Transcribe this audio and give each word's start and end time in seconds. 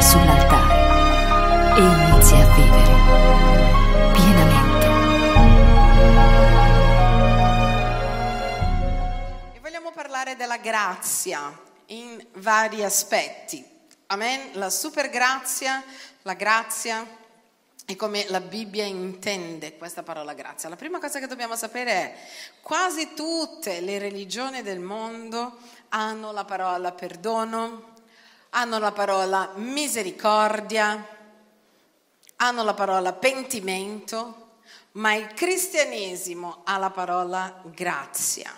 sull'altare 0.00 1.76
e 1.76 1.80
inizia 1.80 2.38
a 2.38 2.54
vivere 2.54 2.94
pienamente. 4.12 4.86
E 9.54 9.60
vogliamo 9.60 9.92
parlare 9.92 10.36
della 10.36 10.56
grazia 10.56 11.56
in 11.86 12.24
vari 12.34 12.82
aspetti. 12.82 13.64
Amen? 14.06 14.50
La 14.54 14.70
supergrazia, 14.70 15.82
la 16.22 16.34
grazia 16.34 17.06
e 17.84 17.96
come 17.96 18.24
la 18.28 18.40
Bibbia 18.40 18.84
intende 18.84 19.76
questa 19.76 20.02
parola 20.02 20.32
grazia. 20.32 20.68
La 20.68 20.76
prima 20.76 20.98
cosa 20.98 21.18
che 21.18 21.26
dobbiamo 21.26 21.56
sapere 21.56 21.92
è 21.92 22.14
quasi 22.60 23.14
tutte 23.14 23.80
le 23.80 23.98
religioni 23.98 24.62
del 24.62 24.80
mondo 24.80 25.58
hanno 25.90 26.30
la 26.30 26.44
parola 26.44 26.92
perdono, 26.92 27.89
hanno 28.50 28.78
la 28.78 28.92
parola 28.92 29.52
misericordia, 29.56 31.06
hanno 32.36 32.64
la 32.64 32.74
parola 32.74 33.12
pentimento, 33.12 34.48
ma 34.92 35.14
il 35.14 35.32
cristianesimo 35.34 36.62
ha 36.64 36.78
la 36.78 36.90
parola 36.90 37.60
grazia. 37.64 38.52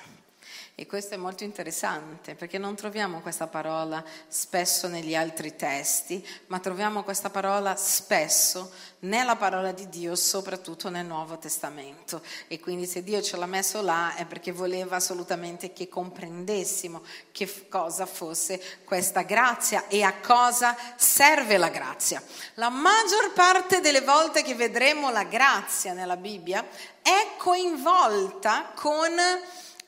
E 0.83 0.87
questo 0.87 1.15
è 1.15 1.17
molto 1.17 1.45
interessante 1.45 2.35
perché 2.35 2.59
non 2.59 2.75
troviamo 2.75 3.21
questa 3.21 3.47
parola 3.47 4.03
spesso 4.27 4.89
negli 4.89 5.15
altri 5.15 5.55
testi, 5.55 6.27
ma 6.49 6.59
troviamo 6.59 7.05
questa 7.05 7.31
parola 7.31 7.77
spesso 7.77 8.73
nella 9.03 9.37
parola 9.37 9.71
di 9.71 9.89
Dio, 9.89 10.17
soprattutto 10.17 10.91
nel 10.91 11.07
Nuovo 11.07 11.39
Testamento. 11.39 12.21
E 12.48 12.59
quindi 12.59 12.87
se 12.87 13.05
Dio 13.05 13.23
ce 13.23 13.37
l'ha 13.37 13.47
messo 13.47 13.81
là 13.81 14.17
è 14.17 14.27
perché 14.27 14.51
voleva 14.51 14.97
assolutamente 14.97 15.73
che 15.73 15.89
comprendessimo 15.89 17.05
che 17.31 17.69
cosa 17.69 18.05
fosse 18.05 18.61
questa 18.83 19.23
grazia 19.23 19.87
e 19.87 20.03
a 20.03 20.15
cosa 20.19 20.77
serve 20.97 21.59
la 21.59 21.69
grazia. 21.69 22.21
La 22.55 22.71
maggior 22.71 23.33
parte 23.34 23.78
delle 23.78 24.01
volte 24.01 24.43
che 24.43 24.56
vedremo 24.56 25.12
la 25.12 25.23
grazia 25.23 25.93
nella 25.93 26.17
Bibbia 26.17 26.67
è 27.03 27.34
coinvolta 27.37 28.73
con 28.75 29.12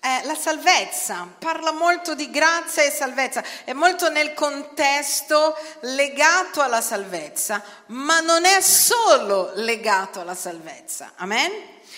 eh, 0.05 0.21
la 0.25 0.35
salvezza, 0.35 1.27
parla 1.39 1.73
molto 1.73 2.15
di 2.15 2.29
grazia 2.29 2.83
e 2.83 2.91
salvezza, 2.91 3.43
è 3.65 3.73
molto 3.73 4.11
nel 4.11 4.35
contesto 4.35 5.57
legato 5.81 6.61
alla 6.61 6.83
salvezza, 6.83 7.65
ma 7.87 8.21
non 8.21 8.45
è 8.45 8.61
solo 8.61 9.53
legato 9.55 10.21
alla 10.21 10.35
salvezza. 10.35 11.13
Amen? 11.17 11.51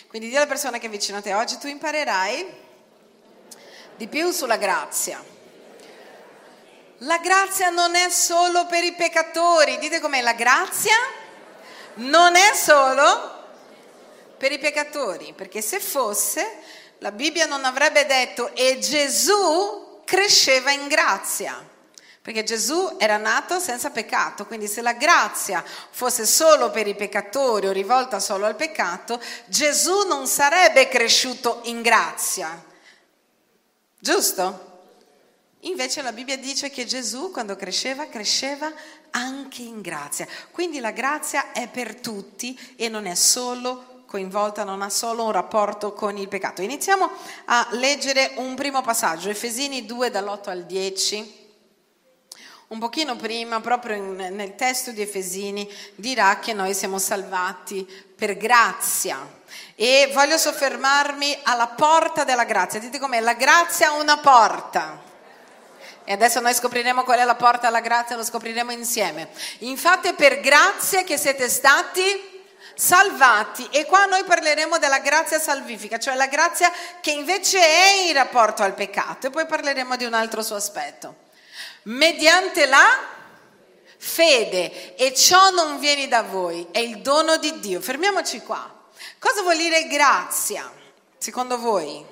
Quindi 0.07 0.29
di 0.29 0.37
alla 0.37 0.47
persona 0.47 0.79
che 0.79 0.87
è 0.87 0.89
vicino 0.89 1.19
a 1.19 1.21
te 1.21 1.35
oggi, 1.35 1.59
tu 1.59 1.67
imparerai 1.67 2.47
di 3.97 4.07
più 4.07 4.31
sulla 4.31 4.57
grazia. 4.57 5.21
La 6.99 7.19
grazia 7.19 7.71
non 7.71 7.97
è 7.97 8.09
solo 8.09 8.67
per 8.67 8.85
i 8.85 8.93
peccatori, 8.93 9.79
dite 9.79 9.99
com'è, 9.99 10.21
la 10.21 10.35
grazia 10.35 10.97
non 11.95 12.37
è 12.37 12.55
solo 12.55 13.35
per 14.39 14.53
i 14.53 14.59
peccatori, 14.61 15.33
perché 15.35 15.61
se 15.61 15.81
fosse 15.81 16.63
la 16.99 17.13
Bibbia 17.13 17.47
non 17.47 17.65
avrebbe 17.65 18.07
detto 18.07 18.55
e 18.55 18.79
Gesù 18.79 20.01
cresceva 20.05 20.71
in 20.71 20.89
grazia. 20.89 21.75
Perché 22.23 22.43
Gesù 22.43 22.97
era 22.99 23.19
nato 23.19 23.61
senza 23.61 23.91
peccato, 23.91 24.47
quindi 24.47 24.67
se 24.67 24.83
la 24.83 24.95
grazia 24.95 25.65
fosse 25.91 26.27
solo 26.27 26.73
per 26.73 26.89
i 26.89 26.97
peccatori 26.97 27.69
o 27.69 27.73
rivolta 27.73 28.19
solo 28.19 28.47
al 28.47 28.57
peccato, 28.57 29.21
Gesù 29.45 30.09
non 30.09 30.27
sarebbe 30.27 30.89
cresciuto 30.89 31.61
in 31.67 31.83
grazia. 31.83 32.65
Giusto? 33.97 34.75
Invece 35.61 36.03
la 36.03 36.11
Bibbia 36.11 36.37
dice 36.37 36.69
che 36.69 36.85
Gesù 36.85 37.31
quando 37.31 37.55
cresceva, 37.55 38.07
cresceva 38.07 38.73
anche 39.11 39.63
in 39.63 39.81
grazia. 39.81 40.27
Quindi 40.51 40.81
la 40.81 40.91
grazia 40.91 41.53
è 41.53 41.69
per 41.69 42.01
tutti 42.01 42.59
e 42.75 42.89
non 42.89 43.07
è 43.07 43.15
solo 43.15 43.96
coinvolta, 44.07 44.65
non 44.65 44.83
ha 44.83 44.89
solo 44.89 45.25
un 45.25 45.33
rapporto 45.33 45.93
con 45.93 46.17
il 46.17 46.29
peccato. 46.29 46.63
Iniziamo 46.63 47.11
a 47.47 47.69
leggere 47.73 48.33
un 48.37 48.55
primo 48.55 48.81
passaggio, 48.81 49.29
Efesini 49.29 49.85
2 49.85 50.11
dall'8 50.11 50.49
al 50.49 50.65
10. 50.65 51.45
Un 52.69 52.79
pochino 52.81 53.15
prima, 53.15 53.61
proprio 53.61 53.95
in, 53.95 54.17
nel 54.33 54.55
testo 54.57 54.91
di 54.91 55.01
Efesini, 55.01 55.73
dirà 55.95 56.39
che 56.41 56.53
noi 56.53 56.75
siamo 56.75 56.99
salvati 56.99 57.87
per 58.17 58.37
grazia. 58.37 59.35
E 59.77 60.11
voglio 60.13 60.37
soffermarmi 60.37 61.39
alla 61.45 61.69
porta 61.69 62.25
della 62.25 62.45
grazia. 62.45 62.81
Dite 62.81 62.99
com'è? 62.99 63.21
La 63.21 63.35
grazia 63.35 63.91
ha 63.91 64.01
una 64.01 64.19
porta. 64.19 65.01
E 66.03 66.13
adesso 66.13 66.41
noi 66.41 66.55
scopriremo 66.55 67.05
qual 67.05 67.19
è 67.19 67.25
la 67.25 67.35
porta 67.35 67.67
alla 67.67 67.81
grazia, 67.81 68.17
lo 68.17 68.25
scopriremo 68.25 68.73
insieme. 68.73 69.29
Infatti 69.59 70.09
è 70.09 70.15
per 70.15 70.41
grazia 70.41 71.03
che 71.05 71.19
siete 71.19 71.49
stati 71.49 72.36
salvati 72.77 73.67
e 73.71 73.87
qua 73.87 74.05
noi 74.05 74.23
parleremo 74.25 74.79
della 74.79 74.99
grazia 74.99 75.41
salvifica, 75.41 75.99
cioè 75.99 76.15
la 76.15 76.27
grazia 76.27 76.71
che 77.01 77.11
invece 77.11 77.59
è 77.59 78.07
in 78.07 78.13
rapporto 78.13 78.63
al 78.63 78.75
peccato 78.75 79.27
e 79.27 79.31
poi 79.31 79.47
parleremo 79.47 79.97
di 79.97 80.05
un 80.05 80.13
altro 80.13 80.43
suo 80.43 80.57
aspetto. 80.57 81.25
Mediante 81.85 82.67
la 82.67 82.87
fede 83.97 84.95
e 84.95 85.15
ciò 85.15 85.51
non 85.51 85.79
viene 85.79 86.07
da 86.07 86.23
voi, 86.23 86.69
è 86.71 86.79
il 86.79 86.99
dono 86.99 87.39
di 87.39 87.59
Dio. 87.61 87.81
Fermiamoci 87.81 88.41
qua. 88.43 88.71
Cosa 89.19 89.41
vuol 89.41 89.57
dire 89.57 89.87
grazia, 89.87 90.71
secondo 91.17 91.59
voi? 91.59 92.05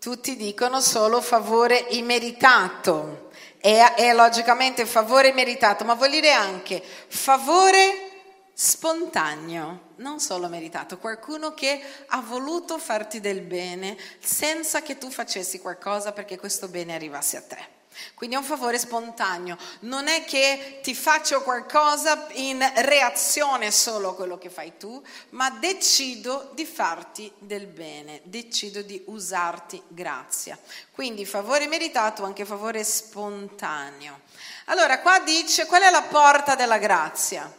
Tutti 0.00 0.36
dicono 0.36 0.80
solo 0.80 1.20
favore 1.20 1.84
immeritato 1.90 3.29
è, 3.60 3.94
è 3.94 4.14
logicamente 4.14 4.86
favore 4.86 5.32
meritato, 5.32 5.84
ma 5.84 5.94
vuol 5.94 6.10
dire 6.10 6.32
anche 6.32 6.82
favore 7.08 8.08
spontaneo, 8.54 9.92
non 9.96 10.20
solo 10.20 10.48
meritato, 10.48 10.98
qualcuno 10.98 11.54
che 11.54 11.80
ha 12.08 12.20
voluto 12.20 12.78
farti 12.78 13.20
del 13.20 13.40
bene 13.40 13.96
senza 14.18 14.82
che 14.82 14.98
tu 14.98 15.10
facessi 15.10 15.60
qualcosa 15.60 16.12
perché 16.12 16.38
questo 16.38 16.68
bene 16.68 16.94
arrivasse 16.94 17.36
a 17.36 17.42
te. 17.42 17.79
Quindi 18.14 18.36
è 18.36 18.38
un 18.38 18.44
favore 18.44 18.78
spontaneo, 18.78 19.56
non 19.80 20.06
è 20.06 20.24
che 20.24 20.78
ti 20.82 20.94
faccio 20.94 21.42
qualcosa 21.42 22.28
in 22.32 22.64
reazione 22.76 23.70
solo 23.70 24.10
a 24.10 24.14
quello 24.14 24.38
che 24.38 24.48
fai 24.48 24.76
tu, 24.78 25.02
ma 25.30 25.50
decido 25.50 26.50
di 26.54 26.64
farti 26.64 27.32
del 27.38 27.66
bene, 27.66 28.20
decido 28.24 28.82
di 28.82 29.02
usarti 29.06 29.82
grazia. 29.88 30.58
Quindi 30.92 31.26
favore 31.26 31.66
meritato, 31.66 32.24
anche 32.24 32.44
favore 32.44 32.84
spontaneo. 32.84 34.20
Allora 34.66 35.00
qua 35.00 35.18
dice 35.20 35.66
qual 35.66 35.82
è 35.82 35.90
la 35.90 36.02
porta 36.02 36.54
della 36.54 36.78
grazia? 36.78 37.52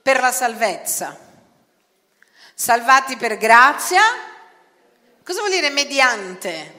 Per 0.00 0.20
la 0.20 0.32
salvezza. 0.32 1.18
Salvati 2.54 3.16
per 3.16 3.36
grazia? 3.36 4.02
Cosa 5.22 5.40
vuol 5.40 5.52
dire 5.52 5.70
mediante? 5.70 6.77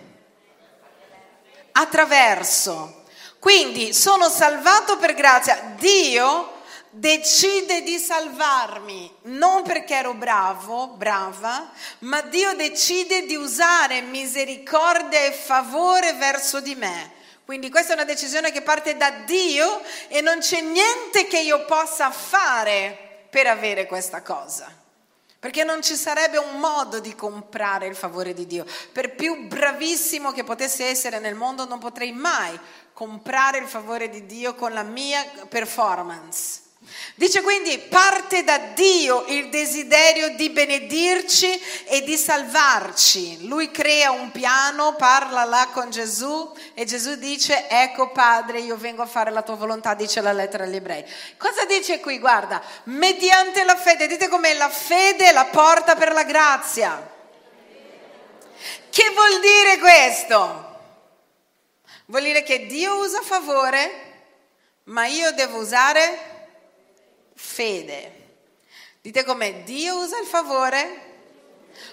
Attraverso. 1.79 3.03
Quindi 3.39 3.93
sono 3.93 4.29
salvato 4.29 4.97
per 4.97 5.13
grazia. 5.13 5.75
Dio 5.77 6.57
decide 6.89 7.83
di 7.83 7.97
salvarmi, 7.97 9.09
non 9.23 9.63
perché 9.63 9.95
ero 9.95 10.13
bravo, 10.13 10.87
brava, 10.87 11.71
ma 11.99 12.21
Dio 12.21 12.53
decide 12.55 13.25
di 13.25 13.35
usare 13.35 14.01
misericordia 14.01 15.23
e 15.23 15.31
favore 15.31 16.13
verso 16.13 16.59
di 16.59 16.75
me. 16.75 17.17
Quindi 17.45 17.69
questa 17.69 17.93
è 17.93 17.95
una 17.95 18.03
decisione 18.03 18.51
che 18.51 18.61
parte 18.61 18.97
da 18.97 19.09
Dio 19.25 19.81
e 20.07 20.21
non 20.21 20.39
c'è 20.39 20.61
niente 20.61 21.25
che 21.27 21.39
io 21.39 21.65
possa 21.65 22.11
fare 22.11 23.25
per 23.29 23.47
avere 23.47 23.85
questa 23.85 24.21
cosa. 24.21 24.78
Perché 25.39 25.63
non 25.63 25.81
ci 25.81 25.95
sarebbe 25.95 26.37
un 26.37 26.59
modo 26.59 26.99
di 26.99 27.15
comprare 27.15 27.87
il 27.87 27.95
favore 27.95 28.33
di 28.33 28.45
Dio. 28.45 28.65
Per 28.91 29.15
più 29.15 29.47
bravissimo 29.47 30.31
che 30.31 30.43
potesse 30.43 30.85
essere 30.85 31.19
nel 31.19 31.35
mondo, 31.35 31.65
non 31.65 31.79
potrei 31.79 32.11
mai 32.11 32.59
comprare 32.91 33.59
il 33.59 33.67
favore 33.67 34.09
di 34.09 34.25
Dio 34.25 34.53
con 34.55 34.73
la 34.73 34.83
mia 34.83 35.23
performance. 35.47 36.67
Dice 37.15 37.41
quindi 37.41 37.77
parte 37.77 38.45
da 38.45 38.57
Dio 38.57 39.25
il 39.27 39.49
desiderio 39.49 40.35
di 40.35 40.49
benedirci 40.49 41.61
e 41.85 42.01
di 42.03 42.15
salvarci. 42.15 43.45
Lui 43.45 43.71
crea 43.71 44.11
un 44.11 44.31
piano, 44.31 44.95
parla 44.95 45.43
là 45.43 45.67
con 45.73 45.89
Gesù 45.89 46.55
e 46.73 46.85
Gesù 46.85 47.15
dice 47.15 47.67
ecco 47.67 48.11
Padre 48.11 48.61
io 48.61 48.77
vengo 48.77 49.01
a 49.01 49.05
fare 49.05 49.31
la 49.31 49.41
tua 49.41 49.55
volontà, 49.55 49.95
dice 49.95 50.21
la 50.21 50.31
lettera 50.31 50.63
agli 50.63 50.75
ebrei. 50.75 51.03
Cosa 51.37 51.65
dice 51.65 51.99
qui? 51.99 52.19
Guarda, 52.19 52.61
mediante 52.83 53.65
la 53.65 53.75
fede, 53.75 54.07
dite 54.07 54.29
com'è 54.29 54.53
la 54.53 54.69
fede 54.69 55.33
la 55.33 55.45
porta 55.45 55.95
per 55.95 56.13
la 56.13 56.23
grazia. 56.23 57.17
Che 58.89 59.09
vuol 59.13 59.39
dire 59.41 59.77
questo? 59.77 60.67
Vuol 62.05 62.23
dire 62.23 62.43
che 62.43 62.65
Dio 62.65 62.95
usa 62.99 63.21
favore, 63.21 64.23
ma 64.85 65.05
io 65.05 65.31
devo 65.31 65.59
usare 65.59 66.38
fede. 67.41 68.27
Dite 69.01 69.23
come 69.23 69.63
Dio 69.63 69.99
usa 69.99 70.19
il 70.19 70.27
favore, 70.27 71.07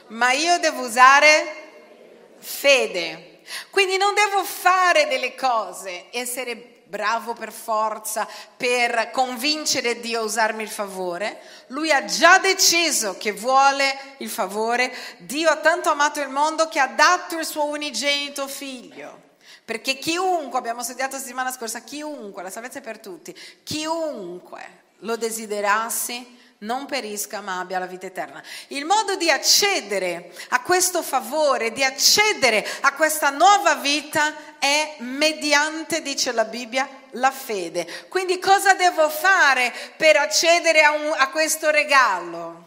ma 0.08 0.32
io 0.32 0.58
devo 0.58 0.84
usare 0.84 2.34
fede. 2.38 3.42
Quindi 3.70 3.96
non 3.96 4.12
devo 4.12 4.42
fare 4.42 5.06
delle 5.06 5.36
cose, 5.36 6.06
essere 6.10 6.74
bravo 6.86 7.32
per 7.32 7.52
forza 7.52 8.28
per 8.56 9.10
convincere 9.12 10.00
Dio 10.00 10.20
a 10.20 10.24
usarmi 10.24 10.64
il 10.64 10.68
favore. 10.68 11.40
Lui 11.68 11.92
ha 11.92 12.04
già 12.04 12.38
deciso 12.38 13.16
che 13.16 13.30
vuole 13.30 14.16
il 14.18 14.28
favore. 14.28 14.92
Dio 15.18 15.48
ha 15.48 15.56
tanto 15.56 15.90
amato 15.90 16.20
il 16.20 16.28
mondo 16.28 16.68
che 16.68 16.80
ha 16.80 16.88
dato 16.88 17.38
il 17.38 17.46
suo 17.46 17.66
unigenito 17.66 18.48
figlio. 18.48 19.22
Perché 19.64 19.96
chiunque, 19.96 20.58
abbiamo 20.58 20.82
studiato 20.82 21.14
la 21.14 21.20
settimana 21.20 21.52
scorsa, 21.52 21.80
chiunque, 21.80 22.42
la 22.42 22.50
salvezza 22.50 22.80
è 22.80 22.82
per 22.82 22.98
tutti, 22.98 23.36
chiunque 23.62 24.84
lo 25.06 25.16
desiderasse 25.16 26.34
non 26.58 26.86
perisca 26.86 27.40
ma 27.40 27.60
abbia 27.60 27.78
la 27.78 27.86
vita 27.86 28.06
eterna. 28.06 28.42
Il 28.68 28.84
modo 28.84 29.16
di 29.16 29.30
accedere 29.30 30.34
a 30.48 30.60
questo 30.62 31.02
favore, 31.02 31.72
di 31.72 31.84
accedere 31.84 32.66
a 32.80 32.92
questa 32.94 33.30
nuova 33.30 33.76
vita 33.76 34.58
è 34.58 34.96
mediante, 34.98 36.02
dice 36.02 36.32
la 36.32 36.44
Bibbia, 36.44 36.88
la 37.12 37.30
fede. 37.30 38.06
Quindi 38.08 38.38
cosa 38.38 38.74
devo 38.74 39.08
fare 39.08 39.72
per 39.96 40.16
accedere 40.16 40.82
a, 40.82 40.92
un, 40.92 41.14
a 41.16 41.28
questo 41.30 41.70
regalo? 41.70 42.64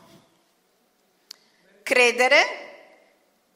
Credere 1.83 2.67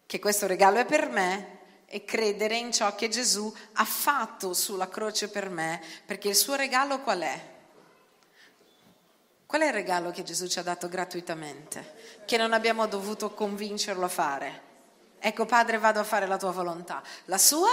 che 0.06 0.20
questo 0.20 0.48
regalo 0.48 0.80
è 0.80 0.86
per 0.86 1.10
me 1.10 1.60
e 1.86 2.04
credere 2.06 2.56
in 2.58 2.72
ciò 2.72 2.96
che 2.96 3.08
Gesù 3.08 3.56
ha 3.74 3.86
fatto 3.86 4.54
sulla 4.54 4.90
croce 4.90 5.30
per 5.30 5.50
me, 5.50 5.80
perché 6.08 6.30
il 6.30 6.36
suo 6.36 6.56
regalo 6.56 7.02
qual 7.02 7.22
è? 7.22 7.53
Qual 9.54 9.66
è 9.66 9.68
il 9.68 9.74
regalo 9.74 10.10
che 10.10 10.24
Gesù 10.24 10.48
ci 10.48 10.58
ha 10.58 10.64
dato 10.64 10.90
gratuitamente, 10.90 12.22
che 12.26 12.38
non 12.38 12.54
abbiamo 12.54 12.88
dovuto 12.88 13.36
convincerlo 13.36 14.04
a 14.04 14.08
fare? 14.10 14.62
Ecco, 15.20 15.46
Padre, 15.46 15.78
vado 15.78 16.00
a 16.00 16.04
fare 16.04 16.26
la 16.26 16.38
tua 16.38 16.50
volontà. 16.50 17.04
La 17.26 17.38
sua 17.38 17.70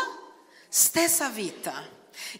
stessa 0.68 1.30
vita. 1.30 1.72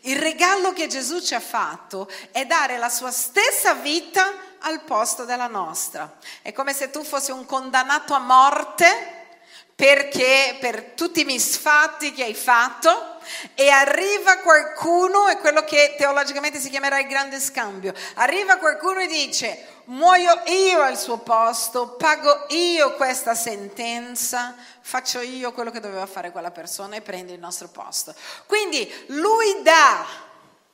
Il 0.02 0.18
regalo 0.18 0.74
che 0.74 0.88
Gesù 0.88 1.22
ci 1.22 1.34
ha 1.34 1.40
fatto 1.40 2.06
è 2.32 2.44
dare 2.44 2.76
la 2.76 2.90
sua 2.90 3.10
stessa 3.10 3.72
vita 3.72 4.58
al 4.58 4.82
posto 4.82 5.24
della 5.24 5.46
nostra. 5.46 6.18
È 6.42 6.52
come 6.52 6.74
se 6.74 6.90
tu 6.90 7.02
fossi 7.02 7.30
un 7.30 7.46
condannato 7.46 8.12
a 8.12 8.18
morte 8.18 9.28
perché 9.74 10.58
per 10.60 10.92
tutti 10.94 11.22
i 11.22 11.24
misfatti 11.24 12.12
che 12.12 12.24
hai 12.24 12.34
fatto 12.34 13.09
e 13.54 13.68
arriva 13.68 14.38
qualcuno, 14.38 15.28
è 15.28 15.38
quello 15.38 15.64
che 15.64 15.94
teologicamente 15.96 16.58
si 16.58 16.70
chiamerà 16.70 16.98
il 16.98 17.06
grande 17.06 17.40
scambio, 17.40 17.92
arriva 18.14 18.56
qualcuno 18.56 19.00
e 19.00 19.06
dice 19.06 19.66
muoio 19.90 20.42
io 20.46 20.80
al 20.82 20.96
suo 20.98 21.18
posto, 21.18 21.96
pago 21.96 22.46
io 22.48 22.94
questa 22.94 23.34
sentenza, 23.34 24.54
faccio 24.80 25.20
io 25.20 25.52
quello 25.52 25.70
che 25.70 25.80
doveva 25.80 26.06
fare 26.06 26.30
quella 26.30 26.50
persona 26.50 26.96
e 26.96 27.00
prende 27.00 27.32
il 27.32 27.40
nostro 27.40 27.68
posto. 27.68 28.14
Quindi 28.46 28.90
lui 29.08 29.62
dà 29.62 30.06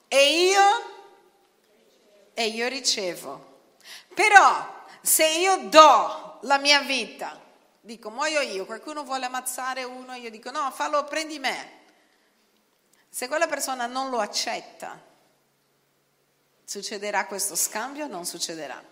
e 0.08 0.48
io, 0.48 0.62
e 2.34 2.46
io 2.46 2.68
ricevo. 2.68 3.54
Però 4.14 4.84
se 5.00 5.26
io 5.26 5.56
do 5.68 6.38
la 6.42 6.58
mia 6.58 6.80
vita, 6.80 7.40
dico 7.80 8.10
muoio 8.10 8.40
io, 8.40 8.66
qualcuno 8.66 9.04
vuole 9.04 9.26
ammazzare 9.26 9.84
uno, 9.84 10.14
io 10.14 10.30
dico 10.30 10.50
no, 10.50 10.70
fallo, 10.72 11.04
prendi 11.04 11.38
me. 11.38 11.84
Se 13.16 13.28
quella 13.28 13.46
persona 13.46 13.86
non 13.86 14.10
lo 14.10 14.20
accetta, 14.20 15.00
succederà 16.62 17.24
questo 17.24 17.56
scambio 17.56 18.04
o 18.04 18.08
non 18.08 18.26
succederà? 18.26 18.84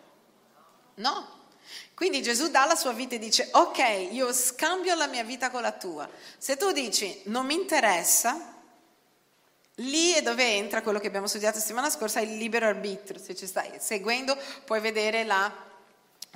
No. 0.95 1.49
Quindi 1.93 2.23
Gesù 2.23 2.49
dà 2.49 2.65
la 2.65 2.75
sua 2.75 2.93
vita 2.93 3.17
e 3.17 3.19
dice 3.19 3.51
ok, 3.53 4.09
io 4.13 4.33
scambio 4.33 4.95
la 4.95 5.09
mia 5.09 5.25
vita 5.25 5.51
con 5.51 5.61
la 5.61 5.73
tua. 5.73 6.09
Se 6.39 6.57
tu 6.57 6.73
dici 6.73 7.21
non 7.25 7.45
mi 7.45 7.53
interessa, 7.53 8.55
lì 9.75 10.15
è 10.15 10.23
dove 10.23 10.57
entra 10.57 10.81
quello 10.81 11.01
che 11.01 11.09
abbiamo 11.09 11.27
studiato 11.27 11.57
la 11.57 11.61
settimana 11.61 11.91
scorsa, 11.91 12.21
il 12.21 12.39
libero 12.39 12.67
arbitrio. 12.67 13.21
Se 13.21 13.35
ci 13.35 13.47
stai 13.47 13.73
seguendo 13.79 14.39
puoi 14.65 14.81
vedere 14.81 15.25
la 15.25 15.53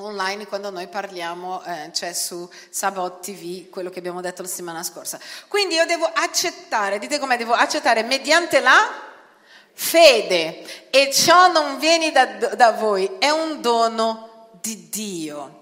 online 0.05 0.47
quando 0.47 0.71
noi 0.71 0.89
parliamo, 0.89 1.63
eh, 1.65 1.91
c'è 1.93 2.13
su 2.13 2.49
Sabot 2.71 3.21
TV 3.21 3.69
quello 3.69 3.91
che 3.91 3.99
abbiamo 3.99 4.21
detto 4.21 4.43
la 4.43 4.49
settimana 4.49 4.83
scorsa. 4.83 5.19
Quindi 5.49 5.75
io 5.75 5.87
devo 5.87 6.05
accettare, 6.13 6.99
dite 6.99 7.19
come 7.19 7.37
devo 7.37 7.53
accettare, 7.53 8.03
mediante 8.03 8.61
la 8.61 9.07
fede 9.73 10.91
e 10.91 11.13
ciò 11.13 11.51
non 11.51 11.79
viene 11.79 12.11
da, 12.11 12.27
da 12.27 12.73
voi, 12.73 13.17
è 13.19 13.31
un 13.31 13.61
dono 13.61 14.49
di 14.61 14.89
Dio. 14.89 15.58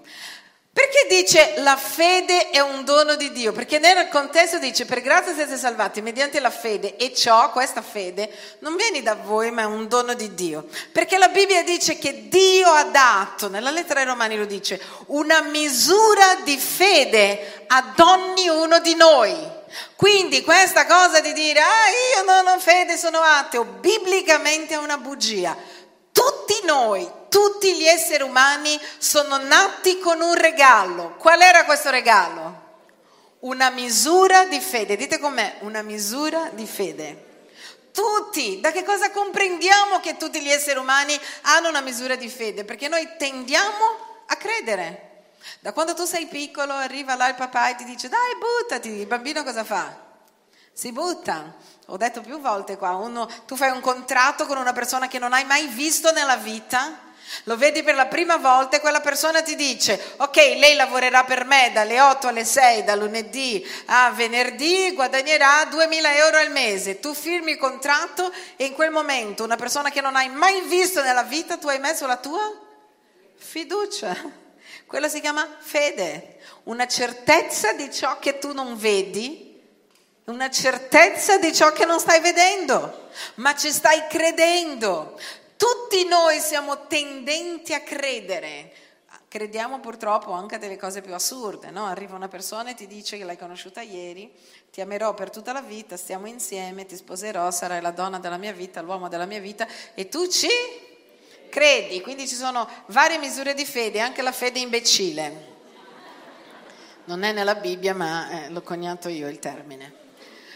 Perché 0.77 1.07
dice 1.09 1.53
la 1.57 1.75
fede 1.75 2.51
è 2.51 2.59
un 2.59 2.85
dono 2.85 3.15
di 3.15 3.31
Dio? 3.31 3.51
Perché 3.51 3.79
nel 3.79 4.09
contesto 4.09 4.59
dice 4.59 4.85
per 4.85 5.01
grazia 5.01 5.33
siete 5.33 5.57
salvati 5.57 6.03
mediante 6.03 6.39
la 6.39 6.51
fede 6.51 6.97
e 6.97 7.15
ciò, 7.15 7.49
questa 7.49 7.81
fede, 7.81 8.29
non 8.59 8.75
viene 8.75 9.01
da 9.01 9.15
voi 9.15 9.49
ma 9.49 9.63
è 9.63 9.65
un 9.65 9.87
dono 9.87 10.13
di 10.13 10.35
Dio. 10.35 10.67
Perché 10.91 11.17
la 11.17 11.29
Bibbia 11.29 11.63
dice 11.63 11.97
che 11.97 12.27
Dio 12.27 12.67
ha 12.67 12.83
dato, 12.83 13.49
nella 13.49 13.71
lettera 13.71 14.01
ai 14.01 14.05
Romani 14.05 14.37
lo 14.37 14.45
dice, 14.45 14.79
una 15.07 15.41
misura 15.41 16.41
di 16.43 16.59
fede 16.59 17.65
ad 17.65 17.99
ognuno 17.99 18.77
di 18.77 18.93
noi. 18.93 19.35
Quindi 19.95 20.43
questa 20.43 20.85
cosa 20.85 21.21
di 21.21 21.33
dire, 21.33 21.59
ah 21.59 22.17
io 22.17 22.23
non 22.23 22.53
ho 22.53 22.59
fede, 22.59 22.97
sono 22.97 23.17
ateo, 23.17 23.63
biblicamente 23.63 24.75
è 24.75 24.77
una 24.77 24.99
bugia. 24.99 25.57
Tutti 26.11 26.61
noi, 26.65 27.09
tutti 27.37 27.77
gli 27.77 27.85
esseri 27.85 28.23
umani 28.23 28.81
sono 28.97 29.37
nati 29.37 29.99
con 29.99 30.21
un 30.21 30.33
regalo. 30.33 31.13
Qual 31.17 31.39
era 31.39 31.65
questo 31.65 31.91
regalo? 31.91 32.65
Una 33.41 33.69
misura 33.69 34.45
di 34.45 34.59
fede. 34.59 34.95
Dite 34.95 35.19
com'è? 35.19 35.57
Una 35.59 35.83
misura 35.83 36.49
di 36.53 36.65
fede. 36.65 37.25
Tutti, 37.93 38.59
da 38.59 38.71
che 38.71 38.83
cosa 38.83 39.11
comprendiamo 39.11 39.99
che 39.99 40.17
tutti 40.17 40.41
gli 40.41 40.49
esseri 40.49 40.79
umani 40.79 41.15
hanno 41.41 41.69
una 41.69 41.81
misura 41.81 42.15
di 42.15 42.27
fede? 42.27 42.63
Perché 42.63 42.87
noi 42.87 43.07
tendiamo 43.19 44.23
a 44.25 44.35
credere. 44.35 45.25
Da 45.59 45.73
quando 45.73 45.93
tu 45.93 46.05
sei 46.05 46.25
piccolo 46.25 46.73
arriva 46.73 47.13
là 47.13 47.27
il 47.27 47.35
papà 47.35 47.69
e 47.69 47.75
ti 47.75 47.83
dice 47.83 48.09
dai 48.09 48.35
buttati, 48.39 48.89
il 48.89 49.05
bambino 49.05 49.43
cosa 49.43 49.63
fa? 49.63 49.95
Si 50.73 50.91
butta. 50.91 51.53
Ho 51.85 51.97
detto 51.97 52.21
più 52.21 52.39
volte 52.39 52.77
qua, 52.77 52.95
uno, 52.95 53.29
tu 53.45 53.55
fai 53.55 53.69
un 53.69 53.79
contratto 53.79 54.47
con 54.47 54.57
una 54.57 54.73
persona 54.73 55.07
che 55.07 55.19
non 55.19 55.33
hai 55.33 55.45
mai 55.45 55.67
visto 55.67 56.11
nella 56.11 56.35
vita 56.35 57.05
lo 57.43 57.57
vedi 57.57 57.83
per 57.83 57.95
la 57.95 58.05
prima 58.05 58.37
volta 58.37 58.77
e 58.77 58.79
quella 58.79 59.01
persona 59.01 59.41
ti 59.41 59.55
dice, 59.55 60.13
ok, 60.17 60.35
lei 60.35 60.75
lavorerà 60.75 61.23
per 61.23 61.45
me 61.45 61.71
dalle 61.73 61.99
8 61.99 62.27
alle 62.27 62.45
6, 62.45 62.83
da 62.83 62.95
lunedì 62.95 63.65
a 63.87 64.11
venerdì, 64.11 64.91
guadagnerà 64.93 65.65
2000 65.65 66.15
euro 66.17 66.37
al 66.37 66.51
mese. 66.51 66.99
Tu 66.99 67.13
firmi 67.13 67.51
il 67.51 67.57
contratto 67.57 68.31
e 68.55 68.65
in 68.65 68.73
quel 68.73 68.91
momento 68.91 69.43
una 69.43 69.55
persona 69.55 69.89
che 69.89 70.01
non 70.01 70.15
hai 70.15 70.29
mai 70.29 70.61
visto 70.61 71.01
nella 71.01 71.23
vita, 71.23 71.57
tu 71.57 71.67
hai 71.67 71.79
messo 71.79 72.05
la 72.05 72.17
tua 72.17 72.41
fiducia. 73.35 74.15
Quello 74.85 75.09
si 75.09 75.19
chiama 75.19 75.47
fede, 75.59 76.37
una 76.63 76.87
certezza 76.87 77.73
di 77.73 77.91
ciò 77.91 78.19
che 78.19 78.39
tu 78.39 78.53
non 78.53 78.77
vedi 78.77 79.47
una 80.27 80.49
certezza 80.49 81.37
di 81.37 81.53
ciò 81.53 81.71
che 81.71 81.85
non 81.85 82.01
stai 82.01 82.19
vedendo, 82.19 83.07
ma 83.35 83.55
ci 83.55 83.71
stai 83.71 84.07
credendo. 84.09 85.17
Tutti 85.57 86.05
noi 86.05 86.39
siamo 86.39 86.85
tendenti 86.85 87.73
a 87.73 87.81
credere. 87.81 88.71
Crediamo 89.27 89.79
purtroppo 89.79 90.31
anche 90.31 90.55
a 90.55 90.57
delle 90.57 90.77
cose 90.77 91.01
più 91.01 91.13
assurde, 91.13 91.69
no? 91.69 91.85
Arriva 91.85 92.15
una 92.15 92.27
persona 92.27 92.69
e 92.69 92.75
ti 92.75 92.87
dice 92.87 93.17
che 93.17 93.25
l'hai 93.25 93.37
conosciuta 93.37 93.81
ieri, 93.81 94.31
ti 94.71 94.79
amerò 94.79 95.13
per 95.13 95.29
tutta 95.29 95.51
la 95.51 95.61
vita, 95.61 95.97
stiamo 95.97 96.27
insieme, 96.27 96.85
ti 96.85 96.95
sposerò, 96.95 97.51
sarai 97.51 97.81
la 97.81 97.91
donna 97.91 98.19
della 98.19 98.37
mia 98.37 98.53
vita, 98.53 98.81
l'uomo 98.81 99.09
della 99.09 99.25
mia 99.25 99.39
vita 99.39 99.67
e 99.95 100.07
tu 100.07 100.27
ci 100.27 100.47
credi. 101.49 101.99
Quindi 102.01 102.27
ci 102.27 102.35
sono 102.35 102.69
varie 102.87 103.17
misure 103.17 103.53
di 103.53 103.65
fede, 103.65 103.99
anche 103.99 104.21
la 104.21 104.31
fede 104.31 104.59
imbecille. 104.59 105.55
Non 107.05 107.23
è 107.23 107.31
nella 107.31 107.55
Bibbia, 107.55 107.95
ma 107.95 108.45
eh, 108.45 108.49
l'ho 108.49 108.61
coniato 108.61 109.09
io 109.09 109.27
il 109.27 109.39
termine. 109.39 109.93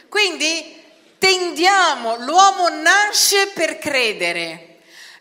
Quindi 0.08 0.82
tendiamo, 1.18 2.18
l'uomo 2.18 2.70
nasce 2.70 3.48
per 3.54 3.80
credere 3.80 4.71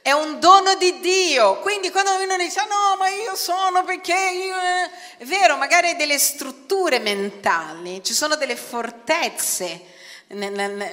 è 0.02 0.12
un 0.12 0.40
dono 0.40 0.74
di 0.74 1.00
Dio. 1.00 1.58
Quindi 1.60 1.90
quando 1.90 2.14
uno 2.14 2.36
dice, 2.36 2.60
ah, 2.60 2.64
no, 2.64 2.96
ma 2.98 3.08
io 3.08 3.34
sono 3.34 3.84
perché 3.84 4.14
io... 4.14 4.56
Eh", 4.56 4.90
è 5.18 5.24
vero, 5.24 5.56
magari 5.56 5.88
hai 5.88 5.96
delle 5.96 6.18
strutture 6.18 6.98
mentali, 6.98 8.02
ci 8.02 8.14
sono 8.14 8.36
delle 8.36 8.56
fortezze. 8.56 9.98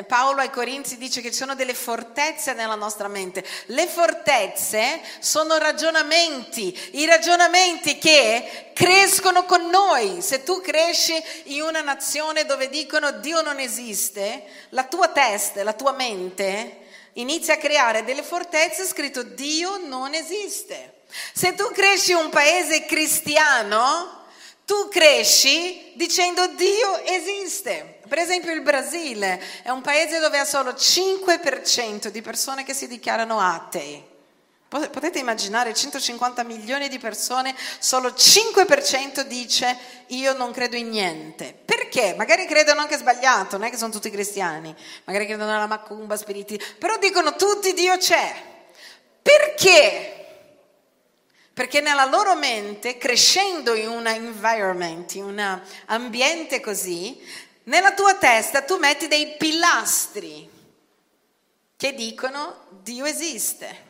Paolo 0.08 0.42
ai 0.42 0.50
Corinzi 0.50 0.98
dice 0.98 1.22
che 1.22 1.30
ci 1.30 1.38
sono 1.38 1.54
delle 1.54 1.76
fortezze 1.76 2.54
nella 2.54 2.74
nostra 2.74 3.08
mente. 3.08 3.46
Le 3.68 3.86
fortezze 3.86 5.00
sono 5.20 5.60
ragionamenti, 5.60 6.76
i 6.94 7.06
ragionamenti 7.06 8.00
che 8.00 8.72
crescono 8.74 9.46
con 9.46 9.70
noi. 9.70 10.24
Se 10.24 10.42
tu 10.42 10.60
cresci 10.60 11.14
in 11.46 11.62
una 11.62 11.82
nazione 11.82 12.46
dove 12.46 12.68
dicono 12.68 13.12
Dio 13.12 13.42
non 13.44 13.60
esiste, 13.60 14.44
la 14.70 14.86
tua 14.86 15.10
testa, 15.10 15.64
la 15.64 15.74
tua 15.74 15.92
mente 15.92 16.87
inizia 17.18 17.56
a 17.56 17.58
creare 17.58 18.04
delle 18.04 18.24
fortezze 18.24 18.86
scritto 18.86 19.24
Dio 19.24 19.78
non 19.78 20.14
esiste. 20.14 21.02
Se 21.34 21.54
tu 21.54 21.72
cresci 21.72 22.12
in 22.12 22.18
un 22.18 22.30
paese 22.30 22.86
cristiano, 22.86 24.26
tu 24.66 24.90
cresci 24.90 25.94
dicendo 25.96 26.48
Dio 26.48 27.04
esiste. 27.06 28.00
Per 28.08 28.18
esempio 28.18 28.52
il 28.52 28.62
Brasile 28.62 29.42
è 29.64 29.70
un 29.70 29.82
paese 29.82 30.20
dove 30.20 30.38
ha 30.38 30.46
solo 30.46 30.72
5% 30.72 32.08
di 32.08 32.22
persone 32.22 32.64
che 32.64 32.74
si 32.74 32.88
dichiarano 32.88 33.40
atei. 33.40 34.16
Potete 34.70 35.20
immaginare 35.20 35.74
150 35.74 36.44
milioni 36.44 36.90
di 36.90 37.00
persone, 37.00 37.56
solo 37.80 38.10
5% 38.10 39.22
dice 39.22 39.78
io 40.08 40.34
non 40.34 40.52
credo 40.52 40.76
in 40.76 40.90
niente. 40.90 41.58
Perché? 41.64 42.14
Magari 42.18 42.46
credono 42.46 42.82
anche 42.82 42.98
sbagliato, 42.98 43.58
non 43.58 43.68
è 43.68 43.70
che 43.70 43.78
sono 43.78 43.94
tutti 43.94 44.10
cristiani, 44.10 44.76
magari 45.06 45.26
credono 45.26 45.52
nella 45.52 45.68
macumba, 45.68 46.18
spiriti, 46.18 46.62
però 46.78 46.98
dicono 46.98 47.38
tutti 47.38 47.74
Dio 47.74 47.96
c'è. 47.96 48.36
Perché? 49.22 50.26
Perché 51.54 51.80
nella 51.80 52.06
loro 52.06 52.36
mente, 52.36 52.98
crescendo 52.98 53.74
in 53.74 53.88
un 53.88 54.06
environment, 54.06 55.14
in 55.16 55.24
un 55.24 55.62
ambiente 55.86 56.60
così, 56.60 57.18
nella 57.64 57.94
tua 57.94 58.16
testa 58.16 58.64
tu 58.64 58.76
metti 58.78 59.08
dei 59.08 59.36
pilastri 59.38 60.50
che 61.78 61.94
dicono 61.94 62.66
Dio 62.82 63.06
esiste. 63.06 63.87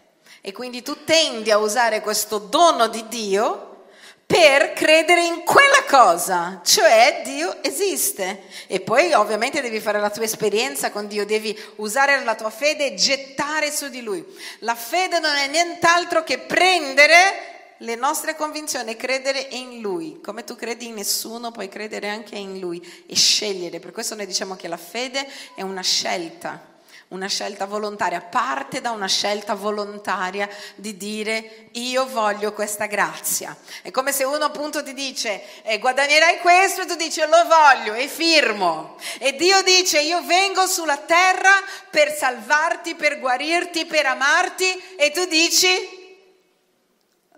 E 0.48 0.54
quindi 0.54 0.82
tu 0.82 1.04
tendi 1.04 1.52
a 1.52 1.58
usare 1.58 2.00
questo 2.00 2.38
dono 2.38 2.88
di 2.88 3.06
Dio 3.10 3.88
per 4.26 4.72
credere 4.72 5.26
in 5.26 5.44
quella 5.44 5.84
cosa, 5.86 6.62
cioè 6.64 7.20
Dio 7.26 7.62
esiste. 7.62 8.44
E 8.68 8.80
poi 8.80 9.12
ovviamente 9.12 9.60
devi 9.60 9.82
fare 9.82 10.00
la 10.00 10.10
tua 10.10 10.24
esperienza 10.24 10.90
con 10.90 11.08
Dio, 11.08 11.26
devi 11.26 11.54
usare 11.76 12.24
la 12.24 12.36
tua 12.36 12.50
fede 12.50 12.86
e 12.86 12.94
gettare 12.94 13.74
su 13.74 13.90
di 13.90 14.02
Lui. 14.02 14.26
La 14.60 14.76
fede 14.76 15.20
non 15.20 15.36
è 15.36 15.48
nient'altro 15.48 16.24
che 16.24 16.38
prendere 16.38 17.76
le 17.80 17.96
nostre 17.96 18.34
convinzioni 18.38 18.92
e 18.92 18.96
credere 18.96 19.48
in 19.50 19.82
Lui. 19.82 20.22
Come 20.24 20.46
tu 20.46 20.56
credi 20.56 20.88
in 20.88 20.94
nessuno, 20.94 21.52
puoi 21.52 21.68
credere 21.68 22.08
anche 22.08 22.38
in 22.38 22.58
Lui 22.60 22.82
e 23.06 23.16
scegliere. 23.18 23.82
Per 23.82 23.92
questo 23.92 24.16
noi 24.16 24.26
diciamo 24.26 24.56
che 24.56 24.70
la 24.70 24.78
fede 24.78 25.28
è 25.56 25.62
una 25.62 25.82
scelta 25.82 26.76
una 27.10 27.28
scelta 27.28 27.66
volontaria, 27.66 28.20
parte 28.20 28.82
da 28.82 28.92
una 28.92 29.08
scelta 29.08 29.54
volontaria 29.54 30.50
di 30.76 30.98
dire 30.98 31.70
io 31.74 32.06
voglio 32.08 32.52
questa 32.52 32.86
grazia. 32.86 33.56
È 33.82 33.92
come 33.92 34.12
se 34.12 34.26
uno 34.26 34.44
appunto 34.44 34.84
ti 34.84 34.94
dice 34.94 35.42
eh, 35.64 35.80
guadagnerai 35.80 36.40
questo 36.40 36.82
e 36.82 36.86
tu 36.86 36.96
dici 36.96 37.22
lo 37.22 37.46
voglio 37.48 37.94
e 37.94 38.08
firmo. 38.08 38.98
E 39.20 39.36
Dio 39.36 39.62
dice 39.64 40.02
io 40.02 40.22
vengo 40.26 40.68
sulla 40.68 40.98
terra 40.98 41.52
per 41.90 42.12
salvarti, 42.12 42.96
per 42.96 43.20
guarirti, 43.20 43.86
per 43.86 44.06
amarti 44.06 44.96
e 44.98 45.12
tu 45.12 45.26
dici 45.26 45.68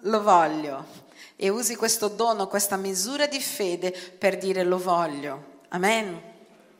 lo 0.04 0.24
voglio. 0.24 0.98
E 1.36 1.50
usi 1.50 1.76
questo 1.76 2.08
dono, 2.08 2.48
questa 2.48 2.76
misura 2.76 3.28
di 3.28 3.40
fede 3.40 3.92
per 3.92 4.38
dire 4.38 4.64
lo 4.64 4.80
voglio. 4.80 5.62
Amen. 5.70 6.38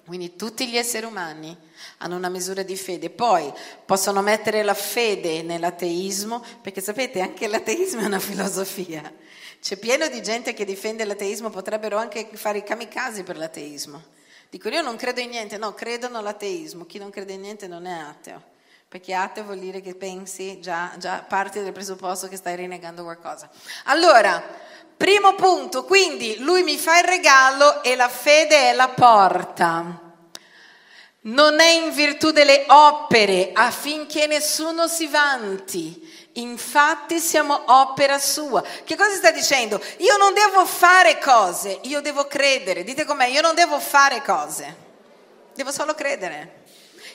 Quindi 0.10 0.36
tutti 0.36 0.68
gli 0.68 0.76
esseri 0.76 1.06
umani 1.06 1.56
hanno 2.00 2.16
una 2.16 2.30
misura 2.30 2.64
di 2.64 2.76
fede, 2.76 3.12
poi 3.12 3.54
possono 3.86 4.24
mettere 4.24 4.64
la 4.64 4.74
fede 4.74 5.44
nell'ateismo, 5.44 6.44
perché 6.64 6.82
sapete 6.82 7.22
anche 7.22 7.46
l'ateismo 7.46 8.02
è 8.02 8.06
una 8.06 8.18
filosofia. 8.18 9.14
C'è 9.62 9.78
pieno 9.78 10.08
di 10.08 10.20
gente 10.24 10.56
che 10.56 10.66
difende 10.66 11.06
l'ateismo, 11.06 11.52
potrebbero 11.52 11.98
anche 11.98 12.28
fare 12.34 12.58
i 12.58 12.64
kamikaze 12.64 13.22
per 13.22 13.38
l'ateismo. 13.38 14.02
Dicono 14.50 14.74
io 14.74 14.82
non 14.82 14.96
credo 14.96 15.20
in 15.20 15.30
niente, 15.30 15.58
no, 15.58 15.76
credono 15.76 16.18
all'ateismo, 16.18 16.88
chi 16.88 16.98
non 16.98 17.12
crede 17.12 17.34
in 17.34 17.42
niente 17.42 17.68
non 17.68 17.86
è 17.86 17.92
ateo, 17.92 18.42
perché 18.88 19.14
ateo 19.14 19.44
vuol 19.44 19.60
dire 19.60 19.80
che 19.80 19.94
pensi 19.94 20.60
già, 20.60 20.96
già 20.98 21.24
parti 21.28 21.62
del 21.62 21.72
presupposto 21.72 22.28
che 22.28 22.36
stai 22.36 22.56
rinnegando 22.56 23.04
qualcosa. 23.04 23.48
Allora, 23.84 24.44
Primo 25.00 25.34
punto, 25.34 25.86
quindi 25.86 26.40
lui 26.40 26.62
mi 26.62 26.78
fa 26.78 27.00
il 27.00 27.06
regalo 27.06 27.84
e 27.84 27.96
la 27.96 28.10
fede 28.10 28.72
è 28.72 28.74
la 28.74 28.90
porta. 28.90 29.98
Non 31.22 31.62
è 31.62 31.70
in 31.70 31.94
virtù 31.94 32.32
delle 32.32 32.66
opere 32.68 33.52
affinché 33.54 34.28
nessuno 34.28 34.90
si 34.90 35.08
vanti. 35.08 36.30
Infatti 36.34 37.20
siamo 37.20 37.62
opera 37.68 38.20
sua. 38.20 38.62
Che 38.62 38.98
cosa 38.98 39.16
sta 39.16 39.32
dicendo? 39.32 39.82
Io 40.00 40.18
non 40.18 40.34
devo 40.34 40.66
fare 40.66 41.18
cose, 41.18 41.80
io 41.84 42.02
devo 42.02 42.28
credere. 42.28 42.84
Dite 42.84 43.06
com'è, 43.06 43.28
io 43.28 43.40
non 43.40 43.56
devo 43.56 43.80
fare 43.80 44.22
cose, 44.22 44.76
devo 45.54 45.72
solo 45.72 45.96
credere. 45.96 46.59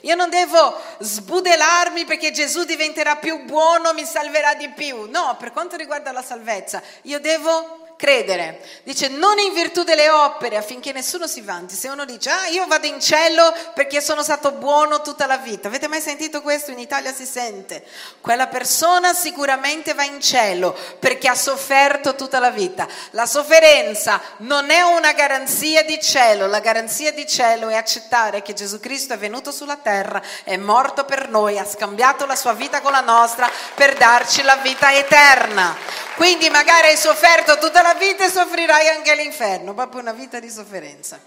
Io 0.04 0.14
non 0.14 0.30
devo 0.30 0.78
sbudelarmi 0.98 2.04
perché 2.04 2.30
Gesù 2.30 2.64
diventerà 2.64 3.16
più 3.16 3.44
buono, 3.44 3.92
mi 3.94 4.04
salverà 4.04 4.54
di 4.54 4.68
più. 4.70 5.08
No, 5.10 5.36
per 5.38 5.52
quanto 5.52 5.76
riguarda 5.76 6.12
la 6.12 6.22
salvezza, 6.22 6.82
io 7.02 7.18
devo 7.20 7.83
credere. 7.96 8.60
Dice 8.82 9.08
non 9.08 9.38
in 9.38 9.52
virtù 9.52 9.82
delle 9.82 10.10
opere 10.10 10.56
affinché 10.56 10.92
nessuno 10.92 11.26
si 11.26 11.40
vanti. 11.40 11.74
Se 11.74 11.88
uno 11.88 12.04
dice 12.04 12.30
ah 12.30 12.46
io 12.48 12.66
vado 12.66 12.86
in 12.86 13.00
cielo 13.00 13.52
perché 13.74 14.00
sono 14.00 14.22
stato 14.22 14.52
buono 14.52 15.00
tutta 15.02 15.26
la 15.26 15.36
vita. 15.36 15.68
Avete 15.68 15.88
mai 15.88 16.00
sentito 16.00 16.42
questo? 16.42 16.70
In 16.70 16.78
Italia 16.78 17.12
si 17.12 17.24
sente. 17.24 17.84
Quella 18.20 18.46
persona 18.46 19.14
sicuramente 19.14 19.94
va 19.94 20.04
in 20.04 20.20
cielo 20.20 20.76
perché 20.98 21.28
ha 21.28 21.34
sofferto 21.34 22.14
tutta 22.14 22.38
la 22.38 22.50
vita. 22.50 22.86
La 23.10 23.26
sofferenza 23.26 24.20
non 24.38 24.70
è 24.70 24.82
una 24.82 25.12
garanzia 25.12 25.82
di 25.82 26.00
cielo. 26.00 26.46
La 26.46 26.60
garanzia 26.60 27.12
di 27.12 27.26
cielo 27.26 27.68
è 27.68 27.74
accettare 27.74 28.42
che 28.42 28.54
Gesù 28.54 28.80
Cristo 28.80 29.14
è 29.14 29.18
venuto 29.18 29.50
sulla 29.50 29.76
terra, 29.76 30.22
è 30.42 30.56
morto 30.56 31.04
per 31.04 31.28
noi, 31.28 31.58
ha 31.58 31.66
scambiato 31.66 32.26
la 32.26 32.36
sua 32.36 32.52
vita 32.52 32.80
con 32.80 32.92
la 32.92 33.00
nostra 33.00 33.50
per 33.74 33.94
darci 33.94 34.42
la 34.42 34.56
vita 34.56 34.92
eterna. 34.92 35.76
Quindi 36.16 36.48
magari 36.48 36.88
hai 36.88 36.96
sofferto 36.96 37.58
tutta 37.58 37.82
la 37.82 37.83
vita 37.92 38.24
e 38.24 38.30
soffrirai 38.30 38.88
anche 38.88 39.10
all'inferno, 39.10 39.74
proprio 39.74 40.00
una 40.00 40.12
vita 40.12 40.40
di 40.40 40.48
sofferenza. 40.48 41.20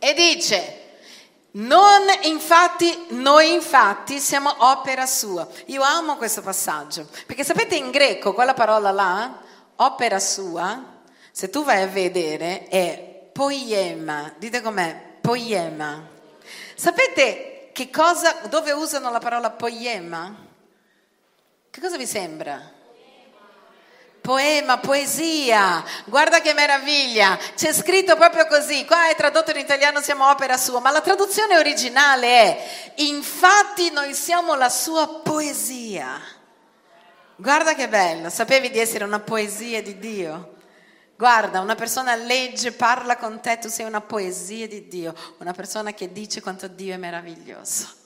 E 0.00 0.12
dice, 0.14 0.80
non 1.52 2.02
infatti, 2.22 3.06
noi 3.10 3.52
infatti 3.52 4.18
siamo 4.18 4.52
opera 4.58 5.06
sua. 5.06 5.46
Io 5.66 5.82
amo 5.82 6.16
questo 6.16 6.42
passaggio, 6.42 7.08
perché 7.26 7.44
sapete 7.44 7.76
in 7.76 7.92
greco 7.92 8.34
quella 8.34 8.54
parola 8.54 8.90
là, 8.90 9.38
opera 9.76 10.18
sua, 10.18 10.82
se 11.30 11.50
tu 11.50 11.62
vai 11.62 11.82
a 11.82 11.86
vedere 11.86 12.66
è 12.66 13.28
poiema, 13.32 14.34
dite 14.36 14.60
com'è, 14.60 15.00
poiema. 15.20 16.08
Sapete 16.74 17.70
che 17.72 17.88
cosa, 17.90 18.40
dove 18.48 18.72
usano 18.72 19.10
la 19.10 19.20
parola 19.20 19.50
poiema? 19.50 20.34
Che 21.70 21.80
cosa 21.80 21.96
vi 21.96 22.06
sembra? 22.06 22.73
Poema, 24.24 24.78
poesia, 24.78 25.84
guarda 26.06 26.40
che 26.40 26.54
meraviglia, 26.54 27.38
c'è 27.54 27.74
scritto 27.74 28.16
proprio 28.16 28.46
così, 28.46 28.86
qua 28.86 29.10
è 29.10 29.14
tradotto 29.14 29.50
in 29.50 29.58
italiano, 29.58 30.00
siamo 30.00 30.30
opera 30.30 30.56
sua, 30.56 30.80
ma 30.80 30.90
la 30.90 31.02
traduzione 31.02 31.58
originale 31.58 32.26
è, 32.26 32.92
infatti 33.02 33.90
noi 33.90 34.14
siamo 34.14 34.54
la 34.54 34.70
sua 34.70 35.20
poesia. 35.20 36.18
Guarda 37.36 37.74
che 37.74 37.86
bello, 37.86 38.30
sapevi 38.30 38.70
di 38.70 38.78
essere 38.78 39.04
una 39.04 39.20
poesia 39.20 39.82
di 39.82 39.98
Dio? 39.98 40.54
Guarda, 41.18 41.60
una 41.60 41.74
persona 41.74 42.14
legge, 42.14 42.72
parla 42.72 43.18
con 43.18 43.42
te, 43.42 43.58
tu 43.58 43.68
sei 43.68 43.84
una 43.84 44.00
poesia 44.00 44.66
di 44.66 44.88
Dio, 44.88 45.14
una 45.36 45.52
persona 45.52 45.92
che 45.92 46.12
dice 46.12 46.40
quanto 46.40 46.66
Dio 46.66 46.94
è 46.94 46.96
meraviglioso. 46.96 48.03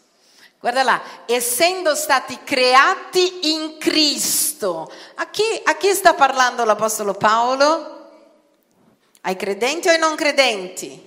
Guarda 0.60 0.82
là, 0.82 1.00
essendo 1.26 1.94
stati 1.94 2.40
creati 2.42 3.52
in 3.54 3.78
Cristo. 3.78 4.90
A 5.14 5.30
chi, 5.30 5.44
a 5.64 5.76
chi 5.76 5.94
sta 5.94 6.14
parlando 6.14 6.64
l'Apostolo 6.64 7.14
Paolo? 7.14 7.96
Ai 9.20 9.36
credenti 9.36 9.86
o 9.86 9.92
ai 9.92 9.98
non 10.00 10.16
credenti? 10.16 11.06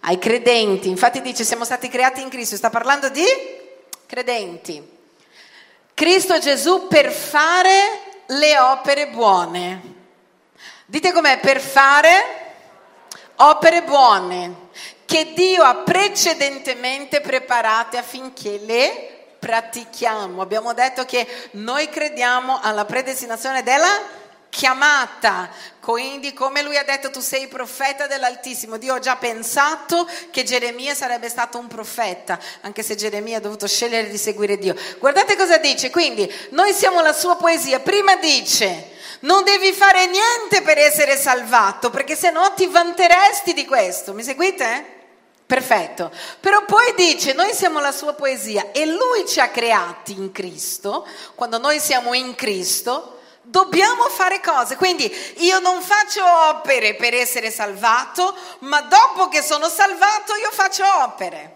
Ai 0.00 0.18
credenti, 0.18 0.88
infatti 0.88 1.22
dice 1.22 1.42
siamo 1.42 1.64
stati 1.64 1.88
creati 1.88 2.20
in 2.20 2.28
Cristo, 2.28 2.56
sta 2.56 2.68
parlando 2.68 3.08
di 3.08 3.24
credenti. 4.04 4.94
Cristo 5.94 6.38
Gesù 6.38 6.86
per 6.86 7.10
fare 7.10 8.22
le 8.26 8.58
opere 8.58 9.08
buone. 9.08 9.94
Dite 10.84 11.12
com'è 11.12 11.40
per 11.40 11.60
fare 11.62 12.54
opere 13.36 13.82
buone 13.82 14.65
che 15.06 15.32
Dio 15.34 15.62
ha 15.62 15.76
precedentemente 15.76 17.20
preparate 17.20 17.96
affinché 17.96 18.60
le 18.62 19.14
pratichiamo. 19.38 20.42
Abbiamo 20.42 20.74
detto 20.74 21.04
che 21.04 21.26
noi 21.52 21.88
crediamo 21.88 22.58
alla 22.60 22.84
predestinazione 22.84 23.62
della 23.62 24.24
chiamata, 24.48 25.50
quindi 25.80 26.32
come 26.32 26.62
lui 26.62 26.78
ha 26.78 26.82
detto 26.82 27.10
tu 27.10 27.20
sei 27.20 27.46
profeta 27.46 28.06
dell'Altissimo, 28.06 28.78
Dio 28.78 28.94
ha 28.94 28.98
già 28.98 29.16
pensato 29.16 30.08
che 30.30 30.44
Geremia 30.44 30.94
sarebbe 30.94 31.28
stato 31.28 31.58
un 31.58 31.66
profeta, 31.66 32.38
anche 32.62 32.82
se 32.82 32.94
Geremia 32.94 33.36
ha 33.36 33.40
dovuto 33.40 33.66
scegliere 33.66 34.08
di 34.08 34.16
seguire 34.16 34.56
Dio. 34.56 34.74
Guardate 34.98 35.36
cosa 35.36 35.58
dice, 35.58 35.90
quindi 35.90 36.32
noi 36.50 36.72
siamo 36.72 37.02
la 37.02 37.12
sua 37.12 37.36
poesia, 37.36 37.80
prima 37.80 38.16
dice 38.16 38.94
non 39.20 39.44
devi 39.44 39.72
fare 39.72 40.06
niente 40.06 40.62
per 40.62 40.78
essere 40.78 41.16
salvato, 41.16 41.90
perché 41.90 42.16
se 42.16 42.30
no 42.30 42.52
ti 42.54 42.66
vanteresti 42.66 43.52
di 43.52 43.64
questo, 43.64 44.12
mi 44.12 44.22
seguite? 44.22 44.94
Perfetto, 45.46 46.10
però 46.40 46.64
poi 46.64 46.92
dice 46.96 47.32
noi 47.32 47.52
siamo 47.52 47.78
la 47.78 47.92
sua 47.92 48.14
poesia 48.14 48.72
e 48.72 48.84
lui 48.86 49.26
ci 49.26 49.38
ha 49.38 49.48
creati 49.48 50.12
in 50.12 50.32
Cristo, 50.32 51.06
quando 51.34 51.58
noi 51.58 51.78
siamo 51.78 52.14
in 52.14 52.34
Cristo, 52.34 53.16
Dobbiamo 53.48 54.08
fare 54.08 54.40
cose, 54.40 54.74
quindi 54.74 55.08
io 55.36 55.60
non 55.60 55.80
faccio 55.80 56.20
opere 56.48 56.96
per 56.96 57.14
essere 57.14 57.52
salvato, 57.52 58.34
ma 58.60 58.80
dopo 58.80 59.28
che 59.28 59.40
sono 59.40 59.68
salvato 59.68 60.34
io 60.34 60.50
faccio 60.50 60.82
opere. 61.04 61.54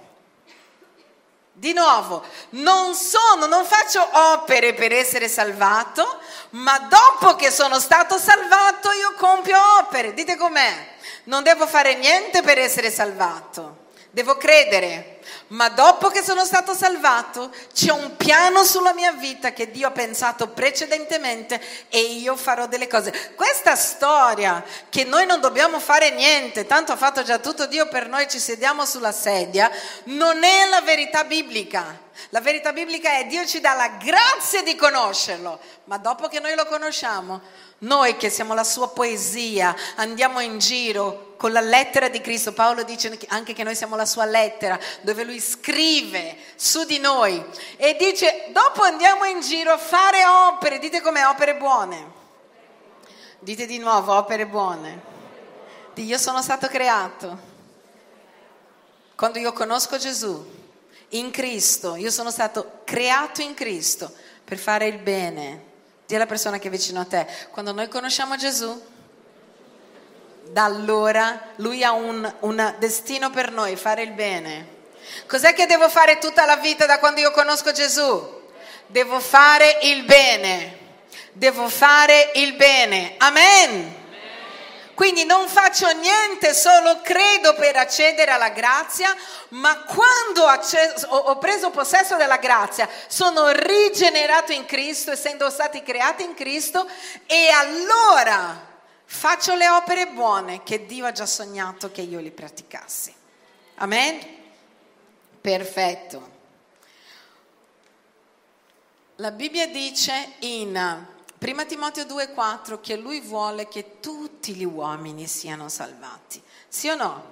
Di 1.60 1.74
nuovo, 1.74 2.24
non 2.52 2.94
sono, 2.94 3.44
non 3.44 3.66
faccio 3.66 4.02
opere 4.10 4.72
per 4.72 4.94
essere 4.94 5.28
salvato, 5.28 6.18
ma 6.52 6.78
dopo 6.88 7.36
che 7.36 7.50
sono 7.50 7.78
stato 7.78 8.16
salvato 8.16 8.90
io 8.92 9.12
compio 9.18 9.58
opere. 9.78 10.14
Dite 10.14 10.38
com'è? 10.38 10.94
Non 11.24 11.42
devo 11.42 11.66
fare 11.66 11.96
niente 11.96 12.40
per 12.40 12.56
essere 12.56 12.90
salvato, 12.90 13.88
devo 14.10 14.38
credere 14.38 15.19
ma 15.50 15.68
dopo 15.68 16.08
che 16.08 16.22
sono 16.22 16.44
stato 16.44 16.74
salvato 16.74 17.52
c'è 17.72 17.90
un 17.90 18.16
piano 18.16 18.64
sulla 18.64 18.92
mia 18.92 19.12
vita 19.12 19.52
che 19.52 19.70
Dio 19.70 19.88
ha 19.88 19.92
pensato 19.92 20.48
precedentemente 20.48 21.60
e 21.88 22.00
io 22.00 22.36
farò 22.36 22.66
delle 22.66 22.86
cose. 22.86 23.32
Questa 23.34 23.74
storia 23.74 24.62
che 24.88 25.04
noi 25.04 25.26
non 25.26 25.40
dobbiamo 25.40 25.80
fare 25.80 26.10
niente, 26.10 26.66
tanto 26.66 26.92
ha 26.92 26.96
fatto 26.96 27.22
già 27.22 27.38
tutto 27.38 27.66
Dio 27.66 27.88
per 27.88 28.08
noi, 28.08 28.28
ci 28.28 28.38
sediamo 28.38 28.84
sulla 28.84 29.12
sedia, 29.12 29.70
non 30.04 30.44
è 30.44 30.68
la 30.68 30.82
verità 30.82 31.24
biblica. 31.24 32.08
La 32.30 32.40
verità 32.40 32.72
biblica 32.72 33.18
è 33.18 33.26
Dio 33.26 33.46
ci 33.46 33.60
dà 33.60 33.72
la 33.74 33.88
grazia 33.88 34.62
di 34.62 34.76
conoscerlo, 34.76 35.58
ma 35.84 35.96
dopo 35.96 36.28
che 36.28 36.38
noi 36.38 36.54
lo 36.54 36.66
conosciamo, 36.66 37.40
noi 37.80 38.16
che 38.16 38.28
siamo 38.28 38.54
la 38.54 38.64
sua 38.64 38.88
poesia, 38.88 39.74
andiamo 39.96 40.40
in 40.40 40.58
giro 40.58 41.34
con 41.36 41.52
la 41.52 41.60
lettera 41.60 42.08
di 42.08 42.20
Cristo. 42.20 42.52
Paolo 42.52 42.82
dice 42.82 43.18
anche 43.28 43.52
che 43.52 43.62
noi 43.62 43.74
siamo 43.74 43.96
la 43.96 44.04
sua 44.04 44.24
lettera, 44.24 44.78
dove 45.02 45.24
lui 45.24 45.40
scrive 45.40 46.36
su 46.56 46.84
di 46.84 46.98
noi 46.98 47.42
e 47.76 47.96
dice 47.98 48.46
dopo 48.50 48.82
andiamo 48.82 49.24
in 49.24 49.40
giro 49.40 49.72
a 49.72 49.78
fare 49.78 50.26
opere, 50.26 50.78
dite 50.78 51.00
come 51.00 51.24
opere 51.24 51.56
buone. 51.56 52.18
Dite 53.38 53.64
di 53.64 53.78
nuovo 53.78 54.14
opere 54.14 54.46
buone. 54.46 55.08
Io 55.94 56.18
sono 56.18 56.42
stato 56.42 56.66
creato. 56.66 57.48
Quando 59.14 59.38
io 59.38 59.52
conosco 59.52 59.98
Gesù, 59.98 60.58
in 61.10 61.30
Cristo, 61.30 61.94
io 61.96 62.10
sono 62.10 62.30
stato 62.30 62.80
creato 62.84 63.42
in 63.42 63.54
Cristo 63.54 64.10
per 64.44 64.56
fare 64.56 64.86
il 64.86 64.98
bene 64.98 65.68
Dì 66.10 66.16
alla 66.16 66.26
persona 66.26 66.58
che 66.58 66.66
è 66.66 66.70
vicino 66.72 66.98
a 66.98 67.04
te, 67.04 67.24
quando 67.52 67.70
noi 67.70 67.86
conosciamo 67.86 68.34
Gesù, 68.34 68.82
da 70.46 70.64
allora 70.64 71.40
lui 71.58 71.84
ha 71.84 71.92
un, 71.92 72.34
un 72.40 72.74
destino 72.80 73.30
per 73.30 73.52
noi, 73.52 73.76
fare 73.76 74.02
il 74.02 74.10
bene. 74.10 74.66
Cos'è 75.28 75.54
che 75.54 75.66
devo 75.66 75.88
fare 75.88 76.18
tutta 76.18 76.46
la 76.46 76.56
vita 76.56 76.84
da 76.84 76.98
quando 76.98 77.20
io 77.20 77.30
conosco 77.30 77.70
Gesù? 77.70 78.40
Devo 78.88 79.20
fare 79.20 79.78
il 79.82 80.02
bene. 80.02 80.78
Devo 81.30 81.68
fare 81.68 82.32
il 82.34 82.54
bene. 82.54 83.14
Amen. 83.18 83.99
Quindi 85.00 85.24
non 85.24 85.48
faccio 85.48 85.90
niente, 85.92 86.52
solo 86.52 87.00
credo 87.00 87.54
per 87.54 87.74
accedere 87.74 88.32
alla 88.32 88.50
grazia, 88.50 89.16
ma 89.48 89.82
quando 89.84 90.44
ho 90.44 91.38
preso 91.38 91.70
possesso 91.70 92.16
della 92.16 92.36
grazia, 92.36 92.86
sono 93.06 93.48
rigenerato 93.48 94.52
in 94.52 94.66
Cristo, 94.66 95.10
essendo 95.10 95.48
stati 95.48 95.82
creati 95.82 96.22
in 96.22 96.34
Cristo, 96.34 96.86
e 97.24 97.48
allora 97.48 98.60
faccio 99.06 99.54
le 99.54 99.70
opere 99.70 100.08
buone 100.08 100.62
che 100.64 100.84
Dio 100.84 101.06
ha 101.06 101.12
già 101.12 101.24
sognato 101.24 101.90
che 101.90 102.02
io 102.02 102.20
li 102.20 102.30
praticassi. 102.30 103.14
Amen? 103.76 104.20
Perfetto. 105.40 106.30
La 109.16 109.30
Bibbia 109.30 109.66
dice 109.66 110.32
in 110.40 111.06
Prima 111.40 111.64
Timoteo 111.64 112.04
2,4 112.04 112.80
che 112.82 112.96
lui 112.96 113.20
vuole 113.20 113.66
che 113.66 113.98
tutti 113.98 114.52
gli 114.52 114.66
uomini 114.66 115.26
siano 115.26 115.70
salvati. 115.70 116.42
Sì 116.68 116.90
o 116.90 116.96
no? 116.96 117.24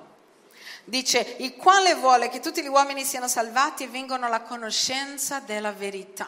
Dice, 0.84 1.36
il 1.40 1.56
quale 1.56 1.94
vuole 1.94 2.30
che 2.30 2.40
tutti 2.40 2.62
gli 2.62 2.68
uomini 2.68 3.04
siano 3.04 3.28
salvati 3.28 3.84
e 3.84 3.88
vengano 3.88 4.24
alla 4.24 4.40
conoscenza 4.40 5.40
della 5.40 5.72
verità. 5.72 6.26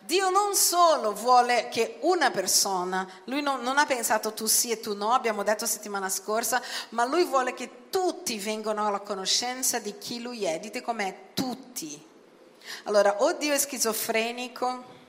Dio 0.00 0.28
non 0.28 0.54
solo 0.54 1.14
vuole 1.14 1.70
che 1.70 1.96
una 2.00 2.30
persona, 2.30 3.08
lui 3.24 3.40
non, 3.40 3.62
non, 3.62 3.78
ha 3.78 3.86
pensato 3.86 4.34
tu 4.34 4.44
sì 4.44 4.70
e 4.70 4.78
tu 4.78 4.94
no, 4.94 5.14
abbiamo 5.14 5.42
detto 5.42 5.64
settimana 5.64 6.10
scorsa, 6.10 6.60
ma 6.90 7.06
lui 7.06 7.24
vuole 7.24 7.54
che 7.54 7.88
tutti 7.88 8.36
vengano 8.38 8.86
alla 8.86 9.00
conoscenza 9.00 9.78
di 9.78 9.96
chi 9.96 10.20
lui 10.20 10.44
è. 10.44 10.60
Dite 10.60 10.82
com'è, 10.82 11.28
tutti. 11.32 12.06
Allora, 12.82 13.22
o 13.22 13.32
Dio 13.32 13.54
è 13.54 13.58
schizofrenico, 13.58 15.00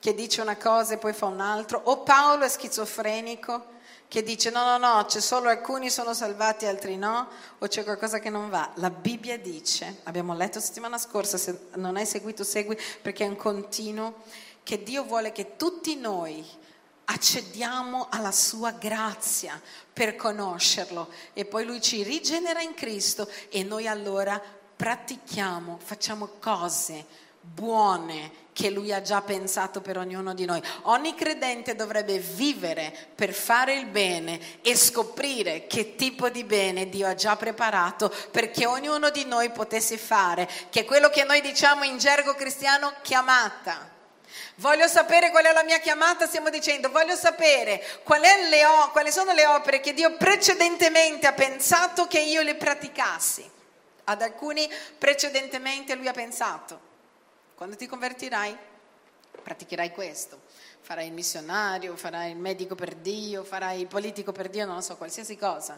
che 0.00 0.14
dice 0.14 0.40
una 0.40 0.56
cosa 0.56 0.94
e 0.94 0.98
poi 0.98 1.12
fa 1.12 1.26
un'altra, 1.26 1.80
o 1.84 2.02
Paolo 2.02 2.44
è 2.44 2.48
schizofrenico 2.48 3.76
che 4.08 4.22
dice 4.22 4.48
no, 4.50 4.64
no, 4.64 4.78
no, 4.78 5.04
c'è 5.04 5.20
solo 5.20 5.50
alcuni 5.50 5.90
sono 5.90 6.14
salvati, 6.14 6.64
altri 6.64 6.96
no, 6.96 7.28
o 7.58 7.66
c'è 7.66 7.84
qualcosa 7.84 8.18
che 8.18 8.30
non 8.30 8.48
va. 8.48 8.70
La 8.76 8.88
Bibbia 8.88 9.38
dice, 9.38 10.00
abbiamo 10.04 10.34
letto 10.34 10.60
settimana 10.60 10.96
scorsa, 10.96 11.36
se 11.36 11.68
non 11.74 11.96
hai 11.96 12.06
seguito 12.06 12.42
segui 12.42 12.78
perché 13.02 13.24
è 13.24 13.28
un 13.28 13.36
continuo, 13.36 14.22
che 14.62 14.82
Dio 14.82 15.04
vuole 15.04 15.30
che 15.32 15.56
tutti 15.56 15.96
noi 15.96 16.44
accediamo 17.04 18.08
alla 18.10 18.32
sua 18.32 18.72
grazia 18.72 19.60
per 19.92 20.16
conoscerlo 20.16 21.08
e 21.32 21.44
poi 21.44 21.64
lui 21.64 21.80
ci 21.80 22.02
rigenera 22.02 22.60
in 22.60 22.74
Cristo 22.74 23.28
e 23.50 23.62
noi 23.62 23.86
allora 23.86 24.40
pratichiamo, 24.76 25.78
facciamo 25.82 26.28
cose 26.38 27.04
buone 27.40 28.46
che 28.58 28.70
lui 28.70 28.92
ha 28.92 29.00
già 29.00 29.22
pensato 29.22 29.80
per 29.80 29.98
ognuno 29.98 30.34
di 30.34 30.44
noi. 30.44 30.60
Ogni 30.82 31.14
credente 31.14 31.76
dovrebbe 31.76 32.18
vivere 32.18 32.92
per 33.14 33.32
fare 33.32 33.74
il 33.74 33.86
bene 33.86 34.40
e 34.62 34.74
scoprire 34.74 35.68
che 35.68 35.94
tipo 35.94 36.28
di 36.28 36.42
bene 36.42 36.88
Dio 36.88 37.06
ha 37.06 37.14
già 37.14 37.36
preparato 37.36 38.12
perché 38.32 38.66
ognuno 38.66 39.10
di 39.10 39.24
noi 39.26 39.50
potesse 39.50 39.96
fare, 39.96 40.48
che 40.70 40.80
è 40.80 40.84
quello 40.84 41.08
che 41.08 41.22
noi 41.22 41.40
diciamo 41.40 41.84
in 41.84 41.98
gergo 41.98 42.34
cristiano 42.34 42.94
chiamata. 43.02 43.94
Voglio 44.56 44.88
sapere 44.88 45.30
qual 45.30 45.44
è 45.44 45.52
la 45.52 45.62
mia 45.62 45.78
chiamata, 45.78 46.26
stiamo 46.26 46.50
dicendo, 46.50 46.90
voglio 46.90 47.14
sapere 47.14 47.80
o- 48.02 48.90
quali 48.90 49.12
sono 49.12 49.32
le 49.34 49.46
opere 49.46 49.78
che 49.78 49.94
Dio 49.94 50.16
precedentemente 50.16 51.28
ha 51.28 51.32
pensato 51.32 52.08
che 52.08 52.18
io 52.18 52.42
le 52.42 52.56
praticassi. 52.56 53.48
Ad 54.02 54.20
alcuni 54.20 54.68
precedentemente 54.98 55.94
lui 55.94 56.08
ha 56.08 56.12
pensato. 56.12 56.87
Quando 57.58 57.74
ti 57.74 57.88
convertirai, 57.88 58.56
praticherai 59.42 59.90
questo. 59.90 60.42
Farai 60.80 61.08
il 61.08 61.12
missionario, 61.12 61.96
farai 61.96 62.30
il 62.30 62.36
medico 62.36 62.76
per 62.76 62.94
Dio, 62.94 63.42
farai 63.42 63.80
il 63.80 63.88
politico 63.88 64.30
per 64.30 64.48
Dio, 64.48 64.64
non 64.64 64.76
lo 64.76 64.80
so, 64.80 64.96
qualsiasi 64.96 65.36
cosa. 65.36 65.76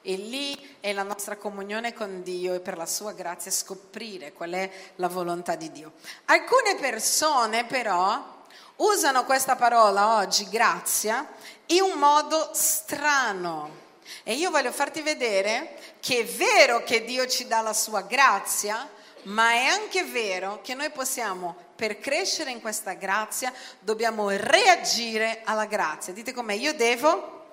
E 0.00 0.16
lì 0.16 0.78
è 0.80 0.90
la 0.94 1.02
nostra 1.02 1.36
comunione 1.36 1.92
con 1.92 2.22
Dio 2.22 2.54
e 2.54 2.60
per 2.60 2.78
la 2.78 2.86
sua 2.86 3.12
grazia 3.12 3.50
scoprire 3.50 4.32
qual 4.32 4.52
è 4.52 4.70
la 4.94 5.08
volontà 5.08 5.54
di 5.54 5.70
Dio. 5.70 5.92
Alcune 6.24 6.76
persone 6.76 7.66
però 7.66 8.44
usano 8.76 9.26
questa 9.26 9.54
parola 9.54 10.16
oggi, 10.16 10.48
grazia, 10.48 11.28
in 11.66 11.82
un 11.82 11.98
modo 11.98 12.52
strano. 12.54 13.86
E 14.22 14.32
io 14.32 14.50
voglio 14.50 14.72
farti 14.72 15.02
vedere 15.02 15.78
che 16.00 16.20
è 16.20 16.24
vero 16.24 16.82
che 16.84 17.04
Dio 17.04 17.26
ci 17.26 17.46
dà 17.46 17.60
la 17.60 17.74
sua 17.74 18.00
grazia, 18.00 18.96
ma 19.22 19.52
è 19.52 19.64
anche 19.64 20.04
vero 20.04 20.60
che 20.62 20.74
noi 20.74 20.90
possiamo, 20.90 21.56
per 21.76 21.98
crescere 21.98 22.50
in 22.50 22.60
questa 22.60 22.94
grazia, 22.94 23.52
dobbiamo 23.78 24.30
reagire 24.30 25.42
alla 25.44 25.66
grazia. 25.66 26.12
Dite 26.12 26.32
com'è, 26.32 26.54
io 26.54 26.74
devo 26.74 27.46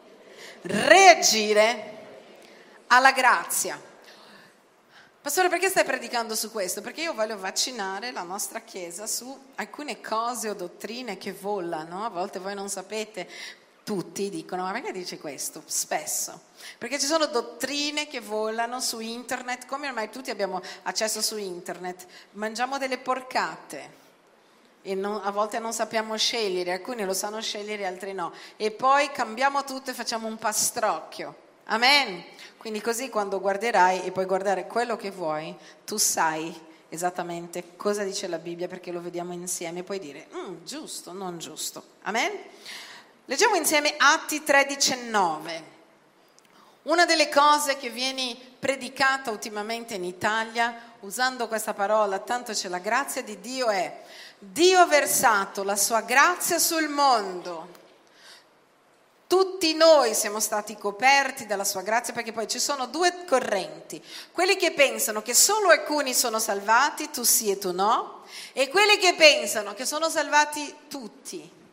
reagire 0.62 1.94
alla 2.88 3.12
grazia. 3.12 3.94
Pastore, 5.22 5.50
perché 5.50 5.70
stai 5.70 5.84
predicando 5.84 6.36
su 6.36 6.52
questo? 6.52 6.82
Perché 6.82 7.02
io 7.02 7.14
voglio 7.16 7.38
vaccinare 7.38 8.12
la 8.12 8.22
nostra 8.22 8.60
Chiesa 8.62 9.08
su 9.08 9.36
alcune 9.56 10.00
cose 10.00 10.50
o 10.50 10.54
dottrine 10.54 11.18
che 11.18 11.34
volano, 11.34 12.06
a 12.06 12.10
volte 12.10 12.38
voi 12.38 12.54
non 12.54 12.70
sapete, 12.70 13.28
tutti 13.86 14.32
dicono, 14.32 14.64
ma 14.64 14.72
perché 14.72 14.92
dice 14.92 15.20
questo? 15.20 15.62
Spesso. 15.64 16.42
Perché 16.80 16.98
ci 16.98 17.06
sono 17.06 17.28
dottrine 17.28 18.08
che 18.08 18.20
volano 18.20 18.82
su 18.82 19.00
internet, 19.00 19.68
come 19.68 19.88
ormai 19.88 20.10
tutti 20.10 20.32
abbiamo 20.32 20.60
accesso 20.84 21.22
su 21.22 21.38
internet, 21.38 22.08
mangiamo 22.32 22.80
delle 22.80 22.98
porcate 22.98 24.04
e 24.82 24.96
non, 24.96 25.22
a 25.24 25.30
volte 25.30 25.60
non 25.60 25.72
sappiamo 25.72 26.18
scegliere, 26.18 26.72
alcuni 26.72 27.06
lo 27.06 27.14
sanno 27.14 27.40
scegliere, 27.42 27.86
altri 27.86 28.14
no. 28.14 28.34
E 28.58 28.72
poi 28.72 29.12
cambiamo 29.12 29.64
tutto 29.64 29.92
e 29.92 29.94
facciamo 29.94 30.26
un 30.26 30.38
pastrocchio. 30.38 31.36
Amen. 31.66 32.24
Quindi 32.58 32.82
così 32.82 33.10
quando 33.10 33.40
guarderai 33.40 34.04
e 34.04 34.12
puoi 34.12 34.26
guardare 34.26 34.66
quello 34.66 34.96
che 34.96 35.12
vuoi, 35.12 35.56
tu 35.86 35.98
sai 35.98 36.74
esattamente 36.90 37.76
cosa 37.76 38.04
dice 38.04 38.28
la 38.28 38.40
Bibbia 38.40 38.68
perché 38.68 38.92
lo 38.92 39.02
vediamo 39.02 39.34
insieme 39.34 39.80
e 39.80 39.84
puoi 39.84 40.00
dire, 40.00 40.28
mm, 40.36 40.64
giusto, 40.66 41.12
non 41.12 41.38
giusto. 41.38 41.84
Amen. 42.02 42.32
Leggiamo 43.28 43.56
insieme 43.56 43.96
Atti 43.98 44.44
3:19. 44.44 45.74
Una 46.84 47.06
delle 47.06 47.28
cose 47.30 47.76
che 47.76 47.90
viene 47.90 48.38
predicata 48.60 49.32
ultimamente 49.32 49.96
in 49.96 50.04
Italia, 50.04 50.94
usando 51.00 51.48
questa 51.48 51.74
parola, 51.74 52.20
tanto 52.20 52.54
c'è 52.54 52.70
la 52.70 52.78
grazia 52.78 53.24
di 53.24 53.40
Dio, 53.40 53.70
è 53.70 54.04
Dio 54.38 54.80
ha 54.80 54.86
versato 54.86 55.64
la 55.64 55.76
sua 55.76 56.02
grazia 56.02 56.60
sul 56.60 56.88
mondo 56.88 57.84
Tutti 59.28 59.74
noi 59.74 60.14
siamo 60.14 60.40
stati 60.40 60.78
coperti 60.78 61.48
dalla 61.48 61.64
sua 61.64 61.82
grazia 61.82 62.14
perché 62.14 62.32
poi 62.32 62.48
ci 62.48 62.60
sono 62.60 62.86
due 62.86 63.26
correnti. 63.26 64.00
Quelli 64.32 64.56
che 64.56 64.72
pensano 64.72 65.24
che 65.24 65.34
solo 65.34 65.70
alcuni 65.70 66.14
sono 66.14 66.38
salvati, 66.38 67.10
tu 67.10 67.24
sì 67.24 67.50
e 67.50 67.58
tu 67.58 67.72
no, 67.72 68.24
e 68.54 68.70
quelli 68.70 68.98
che 68.98 69.16
pensano 69.16 69.74
che 69.74 69.86
sono 69.86 70.10
salvati 70.10 70.76
tutti. 70.88 71.64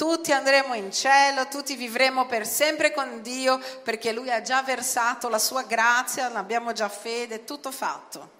Tutti 0.00 0.32
andremo 0.32 0.72
in 0.72 0.90
cielo, 0.90 1.46
tutti 1.48 1.76
vivremo 1.76 2.24
per 2.24 2.46
sempre 2.46 2.90
con 2.90 3.20
Dio 3.20 3.60
perché 3.82 4.12
Lui 4.12 4.30
ha 4.30 4.40
già 4.40 4.62
versato 4.62 5.28
la 5.28 5.38
sua 5.38 5.64
grazia, 5.64 6.32
abbiamo 6.32 6.72
già 6.72 6.88
fede, 6.88 7.44
tutto 7.44 7.70
fatto. 7.70 8.30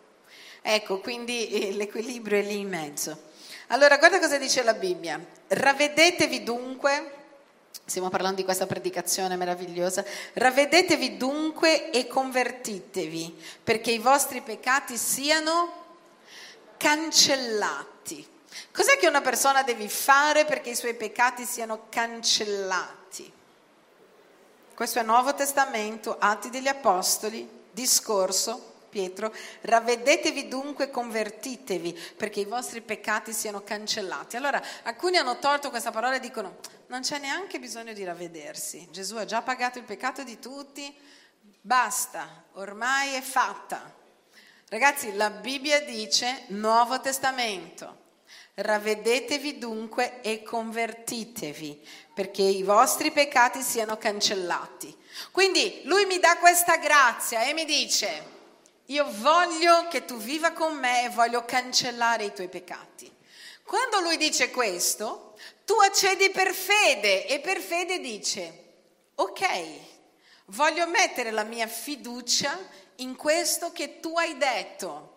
Ecco, 0.63 1.01
quindi 1.01 1.51
eh, 1.51 1.73
l'equilibrio 1.73 2.39
è 2.39 2.43
lì 2.43 2.61
in 2.61 2.69
mezzo. 2.71 3.25
Allora, 3.67 3.99
guarda 3.99 4.19
cosa 4.19 4.39
dice 4.39 4.63
la 4.63 4.73
Bibbia. 4.73 5.23
Ravvedetevi 5.49 6.43
dunque, 6.43 7.13
stiamo 7.85 8.09
parlando 8.09 8.37
di 8.37 8.45
questa 8.45 8.65
predicazione 8.65 9.37
meravigliosa, 9.37 10.03
ravvedetevi 10.33 11.19
dunque 11.19 11.91
e 11.91 12.07
convertitevi 12.07 13.37
perché 13.63 13.91
i 13.91 13.99
vostri 13.99 14.41
peccati 14.41 14.97
siano 14.97 15.73
cancellati. 16.79 18.39
Cos'è 18.73 18.97
che 18.99 19.07
una 19.07 19.21
persona 19.21 19.63
deve 19.63 19.89
fare 19.89 20.45
perché 20.45 20.71
i 20.71 20.77
suoi 20.77 20.95
peccati 20.95 21.45
siano 21.45 21.87
cancellati? 21.89 23.33
Questo 24.75 24.99
è 24.99 25.03
Nuovo 25.03 25.35
Testamento, 25.35 26.17
Atti 26.19 26.51
degli 26.51 26.69
Apostoli, 26.69 27.49
discorso 27.71 28.71
Pietro, 28.91 29.33
ravvedetevi 29.61 30.49
dunque, 30.49 30.91
convertitevi, 30.91 31.99
perché 32.17 32.41
i 32.41 32.45
vostri 32.45 32.81
peccati 32.81 33.33
siano 33.33 33.63
cancellati. 33.63 34.37
Allora, 34.37 34.61
alcuni 34.83 35.17
hanno 35.17 35.39
tolto 35.39 35.71
questa 35.71 35.93
parola 35.93 36.17
e 36.17 36.21
dicono, 36.21 36.57
non 36.89 37.01
c'è 37.01 37.19
neanche 37.19 37.61
bisogno 37.61 37.93
di 37.93 38.05
ravvedersi, 38.05 38.89
Gesù 38.91 39.17
ha 39.17 39.25
già 39.25 39.43
pagato 39.43 39.79
il 39.79 39.85
peccato 39.85 40.25
di 40.25 40.39
tutti, 40.41 40.93
basta, 41.61 42.45
ormai 42.55 43.15
è 43.15 43.21
fatta. 43.21 43.95
Ragazzi, 44.69 45.15
la 45.15 45.31
Bibbia 45.31 45.81
dice 45.83 46.45
Nuovo 46.49 47.01
Testamento. 47.01 48.00
Ravvedetevi 48.63 49.57
dunque 49.57 50.21
e 50.21 50.43
convertitevi, 50.43 51.83
perché 52.13 52.43
i 52.43 52.63
vostri 52.63 53.11
peccati 53.11 53.63
siano 53.63 53.97
cancellati. 53.97 54.95
Quindi 55.31 55.81
lui 55.85 56.05
mi 56.05 56.19
dà 56.19 56.37
questa 56.37 56.77
grazia 56.77 57.43
e 57.45 57.55
mi 57.55 57.65
dice, 57.65 58.23
io 58.87 59.07
voglio 59.09 59.89
che 59.89 60.05
tu 60.05 60.19
viva 60.19 60.53
con 60.53 60.77
me 60.77 61.05
e 61.05 61.09
voglio 61.09 61.45
cancellare 61.47 62.25
i 62.25 62.35
tuoi 62.35 62.49
peccati. 62.49 63.11
Quando 63.63 64.01
lui 64.01 64.19
dice 64.19 64.51
questo, 64.51 65.37
tu 65.65 65.75
accedi 65.75 66.29
per 66.29 66.53
fede 66.53 67.27
e 67.27 67.41
per 67.41 67.61
fede 67.61 67.99
dice, 67.99 68.65
ok, 69.15 69.49
voglio 70.47 70.87
mettere 70.87 71.31
la 71.31 71.45
mia 71.45 71.67
fiducia 71.67 72.59
in 72.97 73.17
questo 73.17 73.73
che 73.73 74.01
tu 74.01 74.19
hai 74.19 74.37
detto. 74.37 75.09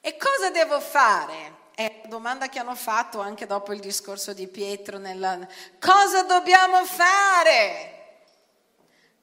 E 0.00 0.16
cosa 0.16 0.50
devo 0.50 0.78
fare? 0.80 1.61
Domanda 2.06 2.48
che 2.48 2.58
hanno 2.58 2.74
fatto 2.74 3.20
anche 3.20 3.46
dopo 3.46 3.72
il 3.72 3.80
discorso 3.80 4.32
di 4.32 4.48
Pietro. 4.48 4.98
Nella... 4.98 5.46
Cosa 5.80 6.22
dobbiamo 6.22 6.84
fare? 6.84 8.00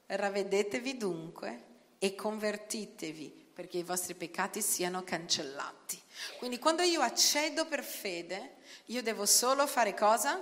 Ravvedetevi 0.06 0.98
dunque 0.98 1.64
e 2.00 2.16
convertitevi 2.16 3.52
perché 3.54 3.78
i 3.78 3.84
vostri 3.84 4.16
peccati 4.16 4.62
siano 4.62 5.04
cancellati. 5.04 6.02
Quindi 6.38 6.60
quando 6.60 6.82
io 6.82 7.02
accedo 7.02 7.66
per 7.66 7.84
fede, 7.84 8.56
io 8.86 9.04
devo 9.04 9.26
solo 9.26 9.68
fare 9.68 9.94
cosa? 9.94 10.42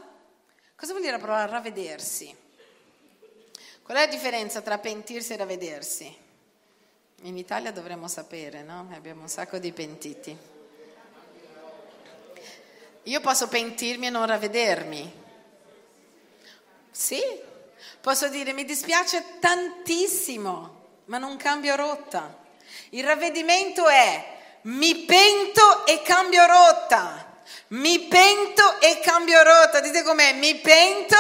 Cosa 0.76 0.92
vuol 0.92 1.02
dire 1.02 1.18
la 1.18 1.20
parola 1.20 1.46
ravvedersi? 1.46 2.36
Qual 3.82 3.98
è 3.98 4.02
la 4.02 4.12
differenza 4.12 4.62
tra 4.62 4.78
pentirsi 4.78 5.34
e 5.34 5.38
ravvedersi? 5.38 6.18
In 7.22 7.38
Italia 7.38 7.72
dovremmo 7.72 8.08
sapere, 8.08 8.62
no? 8.62 8.88
Abbiamo 8.92 9.22
un 9.22 9.30
sacco 9.30 9.58
di 9.58 9.72
pentiti. 9.72 10.38
Io 13.08 13.22
posso 13.22 13.48
pentirmi 13.48 14.08
e 14.08 14.10
non 14.10 14.26
ravvedermi. 14.26 15.24
Sì, 16.92 17.22
posso 18.02 18.28
dire 18.28 18.52
mi 18.52 18.66
dispiace 18.66 19.40
tantissimo, 19.40 20.88
ma 21.06 21.18
non 21.18 21.38
cambio 21.38 21.78
rotta. 21.78 22.38
Il 22.90 23.06
ravvedimento 23.06 23.88
è 23.88 24.36
mi 24.64 25.06
pento 25.06 25.86
e 25.86 26.02
cambio 26.02 26.46
rotta. 26.46 27.40
Mi 27.70 27.98
pento 28.08 28.82
e 28.82 29.00
cambio 29.00 29.42
rotta. 29.42 29.80
Dite 29.80 30.04
com'è? 30.04 30.34
Mi 30.34 30.56
pento 30.56 31.16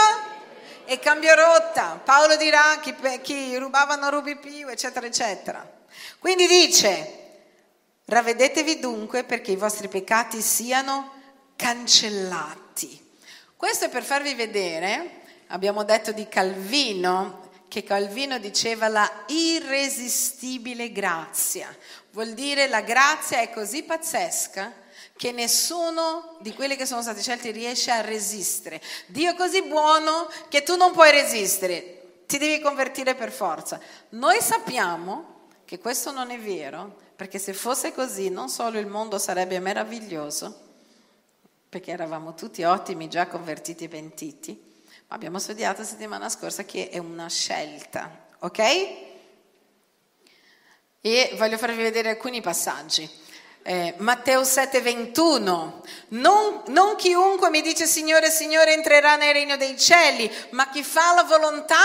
e 0.84 1.00
cambio 1.00 1.36
rotta. 1.36 2.02
Paolo 2.04 2.36
dirà 2.36 2.80
chi, 2.82 2.93
chi 3.21 3.56
rubava 3.56 3.95
non 3.95 4.12
rubi 4.12 4.36
più, 4.36 4.67
eccetera, 4.67 5.06
eccetera. 5.06 5.65
Quindi 6.19 6.47
dice, 6.47 7.30
ravvedetevi 8.04 8.78
dunque 8.80 9.23
perché 9.23 9.52
i 9.52 9.56
vostri 9.56 9.88
peccati 9.88 10.41
siano 10.41 11.15
cancellati. 11.58 13.06
Questo 13.58 13.86
è 13.86 13.89
per 13.89 14.04
farvi 14.04 14.36
vedere, 14.36 15.24
abbiamo 15.48 15.84
detto 15.84 16.13
di 16.13 16.30
Calvino, 16.30 17.50
che 17.67 17.84
Calvino 17.84 18.38
diceva 18.38 18.88
la 18.88 19.12
irresistibile 19.28 20.93
grazia. 20.93 21.76
Vuol 22.12 22.34
dire 22.34 22.67
la 22.67 22.82
grazia 22.82 23.41
è 23.41 23.50
così 23.50 23.84
pazzesca 23.84 24.72
che 25.17 25.32
nessuno 25.32 26.38
di 26.39 26.54
quelli 26.54 26.76
che 26.76 26.86
sono 26.86 27.02
stati 27.02 27.22
scelti 27.22 27.52
riesce 27.52 27.91
a 27.91 28.02
resistere. 28.02 28.80
Dio 29.08 29.32
è 29.32 29.36
così 29.36 29.63
buono 29.63 30.30
che 30.48 30.63
tu 30.63 30.78
non 30.78 30.91
puoi 30.91 31.12
resistere, 31.12 32.22
ti 32.28 32.38
devi 32.38 32.62
convertire 32.62 33.15
per 33.15 33.32
forza. 33.32 33.80
Noi 34.10 34.39
sappiamo 34.39 35.48
che 35.65 35.80
questo 35.80 36.12
non 36.12 36.30
è 36.30 36.39
vero, 36.39 36.96
perché 37.15 37.39
se 37.39 37.54
fosse 37.54 37.91
così 37.91 38.30
non 38.30 38.48
solo 38.48 38.78
il 38.78 38.86
mondo 38.86 39.17
sarebbe 39.17 39.60
meraviglioso, 39.60 40.67
perché 41.70 41.92
eravamo 41.92 42.34
tutti 42.34 42.64
ottimi, 42.64 43.10
già 43.10 43.28
convertiti 43.28 43.86
e 43.86 43.88
pentiti, 43.88 44.68
Abbiamo 45.12 45.40
studiato 45.40 45.80
la 45.80 45.88
settimana 45.88 46.28
scorsa 46.28 46.66
che 46.66 46.90
è 46.90 46.98
una 46.98 47.30
scelta, 47.30 48.26
ok? 48.40 48.60
E 51.00 51.32
voglio 51.38 51.58
farvi 51.58 51.82
vedere 51.82 52.10
alcuni 52.10 52.42
passaggi. 52.42 53.10
Eh, 53.64 53.94
Matteo 54.00 54.44
7, 54.44 54.82
21. 54.82 55.82
Non, 56.10 56.64
non 56.68 56.98
chiunque 56.98 57.50
mi 57.50 57.62
dice 57.62 57.86
Signore, 57.86 58.30
Signore 58.30 58.74
entrerà 58.74 59.16
nel 59.16 59.32
regno 59.32 59.56
dei 59.56 59.80
cieli, 59.80 60.30
ma 60.50 60.70
chi 60.70 60.84
fa 60.84 61.14
la 61.14 61.24
volontà 61.24 61.78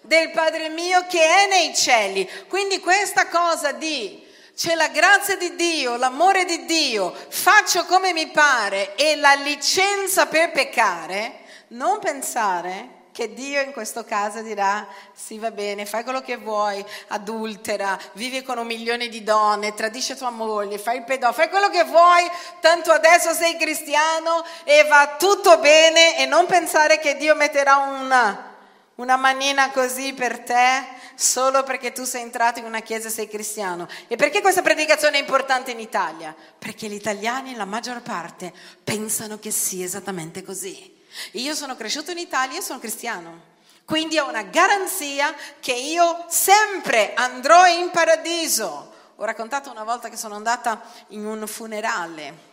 del 0.00 0.32
Padre 0.32 0.68
mio 0.68 1.06
che 1.06 1.24
è 1.24 1.46
nei 1.46 1.72
cieli. 1.76 2.28
Quindi 2.48 2.80
questa 2.80 3.28
cosa 3.28 3.70
di 3.70 4.21
c'è 4.54 4.74
la 4.74 4.88
grazia 4.88 5.36
di 5.36 5.54
Dio, 5.54 5.96
l'amore 5.96 6.44
di 6.44 6.64
Dio, 6.66 7.14
faccio 7.28 7.84
come 7.86 8.12
mi 8.12 8.28
pare 8.28 8.94
e 8.96 9.16
la 9.16 9.34
licenza 9.34 10.26
per 10.26 10.52
peccare. 10.52 11.40
Non 11.68 11.98
pensare 12.00 13.00
che 13.12 13.32
Dio 13.32 13.60
in 13.60 13.72
questo 13.72 14.04
caso 14.04 14.40
dirà 14.40 14.86
sì 15.14 15.38
va 15.38 15.50
bene, 15.50 15.86
fai 15.86 16.02
quello 16.02 16.20
che 16.22 16.36
vuoi, 16.36 16.84
adultera, 17.08 17.98
vivi 18.12 18.42
con 18.42 18.58
un 18.58 18.66
milione 18.66 19.08
di 19.08 19.22
donne, 19.22 19.74
tradisce 19.74 20.16
tua 20.16 20.30
moglie, 20.30 20.78
fai 20.78 20.98
il 20.98 21.04
pedofilo, 21.04 21.32
fai 21.32 21.48
quello 21.48 21.68
che 21.68 21.84
vuoi, 21.84 22.28
tanto 22.60 22.90
adesso 22.90 23.32
sei 23.32 23.56
cristiano 23.56 24.44
e 24.64 24.84
va 24.84 25.16
tutto 25.18 25.58
bene 25.58 26.18
e 26.18 26.26
non 26.26 26.46
pensare 26.46 26.98
che 26.98 27.16
Dio 27.16 27.34
metterà 27.34 27.76
una, 27.76 28.54
una 28.96 29.16
manina 29.16 29.70
così 29.70 30.12
per 30.12 30.40
te 30.40 31.00
solo 31.22 31.62
perché 31.62 31.92
tu 31.92 32.04
sei 32.04 32.22
entrato 32.22 32.58
in 32.58 32.64
una 32.64 32.80
chiesa 32.80 33.08
e 33.08 33.12
sei 33.12 33.28
cristiano. 33.28 33.88
E 34.08 34.16
perché 34.16 34.40
questa 34.40 34.60
predicazione 34.60 35.18
è 35.18 35.20
importante 35.20 35.70
in 35.70 35.78
Italia? 35.78 36.34
Perché 36.58 36.88
gli 36.88 36.94
italiani, 36.94 37.54
la 37.54 37.64
maggior 37.64 38.02
parte, 38.02 38.52
pensano 38.82 39.38
che 39.38 39.52
sia 39.52 39.84
esattamente 39.84 40.42
così. 40.42 41.00
Io 41.32 41.54
sono 41.54 41.76
cresciuto 41.76 42.10
in 42.10 42.18
Italia 42.18 42.58
e 42.58 42.62
sono 42.62 42.80
cristiano. 42.80 43.50
Quindi 43.84 44.18
ho 44.18 44.28
una 44.28 44.42
garanzia 44.42 45.34
che 45.60 45.72
io 45.72 46.24
sempre 46.28 47.14
andrò 47.14 47.66
in 47.66 47.90
paradiso. 47.90 48.92
Ho 49.16 49.24
raccontato 49.24 49.70
una 49.70 49.84
volta 49.84 50.08
che 50.08 50.16
sono 50.16 50.34
andata 50.34 50.82
in 51.08 51.24
un 51.24 51.46
funerale, 51.46 52.50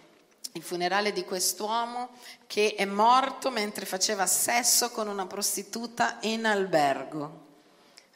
il 0.54 0.62
funerale 0.62 1.12
di 1.12 1.24
quest'uomo 1.24 2.10
che 2.46 2.76
è 2.76 2.86
morto 2.86 3.50
mentre 3.50 3.86
faceva 3.86 4.28
sesso 4.28 4.92
con 4.92 5.08
una 5.08 5.26
prostituta 5.26 6.18
in 6.22 6.46
albergo. 6.46 7.48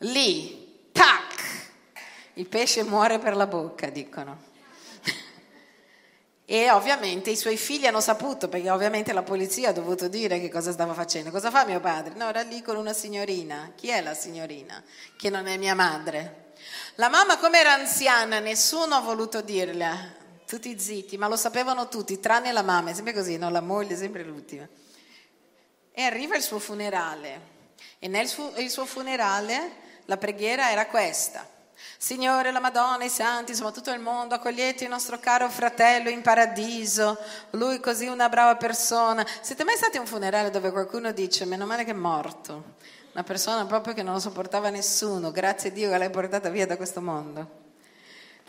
Lì, 0.03 0.89
tac, 0.91 1.69
il 2.33 2.47
pesce 2.47 2.83
muore 2.83 3.19
per 3.19 3.35
la 3.35 3.47
bocca, 3.47 3.89
dicono. 3.89 4.51
E 6.45 6.69
ovviamente 6.71 7.29
i 7.29 7.37
suoi 7.37 7.55
figli 7.55 7.85
hanno 7.85 8.01
saputo, 8.01 8.49
perché 8.49 8.69
ovviamente 8.69 9.13
la 9.13 9.23
polizia 9.23 9.69
ha 9.69 9.71
dovuto 9.73 10.09
dire 10.09 10.41
che 10.41 10.49
cosa 10.49 10.73
stava 10.73 10.93
facendo. 10.93 11.31
Cosa 11.31 11.49
fa 11.49 11.63
mio 11.63 11.79
padre? 11.79 12.15
No, 12.15 12.27
era 12.27 12.41
lì 12.41 12.61
con 12.61 12.75
una 12.75 12.91
signorina. 12.91 13.71
Chi 13.75 13.87
è 13.87 14.01
la 14.01 14.13
signorina? 14.13 14.83
Che 15.15 15.29
non 15.29 15.47
è 15.47 15.55
mia 15.55 15.73
madre. 15.73 16.51
La 16.95 17.07
mamma, 17.07 17.37
come 17.37 17.59
era 17.59 17.73
anziana, 17.73 18.39
nessuno 18.39 18.95
ha 18.95 18.99
voluto 18.99 19.41
dirle. 19.41 20.21
Tutti 20.45 20.77
zitti, 20.77 21.17
ma 21.17 21.29
lo 21.29 21.37
sapevano 21.37 21.87
tutti, 21.87 22.19
tranne 22.19 22.51
la 22.51 22.61
mamma, 22.61 22.89
è 22.89 22.93
sempre 22.93 23.13
così, 23.13 23.37
no? 23.37 23.49
La 23.49 23.61
moglie 23.61 23.93
è 23.93 23.97
sempre 23.97 24.23
l'ultima. 24.23 24.67
E 25.93 26.01
arriva 26.01 26.35
il 26.35 26.43
suo 26.43 26.59
funerale. 26.59 27.51
E 27.99 28.09
nel 28.09 28.27
suo, 28.27 28.51
il 28.57 28.69
suo 28.69 28.85
funerale 28.85 29.81
la 30.05 30.17
preghiera 30.17 30.71
era 30.71 30.85
questa. 30.87 31.47
Signore, 31.97 32.51
la 32.51 32.59
Madonna, 32.59 33.05
i 33.05 33.09
santi, 33.09 33.51
insomma 33.51 33.71
tutto 33.71 33.91
il 33.91 33.99
mondo, 33.99 34.35
accogliete 34.35 34.83
il 34.83 34.89
nostro 34.89 35.19
caro 35.19 35.49
fratello 35.49 36.09
in 36.09 36.21
paradiso, 36.21 37.17
lui 37.51 37.79
così 37.79 38.07
una 38.07 38.27
brava 38.27 38.57
persona. 38.57 39.25
Siete 39.41 39.63
mai 39.63 39.77
stati 39.77 39.97
a 39.97 40.01
un 40.01 40.05
funerale 40.05 40.49
dove 40.49 40.71
qualcuno 40.71 41.13
dice, 41.13 41.45
meno 41.45 41.65
male 41.65 41.85
che 41.85 41.91
è 41.91 41.95
morto, 41.95 42.75
una 43.13 43.23
persona 43.23 43.65
proprio 43.65 43.93
che 43.93 44.03
non 44.03 44.15
lo 44.15 44.19
sopportava 44.19 44.69
nessuno, 44.69 45.31
grazie 45.31 45.69
a 45.69 45.71
Dio 45.71 45.89
che 45.89 45.97
l'hai 45.97 46.09
portata 46.09 46.49
via 46.49 46.67
da 46.67 46.75
questo 46.75 47.01
mondo. 47.01 47.61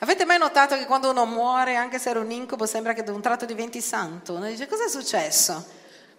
Avete 0.00 0.24
mai 0.24 0.38
notato 0.38 0.76
che 0.76 0.86
quando 0.86 1.10
uno 1.10 1.24
muore, 1.24 1.76
anche 1.76 2.00
se 2.00 2.10
era 2.10 2.18
un 2.18 2.30
incubo, 2.32 2.66
sembra 2.66 2.92
che 2.92 3.04
da 3.04 3.12
un 3.12 3.20
tratto 3.20 3.44
diventi 3.44 3.80
santo? 3.80 4.34
Uno 4.34 4.46
dice, 4.46 4.66
cosa 4.66 4.86
è 4.86 4.88
successo? 4.88 5.64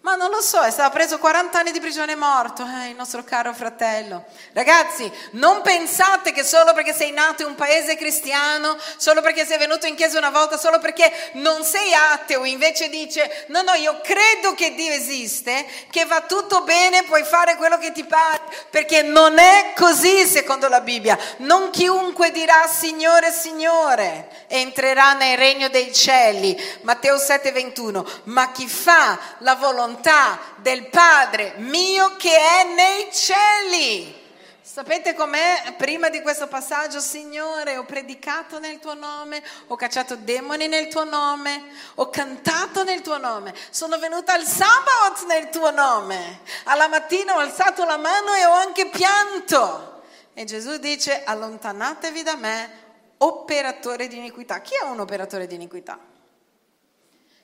Ma 0.05 0.13
non 0.13 0.29
lo 0.29 0.39
so, 0.39 0.61
è 0.61 0.69
stato 0.69 0.91
preso 0.91 1.17
40 1.17 1.57
anni 1.57 1.71
di 1.71 1.79
prigione 1.79 2.11
e 2.11 2.15
morto, 2.15 2.63
eh, 2.63 2.89
il 2.89 2.95
nostro 2.95 3.23
caro 3.23 3.51
fratello. 3.55 4.25
Ragazzi, 4.53 5.11
non 5.31 5.63
pensate 5.63 6.31
che 6.31 6.43
solo 6.43 6.73
perché 6.73 6.93
sei 6.93 7.09
nato 7.09 7.41
in 7.41 7.47
un 7.47 7.55
paese 7.55 7.97
cristiano, 7.97 8.77
solo 8.97 9.21
perché 9.21 9.47
sei 9.47 9.57
venuto 9.57 9.87
in 9.87 9.95
chiesa 9.95 10.19
una 10.19 10.29
volta, 10.29 10.59
solo 10.59 10.77
perché 10.77 11.11
non 11.33 11.63
sei 11.63 11.91
ateo, 11.95 12.45
invece 12.45 12.87
dice, 12.89 13.45
no, 13.47 13.63
no, 13.63 13.73
io 13.73 13.99
credo 14.01 14.53
che 14.53 14.75
Dio 14.75 14.91
esiste, 14.91 15.65
che 15.89 16.05
va 16.05 16.21
tutto 16.21 16.61
bene, 16.61 17.01
puoi 17.05 17.23
fare 17.23 17.55
quello 17.55 17.79
che 17.79 17.91
ti 17.91 18.03
pare, 18.03 18.41
perché 18.69 19.01
non 19.01 19.39
è 19.39 19.73
così 19.75 20.27
secondo 20.27 20.67
la 20.67 20.81
Bibbia. 20.81 21.17
Non 21.37 21.71
chiunque 21.71 22.29
dirà 22.29 22.67
Signore, 22.67 23.31
Signore, 23.31 24.45
entrerà 24.49 25.13
nel 25.13 25.35
regno 25.35 25.67
dei 25.69 25.91
cieli. 25.91 26.55
Matteo 26.81 27.17
7, 27.17 27.51
21. 27.51 28.07
Ma 28.25 28.51
chi 28.51 28.67
fa 28.67 29.17
la 29.39 29.55
volontà 29.55 29.93
volontà 29.95 30.39
del 30.58 30.89
Padre 30.89 31.53
mio 31.58 32.15
che 32.17 32.36
è 32.36 32.73
nei 32.73 33.10
cieli. 33.12 34.23
Sapete 34.62 35.13
com'è 35.13 35.73
prima 35.77 36.10
di 36.10 36.21
questo 36.21 36.47
passaggio, 36.47 36.99
Signore? 36.99 37.77
Ho 37.77 37.86
predicato 37.86 38.60
nel 38.60 38.79
tuo 38.79 38.93
nome, 38.93 39.41
ho 39.67 39.75
cacciato 39.77 40.17
demoni 40.17 40.67
nel 40.67 40.89
tuo 40.89 41.05
nome, 41.05 41.63
ho 41.95 42.10
cantato 42.10 42.84
nel 42.84 43.01
tuo 43.01 43.17
nome, 43.17 43.53
sono 43.69 43.97
venuta 43.99 44.34
al 44.34 44.43
sabato 44.43 45.25
nel 45.27 45.49
tuo 45.49 45.71
nome. 45.71 46.41
Alla 46.65 46.89
mattina 46.89 47.36
ho 47.36 47.39
alzato 47.39 47.86
la 47.86 47.97
mano 47.97 48.34
e 48.34 48.45
ho 48.45 48.51
anche 48.51 48.88
pianto. 48.88 50.03
E 50.34 50.43
Gesù 50.43 50.77
dice, 50.77 51.23
allontanatevi 51.23 52.23
da 52.23 52.36
me, 52.36 52.84
operatore 53.19 54.08
di 54.08 54.17
iniquità. 54.17 54.60
Chi 54.60 54.73
è 54.75 54.84
un 54.84 54.99
operatore 54.99 55.47
di 55.47 55.55
iniquità? 55.55 55.97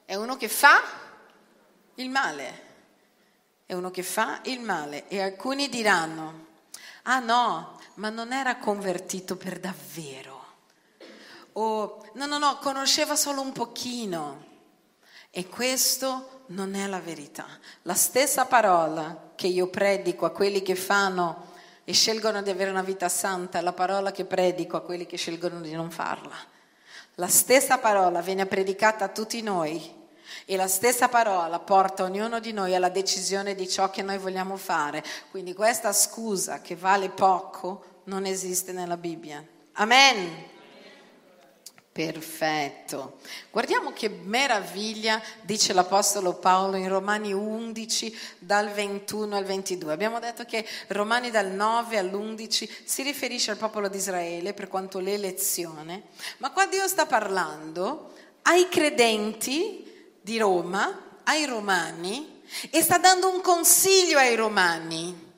È 0.03 0.15
uno 0.15 0.35
che 0.35 0.49
fa 0.49 1.10
il 1.95 2.09
male. 2.09 2.69
È 3.65 3.73
uno 3.73 3.91
che 3.91 4.03
fa 4.03 4.41
il 4.43 4.59
male 4.59 5.07
e 5.07 5.21
alcuni 5.21 5.69
diranno, 5.69 6.47
ah 7.03 7.19
no, 7.19 7.79
ma 7.95 8.09
non 8.09 8.33
era 8.33 8.57
convertito 8.57 9.35
per 9.37 9.59
davvero. 9.59 10.39
O 11.53 12.05
no, 12.13 12.25
no, 12.25 12.37
no, 12.37 12.57
conosceva 12.57 13.15
solo 13.15 13.41
un 13.41 13.51
pochino. 13.51 14.49
E 15.29 15.47
questo 15.47 16.43
non 16.47 16.75
è 16.75 16.85
la 16.87 16.99
verità. 16.99 17.45
La 17.83 17.93
stessa 17.93 18.45
parola 18.45 19.31
che 19.35 19.47
io 19.47 19.67
predico 19.67 20.25
a 20.25 20.31
quelli 20.31 20.61
che 20.61 20.75
fanno 20.75 21.49
e 21.83 21.93
scelgono 21.93 22.41
di 22.41 22.49
avere 22.49 22.69
una 22.69 22.83
vita 22.83 23.09
santa 23.09 23.59
è 23.59 23.61
la 23.61 23.73
parola 23.73 24.11
che 24.11 24.25
predico 24.25 24.77
a 24.77 24.81
quelli 24.81 25.05
che 25.05 25.17
scelgono 25.17 25.61
di 25.61 25.71
non 25.71 25.89
farla. 25.89 26.35
La 27.15 27.27
stessa 27.27 27.77
parola 27.77 28.21
viene 28.21 28.45
predicata 28.45 29.05
a 29.05 29.09
tutti 29.09 29.41
noi 29.41 29.99
e 30.45 30.55
la 30.55 30.67
stessa 30.67 31.09
parola 31.09 31.59
porta 31.59 32.03
ognuno 32.03 32.39
di 32.39 32.51
noi 32.53 32.75
alla 32.75 32.89
decisione 32.89 33.55
di 33.55 33.67
ciò 33.67 33.89
che 33.89 34.01
noi 34.01 34.17
vogliamo 34.17 34.57
fare. 34.57 35.03
Quindi 35.29 35.53
questa 35.53 35.93
scusa 35.93 36.61
che 36.61 36.75
vale 36.75 37.09
poco 37.09 37.83
non 38.05 38.25
esiste 38.25 38.71
nella 38.71 38.97
Bibbia. 38.97 39.45
Amen. 39.73 40.49
Perfetto. 41.93 43.17
Guardiamo 43.51 43.91
che 43.91 44.07
meraviglia 44.07 45.21
dice 45.41 45.73
l'Apostolo 45.73 46.35
Paolo 46.35 46.77
in 46.77 46.87
Romani 46.87 47.33
11 47.33 48.17
dal 48.39 48.71
21 48.71 49.35
al 49.35 49.43
22. 49.43 49.91
Abbiamo 49.91 50.19
detto 50.19 50.45
che 50.45 50.65
Romani 50.87 51.31
dal 51.31 51.47
9 51.47 51.97
all'11 51.97 52.69
si 52.85 53.03
riferisce 53.03 53.51
al 53.51 53.57
popolo 53.57 53.89
di 53.89 53.97
Israele 53.97 54.53
per 54.53 54.69
quanto 54.69 54.99
l'elezione, 54.99 56.03
ma 56.37 56.51
qua 56.51 56.65
Dio 56.65 56.87
sta 56.87 57.05
parlando 57.05 58.13
ai 58.43 58.69
credenti 58.69 59.90
di 60.21 60.37
Roma 60.37 61.19
ai 61.23 61.45
romani 61.45 62.43
e 62.69 62.81
sta 62.81 62.97
dando 62.97 63.29
un 63.29 63.41
consiglio 63.41 64.17
ai 64.17 64.35
romani. 64.35 65.29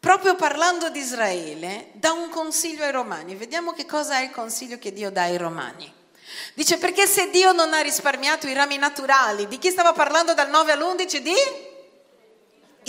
Proprio 0.00 0.36
parlando 0.36 0.90
di 0.90 1.00
Israele, 1.00 1.90
dà 1.94 2.12
un 2.12 2.28
consiglio 2.28 2.84
ai 2.84 2.92
romani. 2.92 3.34
Vediamo 3.34 3.72
che 3.72 3.84
cosa 3.84 4.18
è 4.18 4.24
il 4.24 4.30
consiglio 4.30 4.78
che 4.78 4.92
Dio 4.92 5.10
dà 5.10 5.22
ai 5.22 5.36
romani. 5.36 5.92
Dice 6.54 6.78
perché 6.78 7.06
se 7.06 7.30
Dio 7.30 7.52
non 7.52 7.72
ha 7.72 7.80
risparmiato 7.80 8.46
i 8.46 8.54
rami 8.54 8.78
naturali, 8.78 9.48
di 9.48 9.58
chi 9.58 9.70
stava 9.70 9.92
parlando 9.92 10.34
dal 10.34 10.50
9 10.50 10.72
all'11? 10.72 11.18
Di 11.18 11.34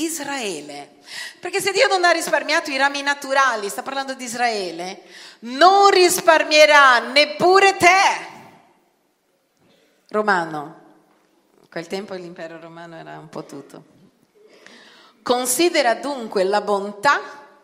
Israele. 0.03 0.97
Perché 1.39 1.59
se 1.59 1.71
Dio 1.71 1.87
non 1.87 2.03
ha 2.03 2.11
risparmiato 2.11 2.69
i 2.69 2.77
rami 2.77 3.01
naturali, 3.01 3.69
sta 3.69 3.81
parlando 3.81 4.13
di 4.13 4.23
Israele, 4.23 5.01
non 5.39 5.89
risparmierà 5.89 6.99
neppure 6.99 7.75
te. 7.75 8.27
Romano 10.09 10.78
quel 11.69 11.87
tempo 11.87 12.15
l'impero 12.15 12.59
romano 12.59 12.95
era 12.95 13.17
un 13.19 13.29
po' 13.29 13.45
tutto. 13.45 13.97
Considera 15.21 15.95
dunque 15.95 16.43
la 16.43 16.61
bontà 16.61 17.19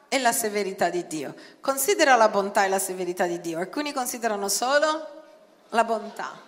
e 0.07 0.19
la 0.19 0.31
severità 0.31 0.89
di 0.89 1.07
Dio. 1.07 1.33
Considera 1.59 2.15
la 2.15 2.29
bontà 2.29 2.65
e 2.65 2.69
la 2.69 2.79
severità 2.79 3.25
di 3.25 3.41
Dio. 3.41 3.57
Alcuni 3.57 3.91
considerano 3.91 4.47
solo 4.47 5.23
la 5.69 5.83
bontà. 5.83 6.39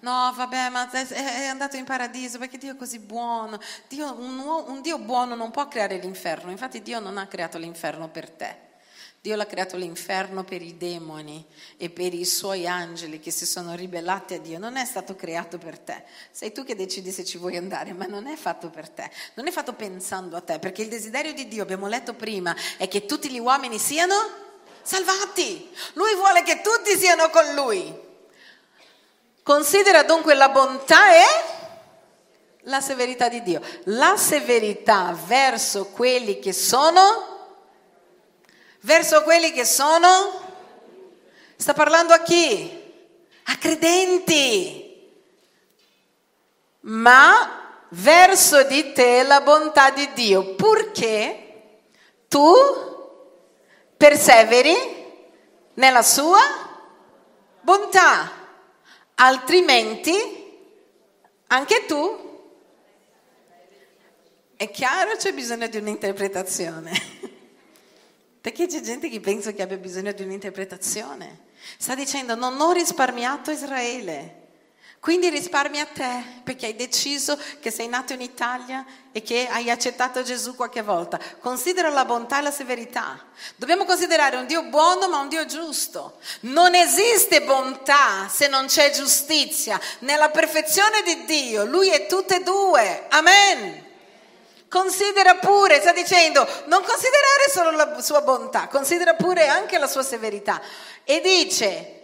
No, 0.00 0.32
vabbè, 0.34 0.68
ma 0.70 0.88
è 0.90 1.46
andato 1.46 1.76
in 1.76 1.84
paradiso 1.84 2.38
perché 2.38 2.56
Dio 2.56 2.72
è 2.72 2.76
così 2.76 3.00
buono. 3.00 3.58
Dio, 3.88 4.14
un, 4.18 4.38
un 4.38 4.80
Dio 4.80 4.98
buono 4.98 5.34
non 5.34 5.50
può 5.50 5.66
creare 5.68 5.98
l'inferno. 5.98 6.50
Infatti 6.50 6.80
Dio 6.80 7.00
non 7.00 7.18
ha 7.18 7.26
creato 7.26 7.58
l'inferno 7.58 8.08
per 8.08 8.30
te. 8.30 8.68
Dio 9.22 9.36
l'ha 9.36 9.44
creato 9.44 9.76
l'inferno 9.76 10.44
per 10.44 10.62
i 10.62 10.78
demoni 10.78 11.44
e 11.76 11.90
per 11.90 12.14
i 12.14 12.24
suoi 12.24 12.66
angeli 12.66 13.20
che 13.20 13.30
si 13.30 13.44
sono 13.44 13.74
ribellati 13.74 14.32
a 14.32 14.40
Dio. 14.40 14.58
Non 14.58 14.76
è 14.76 14.84
stato 14.86 15.14
creato 15.14 15.58
per 15.58 15.78
te. 15.78 16.04
Sei 16.30 16.52
tu 16.52 16.64
che 16.64 16.74
decidi 16.74 17.10
se 17.10 17.22
ci 17.22 17.36
vuoi 17.36 17.58
andare, 17.58 17.92
ma 17.92 18.06
non 18.06 18.26
è 18.26 18.34
fatto 18.34 18.70
per 18.70 18.88
te. 18.88 19.10
Non 19.34 19.46
è 19.46 19.50
fatto 19.50 19.74
pensando 19.74 20.36
a 20.36 20.40
te, 20.40 20.58
perché 20.58 20.80
il 20.80 20.88
desiderio 20.88 21.34
di 21.34 21.48
Dio, 21.48 21.62
abbiamo 21.62 21.86
letto 21.86 22.14
prima, 22.14 22.56
è 22.78 22.88
che 22.88 23.04
tutti 23.04 23.30
gli 23.30 23.38
uomini 23.38 23.78
siano 23.78 24.14
salvati. 24.80 25.70
Lui 25.92 26.14
vuole 26.14 26.42
che 26.42 26.62
tutti 26.62 26.96
siano 26.96 27.28
con 27.28 27.52
lui. 27.52 27.94
Considera 29.42 30.02
dunque 30.02 30.32
la 30.32 30.48
bontà 30.48 31.14
e 31.14 31.24
la 32.62 32.80
severità 32.80 33.28
di 33.28 33.42
Dio. 33.42 33.60
La 33.84 34.16
severità 34.16 35.14
verso 35.26 35.88
quelli 35.88 36.38
che 36.38 36.54
sono 36.54 37.29
verso 38.80 39.22
quelli 39.22 39.52
che 39.52 39.64
sono... 39.64 40.48
Sta 41.56 41.74
parlando 41.74 42.12
a 42.12 42.22
chi? 42.22 42.70
A 43.44 43.56
credenti. 43.56 45.12
Ma 46.80 47.84
verso 47.90 48.62
di 48.64 48.92
te 48.92 49.22
la 49.22 49.40
bontà 49.42 49.90
di 49.90 50.10
Dio, 50.14 50.54
purché 50.54 51.72
tu 52.28 52.54
perseveri 53.96 54.74
nella 55.74 56.02
sua 56.02 56.40
bontà, 57.60 58.30
altrimenti 59.16 60.38
anche 61.48 61.84
tu 61.86 62.28
è 64.56 64.70
chiaro 64.70 65.16
c'è 65.16 65.32
bisogno 65.32 65.66
di 65.68 65.78
un'interpretazione. 65.78 67.18
Perché 68.40 68.66
c'è 68.66 68.80
gente 68.80 69.08
che 69.08 69.20
pensa 69.20 69.52
che 69.52 69.62
abbia 69.62 69.76
bisogno 69.76 70.12
di 70.12 70.22
un'interpretazione. 70.22 71.48
Sta 71.76 71.94
dicendo 71.94 72.34
non 72.34 72.58
ho 72.60 72.72
risparmiato 72.72 73.50
Israele, 73.50 74.40
quindi 75.00 75.30
risparmia 75.30 75.86
te 75.86 76.22
perché 76.44 76.66
hai 76.66 76.76
deciso 76.76 77.38
che 77.58 77.70
sei 77.70 77.88
nato 77.88 78.12
in 78.12 78.20
Italia 78.20 78.84
e 79.12 79.22
che 79.22 79.48
hai 79.50 79.70
accettato 79.70 80.22
Gesù 80.22 80.54
qualche 80.54 80.82
volta. 80.82 81.18
Considera 81.38 81.88
la 81.88 82.04
bontà 82.04 82.38
e 82.38 82.42
la 82.42 82.50
severità. 82.50 83.18
Dobbiamo 83.56 83.86
considerare 83.86 84.36
un 84.36 84.46
Dio 84.46 84.64
buono 84.64 85.08
ma 85.08 85.20
un 85.20 85.28
Dio 85.28 85.46
giusto. 85.46 86.18
Non 86.40 86.74
esiste 86.74 87.42
bontà 87.42 88.28
se 88.28 88.48
non 88.48 88.66
c'è 88.66 88.90
giustizia. 88.90 89.80
Nella 90.00 90.28
perfezione 90.28 91.02
di 91.02 91.24
Dio, 91.24 91.64
Lui 91.64 91.88
è 91.88 92.06
tutte 92.06 92.36
e 92.36 92.42
due. 92.42 93.06
Amen. 93.08 93.88
Considera 94.70 95.34
pure, 95.34 95.80
sta 95.80 95.92
dicendo, 95.92 96.46
non 96.66 96.84
considerare 96.84 97.50
solo 97.52 97.72
la 97.72 98.00
sua 98.00 98.20
bontà, 98.20 98.68
considera 98.68 99.14
pure 99.14 99.48
anche 99.48 99.78
la 99.78 99.88
sua 99.88 100.04
severità. 100.04 100.62
E 101.02 101.20
dice, 101.20 102.00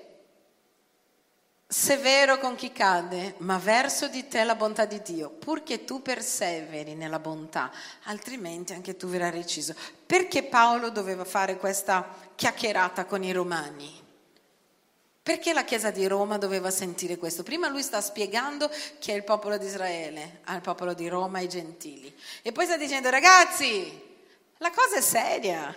severo 1.65 2.39
con 2.39 2.57
chi 2.57 2.73
cade, 2.73 3.35
ma 3.39 3.57
verso 3.59 4.09
di 4.09 4.27
te 4.27 4.43
la 4.43 4.57
bontà 4.57 4.85
di 4.85 5.01
Dio, 5.01 5.31
purché 5.31 5.85
tu 5.85 6.03
perseveri 6.03 6.97
nella 6.97 7.21
bontà, 7.21 7.71
altrimenti 8.07 8.73
anche 8.73 8.97
tu 8.97 9.07
verrai 9.07 9.31
reciso. 9.31 9.73
Perché 10.05 10.43
Paolo 10.43 10.91
doveva 10.91 11.25
fare 11.25 11.59
questa 11.59 12.05
chiacchierata 12.35 13.05
con 13.05 13.23
i 13.23 13.31
romani? 13.31 14.06
Perché 15.27 15.53
la 15.53 15.65
Chiesa 15.65 15.91
di 15.91 16.07
Roma 16.07 16.39
doveva 16.39 16.71
sentire 16.71 17.17
questo? 17.17 17.43
Prima 17.43 17.67
lui 17.67 17.83
sta 17.83 18.01
spiegando 18.01 18.71
chi 19.01 19.11
è 19.11 19.15
il 19.15 19.25
popolo 19.25 19.59
di 19.59 19.67
Israele, 19.67 20.43
al 20.45 20.61
popolo 20.61 20.95
di 20.95 21.09
Roma, 21.09 21.39
ai 21.39 21.49
gentili. 21.49 22.17
E 22.43 22.53
poi 22.53 22.65
sta 22.65 22.77
dicendo, 22.77 23.11
ragazzi, 23.11 23.91
la 24.59 24.71
cosa 24.71 24.99
è 24.99 25.01
seria. 25.01 25.75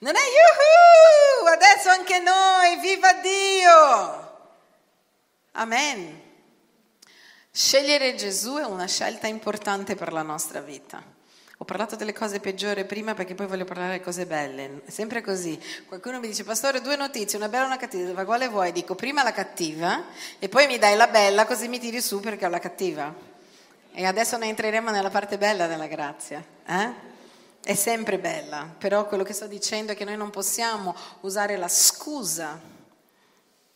Non 0.00 0.14
è 0.14 0.18
yuhu, 0.18 1.46
adesso 1.46 1.88
anche 1.88 2.18
noi, 2.18 2.78
viva 2.80 3.14
Dio! 3.14 4.50
Amen. 5.52 6.22
Scegliere 7.50 8.16
Gesù 8.16 8.56
è 8.56 8.66
una 8.66 8.86
scelta 8.86 9.26
importante 9.26 9.94
per 9.94 10.12
la 10.12 10.20
nostra 10.20 10.60
vita. 10.60 11.02
Ho 11.60 11.64
parlato 11.64 11.96
delle 11.96 12.12
cose 12.12 12.38
peggiori 12.38 12.84
prima 12.84 13.14
perché 13.14 13.34
poi 13.34 13.48
voglio 13.48 13.64
parlare 13.64 13.90
delle 13.90 14.04
cose 14.04 14.26
belle. 14.26 14.82
È 14.84 14.90
sempre 14.90 15.22
così. 15.22 15.60
Qualcuno 15.88 16.20
mi 16.20 16.28
dice, 16.28 16.44
pastore, 16.44 16.80
due 16.80 16.94
notizie, 16.94 17.36
una 17.36 17.48
bella 17.48 17.64
e 17.64 17.66
una 17.66 17.76
cattiva. 17.76 18.24
Quale 18.24 18.46
vuoi? 18.46 18.70
Dico 18.70 18.94
prima 18.94 19.24
la 19.24 19.32
cattiva 19.32 20.04
e 20.38 20.48
poi 20.48 20.68
mi 20.68 20.78
dai 20.78 20.96
la 20.96 21.08
bella 21.08 21.46
così 21.46 21.66
mi 21.66 21.80
tiri 21.80 22.00
su 22.00 22.20
perché 22.20 22.46
ho 22.46 22.48
la 22.48 22.60
cattiva. 22.60 23.12
E 23.92 24.04
adesso 24.04 24.36
ne 24.36 24.46
entreremo 24.46 24.90
nella 24.90 25.10
parte 25.10 25.36
bella 25.36 25.66
della 25.66 25.88
grazia. 25.88 26.44
Eh? 26.64 27.06
È 27.60 27.74
sempre 27.74 28.18
bella, 28.18 28.72
però 28.78 29.08
quello 29.08 29.24
che 29.24 29.32
sto 29.32 29.48
dicendo 29.48 29.90
è 29.90 29.96
che 29.96 30.04
noi 30.04 30.16
non 30.16 30.30
possiamo 30.30 30.94
usare 31.22 31.56
la 31.56 31.66
scusa 31.66 32.77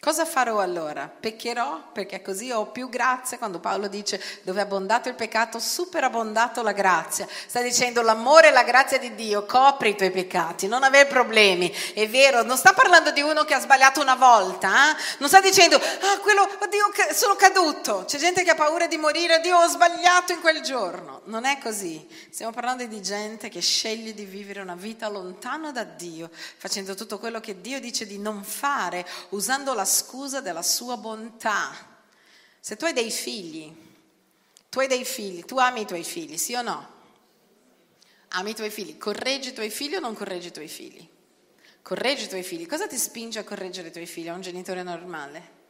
Cosa 0.04 0.24
farò 0.24 0.58
allora? 0.58 1.08
Peccherò 1.08 1.92
perché 1.92 2.22
così 2.22 2.50
ho 2.50 2.66
più 2.66 2.88
grazia 2.88 3.38
quando 3.38 3.60
Paolo 3.60 3.86
dice 3.86 4.20
dove 4.42 4.58
è 4.58 4.64
abbondato 4.64 5.08
il 5.08 5.14
peccato, 5.14 5.60
superabbondato 5.60 6.60
la 6.60 6.72
grazia. 6.72 7.24
Sta 7.46 7.62
dicendo 7.62 8.02
l'amore 8.02 8.48
e 8.48 8.50
la 8.50 8.64
grazia 8.64 8.98
di 8.98 9.14
Dio 9.14 9.46
copre 9.46 9.90
i 9.90 9.94
tuoi 9.94 10.10
peccati, 10.10 10.66
non 10.66 10.82
avere 10.82 11.08
problemi. 11.08 11.72
È 11.94 12.08
vero, 12.08 12.42
non 12.42 12.56
sta 12.58 12.72
parlando 12.72 13.12
di 13.12 13.20
uno 13.20 13.44
che 13.44 13.54
ha 13.54 13.60
sbagliato 13.60 14.00
una 14.00 14.16
volta, 14.16 14.90
eh? 14.90 14.96
non 15.18 15.28
sta 15.28 15.40
dicendo 15.40 15.76
ah 15.76 16.18
quello, 16.18 16.48
oddio 16.58 16.90
sono 17.12 17.36
caduto. 17.36 18.02
C'è 18.04 18.18
gente 18.18 18.42
che 18.42 18.50
ha 18.50 18.56
paura 18.56 18.88
di 18.88 18.96
morire, 18.96 19.38
Dio 19.38 19.56
ho 19.56 19.68
sbagliato 19.68 20.32
in 20.32 20.40
quel 20.40 20.62
giorno. 20.62 21.20
Non 21.26 21.44
è 21.44 21.58
così. 21.62 22.04
Stiamo 22.28 22.50
parlando 22.50 22.84
di 22.86 23.00
gente 23.00 23.48
che 23.48 23.60
sceglie 23.60 24.14
di 24.14 24.24
vivere 24.24 24.62
una 24.62 24.74
vita 24.74 25.08
lontano 25.08 25.70
da 25.70 25.84
Dio, 25.84 26.28
facendo 26.32 26.96
tutto 26.96 27.20
quello 27.20 27.38
che 27.38 27.60
Dio 27.60 27.78
dice 27.78 28.04
di 28.04 28.18
non 28.18 28.42
fare, 28.42 29.06
usando 29.28 29.74
la 29.74 29.90
scusa 29.92 30.40
della 30.40 30.62
sua 30.62 30.96
bontà. 30.96 31.70
Se 32.58 32.76
tu 32.76 32.86
hai 32.86 32.92
dei 32.92 33.10
figli, 33.10 33.72
tu 34.68 34.80
hai 34.80 34.88
dei 34.88 35.04
figli, 35.04 35.44
tu 35.44 35.58
ami 35.58 35.82
i 35.82 35.86
tuoi 35.86 36.02
figli, 36.02 36.38
sì 36.38 36.54
o 36.54 36.62
no? 36.62 36.90
Ami 38.28 38.50
i 38.50 38.54
tuoi 38.54 38.70
figli, 38.70 38.96
correggi 38.96 39.50
i 39.50 39.52
tuoi 39.52 39.68
figli 39.68 39.94
o 39.96 40.00
non 40.00 40.14
correggi 40.14 40.48
i 40.48 40.52
tuoi 40.52 40.68
figli? 40.68 41.06
Correggi 41.82 42.24
i 42.24 42.28
tuoi 42.28 42.42
figli. 42.42 42.66
Cosa 42.66 42.86
ti 42.86 42.96
spinge 42.96 43.38
a 43.38 43.44
correggere 43.44 43.88
i 43.88 43.92
tuoi 43.92 44.06
figli, 44.06 44.28
a 44.28 44.34
un 44.34 44.40
genitore 44.40 44.82
normale? 44.82 45.60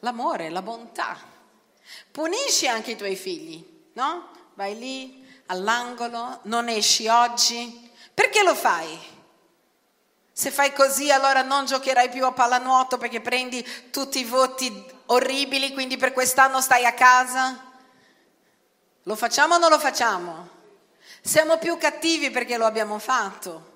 L'amore, 0.00 0.50
la 0.50 0.62
bontà. 0.62 1.18
Punisci 2.10 2.68
anche 2.68 2.92
i 2.92 2.96
tuoi 2.96 3.16
figli, 3.16 3.64
no? 3.94 4.30
Vai 4.54 4.78
lì 4.78 5.26
all'angolo, 5.46 6.40
non 6.44 6.68
esci 6.68 7.08
oggi. 7.08 7.90
Perché 8.14 8.42
lo 8.42 8.54
fai? 8.54 8.96
Se 10.32 10.50
fai 10.50 10.72
così 10.72 11.10
allora 11.10 11.42
non 11.42 11.66
giocherai 11.66 12.08
più 12.08 12.24
a 12.24 12.32
pallanuoto 12.32 12.96
perché 12.96 13.20
prendi 13.20 13.66
tutti 13.90 14.18
i 14.18 14.24
voti 14.24 14.84
orribili, 15.06 15.72
quindi 15.72 15.96
per 15.96 16.12
quest'anno 16.12 16.60
stai 16.60 16.86
a 16.86 16.94
casa. 16.94 17.70
Lo 19.02 19.14
facciamo 19.16 19.56
o 19.56 19.58
non 19.58 19.68
lo 19.68 19.78
facciamo? 19.78 20.48
Siamo 21.20 21.58
più 21.58 21.76
cattivi 21.76 22.30
perché 22.30 22.56
lo 22.56 22.64
abbiamo 22.64 22.98
fatto. 22.98 23.70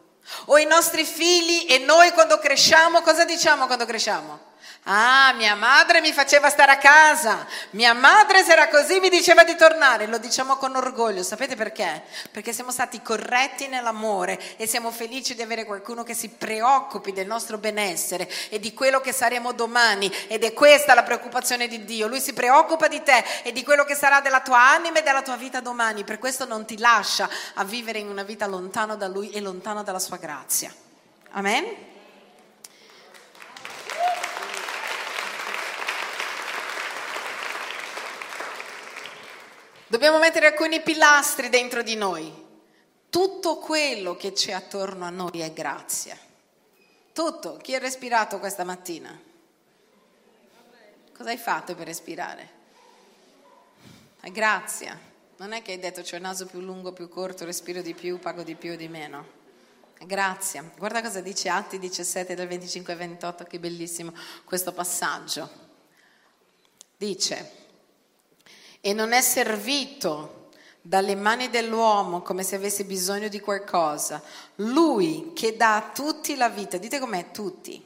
O 0.46 0.58
i 0.58 0.64
nostri 0.64 1.04
figli 1.04 1.66
e 1.68 1.78
noi 1.78 2.10
quando 2.12 2.38
cresciamo, 2.38 3.02
cosa 3.02 3.24
diciamo 3.24 3.66
quando 3.66 3.84
cresciamo? 3.84 4.54
Ah, 4.88 5.32
mia 5.32 5.56
madre 5.56 6.00
mi 6.00 6.12
faceva 6.12 6.48
stare 6.48 6.70
a 6.70 6.78
casa, 6.78 7.44
mia 7.70 7.92
madre 7.92 8.44
se 8.44 8.52
era 8.52 8.68
così 8.68 9.00
mi 9.00 9.08
diceva 9.08 9.42
di 9.42 9.56
tornare, 9.56 10.06
lo 10.06 10.18
diciamo 10.18 10.54
con 10.58 10.76
orgoglio, 10.76 11.24
sapete 11.24 11.56
perché? 11.56 12.04
Perché 12.30 12.52
siamo 12.52 12.70
stati 12.70 13.02
corretti 13.02 13.66
nell'amore 13.66 14.40
e 14.56 14.68
siamo 14.68 14.92
felici 14.92 15.34
di 15.34 15.42
avere 15.42 15.64
qualcuno 15.64 16.04
che 16.04 16.14
si 16.14 16.28
preoccupi 16.28 17.12
del 17.12 17.26
nostro 17.26 17.58
benessere 17.58 18.30
e 18.48 18.60
di 18.60 18.72
quello 18.74 19.00
che 19.00 19.10
saremo 19.10 19.50
domani 19.50 20.08
ed 20.28 20.44
è 20.44 20.52
questa 20.52 20.94
la 20.94 21.02
preoccupazione 21.02 21.66
di 21.66 21.84
Dio, 21.84 22.06
lui 22.06 22.20
si 22.20 22.32
preoccupa 22.32 22.86
di 22.86 23.02
te 23.02 23.24
e 23.42 23.50
di 23.50 23.64
quello 23.64 23.84
che 23.84 23.96
sarà 23.96 24.20
della 24.20 24.40
tua 24.40 24.70
anima 24.70 25.00
e 25.00 25.02
della 25.02 25.22
tua 25.22 25.36
vita 25.36 25.58
domani, 25.58 26.04
per 26.04 26.20
questo 26.20 26.44
non 26.44 26.64
ti 26.64 26.78
lascia 26.78 27.28
a 27.54 27.64
vivere 27.64 27.98
in 27.98 28.08
una 28.08 28.22
vita 28.22 28.46
lontano 28.46 28.94
da 28.94 29.08
lui 29.08 29.30
e 29.30 29.40
lontano 29.40 29.82
dalla 29.82 29.98
sua 29.98 30.16
grazia. 30.16 30.72
Amen? 31.32 31.95
Dobbiamo 39.96 40.18
mettere 40.18 40.48
alcuni 40.48 40.82
pilastri 40.82 41.48
dentro 41.48 41.82
di 41.82 41.94
noi. 41.94 42.30
Tutto 43.08 43.56
quello 43.56 44.14
che 44.14 44.32
c'è 44.32 44.52
attorno 44.52 45.06
a 45.06 45.08
noi 45.08 45.40
è 45.40 45.50
grazia. 45.54 46.18
Tutto. 47.14 47.56
Chi 47.56 47.74
ha 47.74 47.78
respirato 47.78 48.38
questa 48.38 48.62
mattina? 48.62 49.18
Cosa 51.16 51.30
hai 51.30 51.38
fatto 51.38 51.74
per 51.74 51.86
respirare? 51.86 52.50
È 54.20 54.30
grazia. 54.30 55.00
Non 55.38 55.52
è 55.52 55.62
che 55.62 55.72
hai 55.72 55.78
detto 55.78 56.02
c'è 56.02 56.16
il 56.16 56.22
naso 56.22 56.44
più 56.44 56.60
lungo, 56.60 56.92
più 56.92 57.08
corto, 57.08 57.46
respiro 57.46 57.80
di 57.80 57.94
più, 57.94 58.18
pago 58.18 58.42
di 58.42 58.54
più 58.54 58.72
o 58.72 58.76
di 58.76 58.88
meno. 58.88 59.26
Grazia. 60.04 60.62
Guarda 60.76 61.00
cosa 61.00 61.22
dice 61.22 61.48
Atti 61.48 61.78
17 61.78 62.34
dal 62.34 62.48
25 62.48 62.92
al 62.92 62.98
28, 62.98 63.44
che 63.44 63.58
bellissimo 63.58 64.12
questo 64.44 64.74
passaggio. 64.74 65.48
Dice, 66.98 67.64
e 68.86 68.92
non 68.92 69.10
è 69.10 69.20
servito 69.20 70.50
dalle 70.80 71.16
mani 71.16 71.50
dell'uomo 71.50 72.22
come 72.22 72.44
se 72.44 72.54
avesse 72.54 72.84
bisogno 72.84 73.26
di 73.26 73.40
qualcosa. 73.40 74.22
Lui 74.56 75.32
che 75.34 75.56
dà 75.56 75.74
a 75.74 75.90
tutti 75.92 76.36
la 76.36 76.48
vita, 76.48 76.76
dite 76.76 77.00
com'è 77.00 77.32
tutti, 77.32 77.82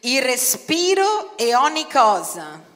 il 0.00 0.20
respiro 0.20 1.34
e 1.38 1.54
ogni 1.54 1.90
cosa. 1.90 2.69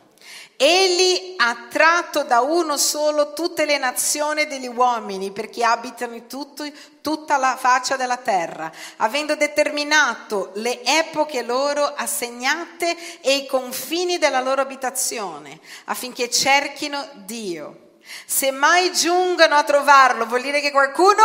Egli 0.57 1.35
ha 1.37 1.67
tratto 1.69 2.23
da 2.23 2.41
uno 2.41 2.77
solo 2.77 3.33
tutte 3.33 3.65
le 3.65 3.77
nazioni 3.77 4.47
degli 4.47 4.69
uomini 4.69 5.33
perché 5.33 5.65
abitano 5.65 6.27
tutto, 6.27 6.65
tutta 7.01 7.37
la 7.37 7.57
faccia 7.59 7.97
della 7.97 8.19
terra, 8.19 8.71
avendo 8.99 9.35
determinato 9.35 10.53
le 10.55 10.83
epoche 10.85 11.43
loro 11.43 11.85
assegnate 11.85 13.21
e 13.21 13.37
i 13.37 13.47
confini 13.47 14.19
della 14.19 14.41
loro 14.41 14.61
abitazione, 14.61 15.59
affinché 15.87 16.31
cerchino 16.31 17.05
Dio. 17.15 17.99
Se 18.25 18.53
mai 18.53 18.93
giungono 18.93 19.57
a 19.57 19.65
trovarlo, 19.65 20.27
vuol 20.27 20.43
dire 20.43 20.61
che 20.61 20.71
qualcuno 20.71 21.23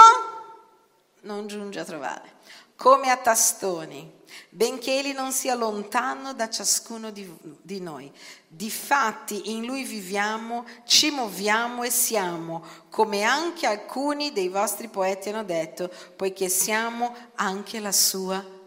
non 1.21 1.45
giunge 1.45 1.79
a 1.79 1.85
trovare, 1.85 2.37
come 2.75 3.11
a 3.11 3.17
tastoni 3.17 4.17
benché 4.49 4.99
egli 4.99 5.13
non 5.13 5.31
sia 5.31 5.53
lontano 5.53 6.33
da 6.33 6.49
ciascuno 6.49 7.11
di, 7.11 7.31
di 7.61 7.79
noi. 7.79 8.11
Difatti 8.47 9.51
in 9.51 9.65
lui 9.65 9.83
viviamo, 9.83 10.65
ci 10.85 11.11
muoviamo 11.11 11.83
e 11.83 11.91
siamo, 11.91 12.63
come 12.89 13.23
anche 13.23 13.67
alcuni 13.67 14.31
dei 14.31 14.49
vostri 14.49 14.87
poeti 14.87 15.29
hanno 15.29 15.43
detto, 15.43 15.91
poiché 16.15 16.49
siamo 16.49 17.15
anche 17.35 17.79
la 17.79 17.91
sua 17.91 18.57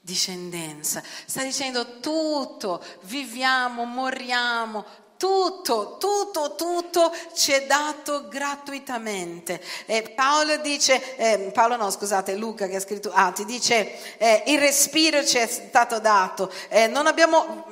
discendenza. 0.00 1.02
Sta 1.24 1.42
dicendo 1.42 2.00
tutto, 2.00 2.82
viviamo, 3.02 3.84
moriamo, 3.84 4.84
tutto, 5.20 5.98
tutto, 5.98 6.54
tutto 6.54 7.14
ci 7.34 7.52
è 7.52 7.66
dato 7.66 8.26
gratuitamente. 8.26 9.60
Eh, 9.84 10.14
Paolo 10.14 10.56
dice, 10.56 11.16
eh, 11.16 11.50
Paolo 11.52 11.76
no 11.76 11.90
scusate, 11.90 12.36
Luca 12.36 12.66
che 12.66 12.76
ha 12.76 12.80
scritto 12.80 13.12
Atti, 13.12 13.44
dice 13.44 14.16
eh, 14.16 14.44
il 14.46 14.58
respiro 14.58 15.22
ci 15.22 15.36
è 15.36 15.46
stato 15.46 16.00
dato, 16.00 16.50
eh, 16.70 16.86
non 16.86 17.06
abbiamo, 17.06 17.66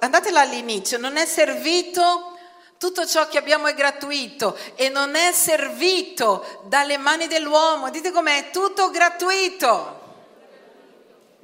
andate 0.00 0.30
là 0.30 0.40
all'inizio, 0.40 0.96
non 0.96 1.18
è 1.18 1.26
servito 1.26 2.38
tutto 2.78 3.06
ciò 3.06 3.28
che 3.28 3.36
abbiamo 3.36 3.66
è 3.66 3.74
gratuito 3.74 4.56
e 4.74 4.88
non 4.88 5.14
è 5.14 5.30
servito 5.32 6.62
dalle 6.68 6.96
mani 6.96 7.26
dell'uomo. 7.26 7.90
Dite 7.90 8.12
com'è? 8.12 8.48
Tutto 8.50 8.88
gratuito 8.88 10.03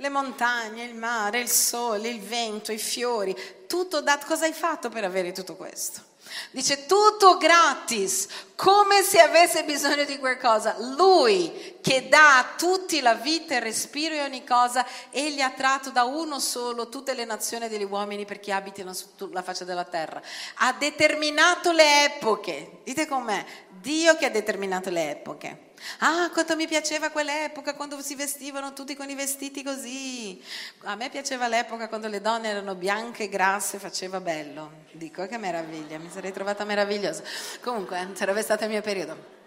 le 0.01 0.09
montagne, 0.09 0.85
il 0.85 0.95
mare, 0.95 1.41
il 1.41 1.49
sole, 1.49 2.09
il 2.09 2.21
vento, 2.21 2.73
i 2.73 2.79
fiori, 2.79 3.37
tutto 3.67 4.01
dato. 4.01 4.27
Cosa 4.27 4.47
hai 4.47 4.53
fatto 4.53 4.89
per 4.89 5.05
avere 5.05 5.33
tutto 5.33 5.57
questo? 5.57 6.09
Dice 6.53 6.87
tutto 6.87 7.37
gratis, 7.37 8.27
come 8.55 9.03
se 9.03 9.21
avesse 9.21 9.65
bisogno 9.65 10.05
di 10.05 10.19
qualcosa. 10.19 10.77
Lui 10.79 11.79
che 11.83 12.09
dà 12.09 12.39
a 12.39 12.55
tutti 12.57 13.01
la 13.01 13.15
vita, 13.15 13.57
il 13.57 13.63
respiro 13.63 14.15
e 14.15 14.23
ogni 14.23 14.45
cosa, 14.45 14.87
egli 15.11 15.41
ha 15.41 15.51
tratto 15.51 15.91
da 15.91 16.05
uno 16.05 16.39
solo 16.39 16.89
tutte 16.89 17.15
le 17.15 17.25
nazioni 17.27 17.69
degli 17.69 17.85
uomini 17.85 18.25
perché 18.25 18.53
abitino 18.53 18.95
sulla 18.95 19.43
faccia 19.43 19.65
della 19.65 19.85
terra. 19.85 20.23
Ha 20.57 20.73
determinato 20.73 21.73
le 21.73 22.05
epoche. 22.05 22.81
Dite 22.85 23.07
com'è? 23.07 23.45
Dio 23.69 24.17
che 24.17 24.27
ha 24.27 24.31
determinato 24.31 24.89
le 24.89 25.11
epoche. 25.11 25.70
Ah, 25.99 26.31
quanto 26.33 26.57
mi 26.57 26.67
piaceva 26.67 27.11
quell'epoca 27.11 27.75
quando 27.75 28.01
si 28.03 28.15
vestivano 28.15 28.73
tutti 28.73 28.95
con 28.95 29.09
i 29.09 29.15
vestiti 29.15 29.63
così. 29.63 30.43
A 30.83 30.95
me 30.95 31.09
piaceva 31.11 31.49
l'epoca 31.49 31.89
quando 31.89 32.09
le 32.09 32.21
donne 32.21 32.49
erano 32.49 32.75
bianche, 32.75 33.29
grasse, 33.29 33.79
faceva 33.79 34.21
bello. 34.21 34.85
Dico 34.93 35.27
che 35.27 35.39
meraviglia, 35.39 35.99
mi 35.99 36.11
sarei 36.13 36.33
trovata 36.33 36.65
meravigliosa. 36.65 37.23
Comunque, 37.61 38.11
sarebbe 38.15 38.43
stato 38.43 38.65
il 38.65 38.71
mio 38.71 38.83
periodo. 38.83 39.39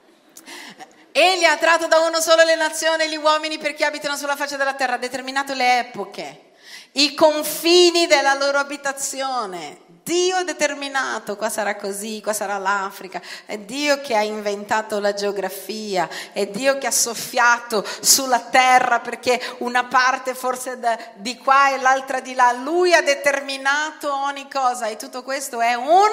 Egli 1.11 1.43
ha 1.43 1.57
tratto 1.57 1.87
da 1.87 1.99
uno 1.99 2.19
solo 2.19 2.43
le 2.43 2.55
nazioni 2.55 3.03
e 3.03 3.09
gli 3.09 3.17
uomini 3.17 3.59
perché 3.59 3.85
abitano 3.85 4.17
sulla 4.17 4.35
faccia 4.35 4.57
della 4.57 4.73
terra, 4.73 4.95
ha 4.95 4.97
determinato 4.97 5.53
le 5.53 5.79
epoche, 5.79 6.53
i 6.93 7.13
confini 7.13 8.07
della 8.07 8.33
loro 8.33 8.57
abitazione. 8.57 9.92
Dio 10.03 10.35
ha 10.35 10.43
determinato, 10.43 11.37
qua 11.37 11.49
sarà 11.49 11.77
così, 11.77 12.19
qua 12.21 12.33
sarà 12.33 12.57
l'Africa, 12.57 13.21
è 13.45 13.57
Dio 13.57 14.01
che 14.01 14.15
ha 14.15 14.21
inventato 14.21 14.99
la 14.99 15.13
geografia, 15.13 16.09
è 16.33 16.45
Dio 16.47 16.77
che 16.77 16.87
ha 16.87 16.91
soffiato 16.91 17.85
sulla 18.01 18.41
terra 18.41 18.99
perché 18.99 19.41
una 19.59 19.85
parte 19.85 20.35
forse 20.35 20.77
di 21.15 21.37
qua 21.37 21.73
e 21.73 21.79
l'altra 21.79 22.19
di 22.19 22.33
là, 22.33 22.51
Lui 22.51 22.93
ha 22.93 23.01
determinato 23.01 24.13
ogni 24.13 24.49
cosa 24.51 24.87
e 24.87 24.97
tutto 24.97 25.23
questo 25.23 25.61
è 25.61 25.73
un 25.73 26.09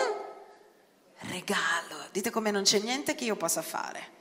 regalo. 1.28 2.06
Dite 2.12 2.30
come 2.30 2.52
non 2.52 2.62
c'è 2.62 2.78
niente 2.78 3.16
che 3.16 3.24
io 3.24 3.34
possa 3.34 3.62
fare 3.62 4.18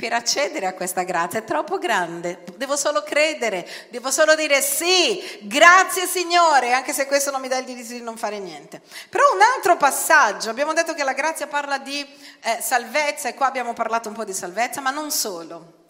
per 0.00 0.14
accedere 0.14 0.64
a 0.64 0.72
questa 0.72 1.02
grazia, 1.02 1.40
è 1.40 1.44
troppo 1.44 1.76
grande, 1.76 2.42
devo 2.56 2.74
solo 2.74 3.02
credere, 3.02 3.68
devo 3.90 4.10
solo 4.10 4.34
dire 4.34 4.62
sì, 4.62 5.22
grazie 5.42 6.06
Signore, 6.06 6.72
anche 6.72 6.94
se 6.94 7.04
questo 7.04 7.30
non 7.30 7.38
mi 7.38 7.48
dà 7.48 7.58
il 7.58 7.66
diritto 7.66 7.92
di 7.92 8.00
non 8.00 8.16
fare 8.16 8.38
niente. 8.38 8.80
Però 9.10 9.22
un 9.34 9.42
altro 9.42 9.76
passaggio, 9.76 10.48
abbiamo 10.48 10.72
detto 10.72 10.94
che 10.94 11.04
la 11.04 11.12
grazia 11.12 11.48
parla 11.48 11.76
di 11.76 12.00
eh, 12.00 12.62
salvezza 12.62 13.28
e 13.28 13.34
qua 13.34 13.44
abbiamo 13.44 13.74
parlato 13.74 14.08
un 14.08 14.14
po' 14.14 14.24
di 14.24 14.32
salvezza, 14.32 14.80
ma 14.80 14.88
non 14.88 15.10
solo. 15.10 15.88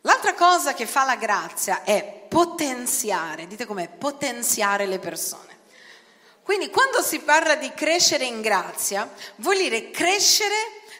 L'altra 0.00 0.32
cosa 0.32 0.72
che 0.72 0.86
fa 0.86 1.04
la 1.04 1.16
grazia 1.16 1.82
è 1.82 2.24
potenziare, 2.26 3.46
dite 3.46 3.66
com'è, 3.66 3.90
potenziare 3.90 4.86
le 4.86 4.98
persone. 4.98 5.52
Quindi 6.42 6.70
quando 6.70 7.02
si 7.02 7.18
parla 7.18 7.56
di 7.56 7.70
crescere 7.74 8.24
in 8.24 8.40
grazia, 8.40 9.06
vuol 9.36 9.58
dire 9.58 9.90
crescere 9.90 10.54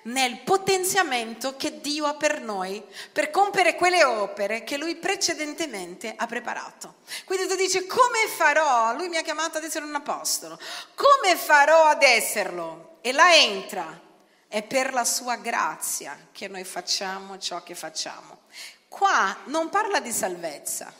nel 0.05 0.41
potenziamento 0.41 1.57
che 1.57 1.81
Dio 1.81 2.07
ha 2.07 2.15
per 2.15 2.41
noi 2.41 2.83
per 3.13 3.31
compiere 3.31 3.75
quelle 3.75 4.05
opere 4.05 4.65
che 4.65 4.77
Lui 4.77 4.97
precedentemente 4.97 6.13
ha 6.17 6.27
preparato. 6.27 6.97
Quindi 7.25 7.47
tu 7.47 7.55
dici 7.55 7.87
come 7.87 8.27
farò? 8.29 8.95
Lui 8.95 9.09
mi 9.09 9.17
ha 9.17 9.23
chiamato 9.23 9.59
ad 9.59 9.65
essere 9.65 9.85
un 9.85 9.95
apostolo. 9.95 10.59
Come 10.95 11.37
farò 11.37 11.85
ad 11.85 12.03
esserlo? 12.03 12.99
E 13.01 13.13
là 13.13 13.35
entra. 13.35 14.03
È 14.47 14.63
per 14.63 14.93
la 14.93 15.05
sua 15.05 15.37
grazia 15.37 16.17
che 16.31 16.49
noi 16.49 16.65
facciamo 16.65 17.39
ciò 17.39 17.63
che 17.63 17.75
facciamo. 17.75 18.43
Qua 18.89 19.37
non 19.47 19.69
parla 19.69 20.01
di 20.01 20.13
salvezza. 20.13 20.93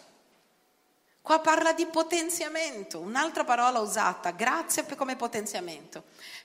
Qua 1.23 1.39
parla 1.41 1.73
di 1.73 1.87
potenziamento, 1.87 2.99
un'altra 2.99 3.45
parola 3.45 3.79
usata, 3.79 4.33
grazia 4.33 4.85
come 4.85 5.17
potenziamento 5.17 6.05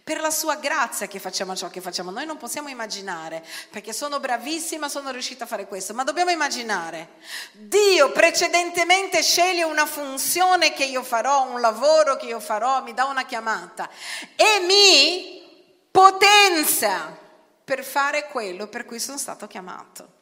per 0.09 0.21
la 0.21 0.31
sua 0.31 0.55
grazia 0.55 1.05
che 1.05 1.19
facciamo 1.19 1.55
ciò 1.55 1.69
che 1.69 1.81
facciamo. 1.81 2.09
Noi 2.09 2.25
non 2.25 2.37
possiamo 2.37 2.67
immaginare, 2.67 3.45
perché 3.69 3.93
sono 3.93 4.19
bravissima, 4.19 4.89
sono 4.89 5.11
riuscita 5.11 5.43
a 5.43 5.47
fare 5.47 5.67
questo, 5.67 5.93
ma 5.93 6.03
dobbiamo 6.03 6.31
immaginare. 6.31 7.09
Dio 7.51 8.11
precedentemente 8.11 9.21
sceglie 9.21 9.61
una 9.61 9.85
funzione 9.85 10.73
che 10.73 10.85
io 10.85 11.03
farò, 11.03 11.47
un 11.51 11.61
lavoro 11.61 12.17
che 12.17 12.25
io 12.25 12.39
farò, 12.39 12.81
mi 12.81 12.95
dà 12.95 13.05
una 13.05 13.23
chiamata 13.23 13.87
e 14.35 14.65
mi 14.65 15.87
potenzia 15.91 17.15
per 17.63 17.83
fare 17.83 18.29
quello 18.29 18.65
per 18.65 18.85
cui 18.85 18.97
sono 18.97 19.19
stato 19.19 19.45
chiamato. 19.45 20.17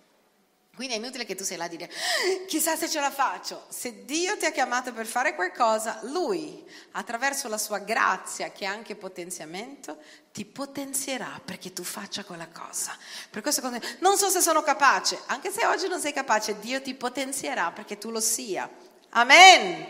Quindi 0.78 0.94
è 0.94 0.98
inutile 0.98 1.26
che 1.26 1.34
tu 1.34 1.44
sei 1.44 1.58
là 1.58 1.64
a 1.64 1.68
dire, 1.68 1.90
chissà 2.48 2.76
se 2.76 2.88
ce 2.88 3.00
la 3.00 3.10
faccio. 3.10 3.66
Se 3.68 4.06
Dio 4.06 4.38
ti 4.38 4.46
ha 4.46 4.52
chiamato 4.52 4.94
per 4.94 5.08
fare 5.08 5.34
qualcosa, 5.34 6.02
Lui, 6.04 6.64
attraverso 6.92 7.48
la 7.48 7.58
sua 7.58 7.80
grazia, 7.80 8.52
che 8.52 8.66
è 8.66 8.68
anche 8.68 8.96
potenziamento, 8.96 9.98
ti 10.32 10.46
potenzierà 10.46 11.42
perché 11.44 11.74
tu 11.74 11.82
faccia 11.82 12.24
quella 12.24 12.48
cosa. 12.48 12.96
Per 13.32 13.42
questo 13.42 13.68
non 14.02 14.18
so 14.18 14.30
se 14.30 14.40
sono 14.40 14.62
capace, 14.62 15.20
anche 15.26 15.50
se 15.50 15.66
oggi 15.66 15.88
non 15.88 16.00
sei 16.00 16.14
capace, 16.14 16.60
Dio 16.60 16.80
ti 16.80 16.94
potenzierà 16.94 17.72
perché 17.72 17.98
tu 17.98 18.12
lo 18.12 18.20
sia. 18.20 18.70
Amen. 19.10 19.84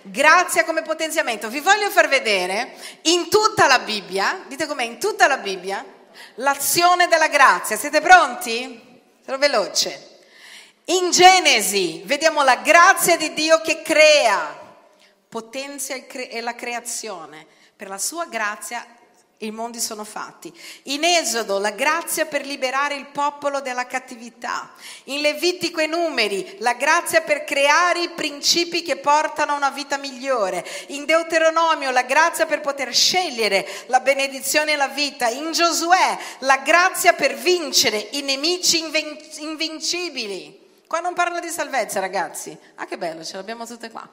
Grazia 0.00 0.64
come 0.64 0.80
potenziamento. 0.80 1.50
Vi 1.50 1.60
voglio 1.60 1.90
far 1.90 2.08
vedere 2.08 2.72
in 3.02 3.28
tutta 3.28 3.66
la 3.66 3.80
Bibbia, 3.80 4.44
dite 4.48 4.64
com'è, 4.64 4.84
in 4.84 4.98
tutta 4.98 5.26
la 5.26 5.36
Bibbia, 5.36 5.84
l'azione 6.36 7.06
della 7.06 7.28
grazia. 7.28 7.76
Siete 7.76 8.00
pronti? 8.00 9.00
Sarò 9.22 9.36
veloce. 9.36 10.11
In 10.92 11.10
Genesi 11.10 12.02
vediamo 12.04 12.42
la 12.42 12.56
grazia 12.56 13.16
di 13.16 13.32
Dio 13.32 13.62
che 13.62 13.80
crea, 13.80 14.54
potenzia 15.26 15.96
e 15.96 16.40
la 16.42 16.54
creazione. 16.54 17.46
Per 17.74 17.88
la 17.88 17.96
sua 17.96 18.26
grazia 18.26 18.84
i 19.38 19.50
mondi 19.50 19.80
sono 19.80 20.04
fatti. 20.04 20.52
In 20.84 21.02
Esodo 21.02 21.58
la 21.58 21.70
grazia 21.70 22.26
per 22.26 22.44
liberare 22.44 22.94
il 22.94 23.06
popolo 23.06 23.62
dalla 23.62 23.86
cattività. 23.86 24.70
In 25.04 25.22
Levitico 25.22 25.80
e 25.80 25.86
Numeri 25.86 26.56
la 26.58 26.74
grazia 26.74 27.22
per 27.22 27.44
creare 27.44 28.02
i 28.02 28.10
principi 28.10 28.82
che 28.82 28.98
portano 28.98 29.52
a 29.52 29.56
una 29.56 29.70
vita 29.70 29.96
migliore. 29.96 30.62
In 30.88 31.06
Deuteronomio 31.06 31.90
la 31.90 32.02
grazia 32.02 32.44
per 32.44 32.60
poter 32.60 32.92
scegliere 32.92 33.66
la 33.86 34.00
benedizione 34.00 34.72
e 34.72 34.76
la 34.76 34.88
vita. 34.88 35.28
In 35.28 35.52
Giosuè 35.52 36.18
la 36.40 36.58
grazia 36.58 37.14
per 37.14 37.34
vincere 37.34 38.08
i 38.10 38.20
nemici 38.20 38.84
invincibili. 39.38 40.60
Qua 40.92 41.00
non 41.00 41.14
parla 41.14 41.40
di 41.40 41.48
salvezza, 41.48 42.00
ragazzi. 42.00 42.54
Ah, 42.74 42.84
che 42.84 42.98
bello, 42.98 43.24
ce 43.24 43.36
l'abbiamo 43.36 43.64
tutte 43.64 43.90
qua. 43.90 44.06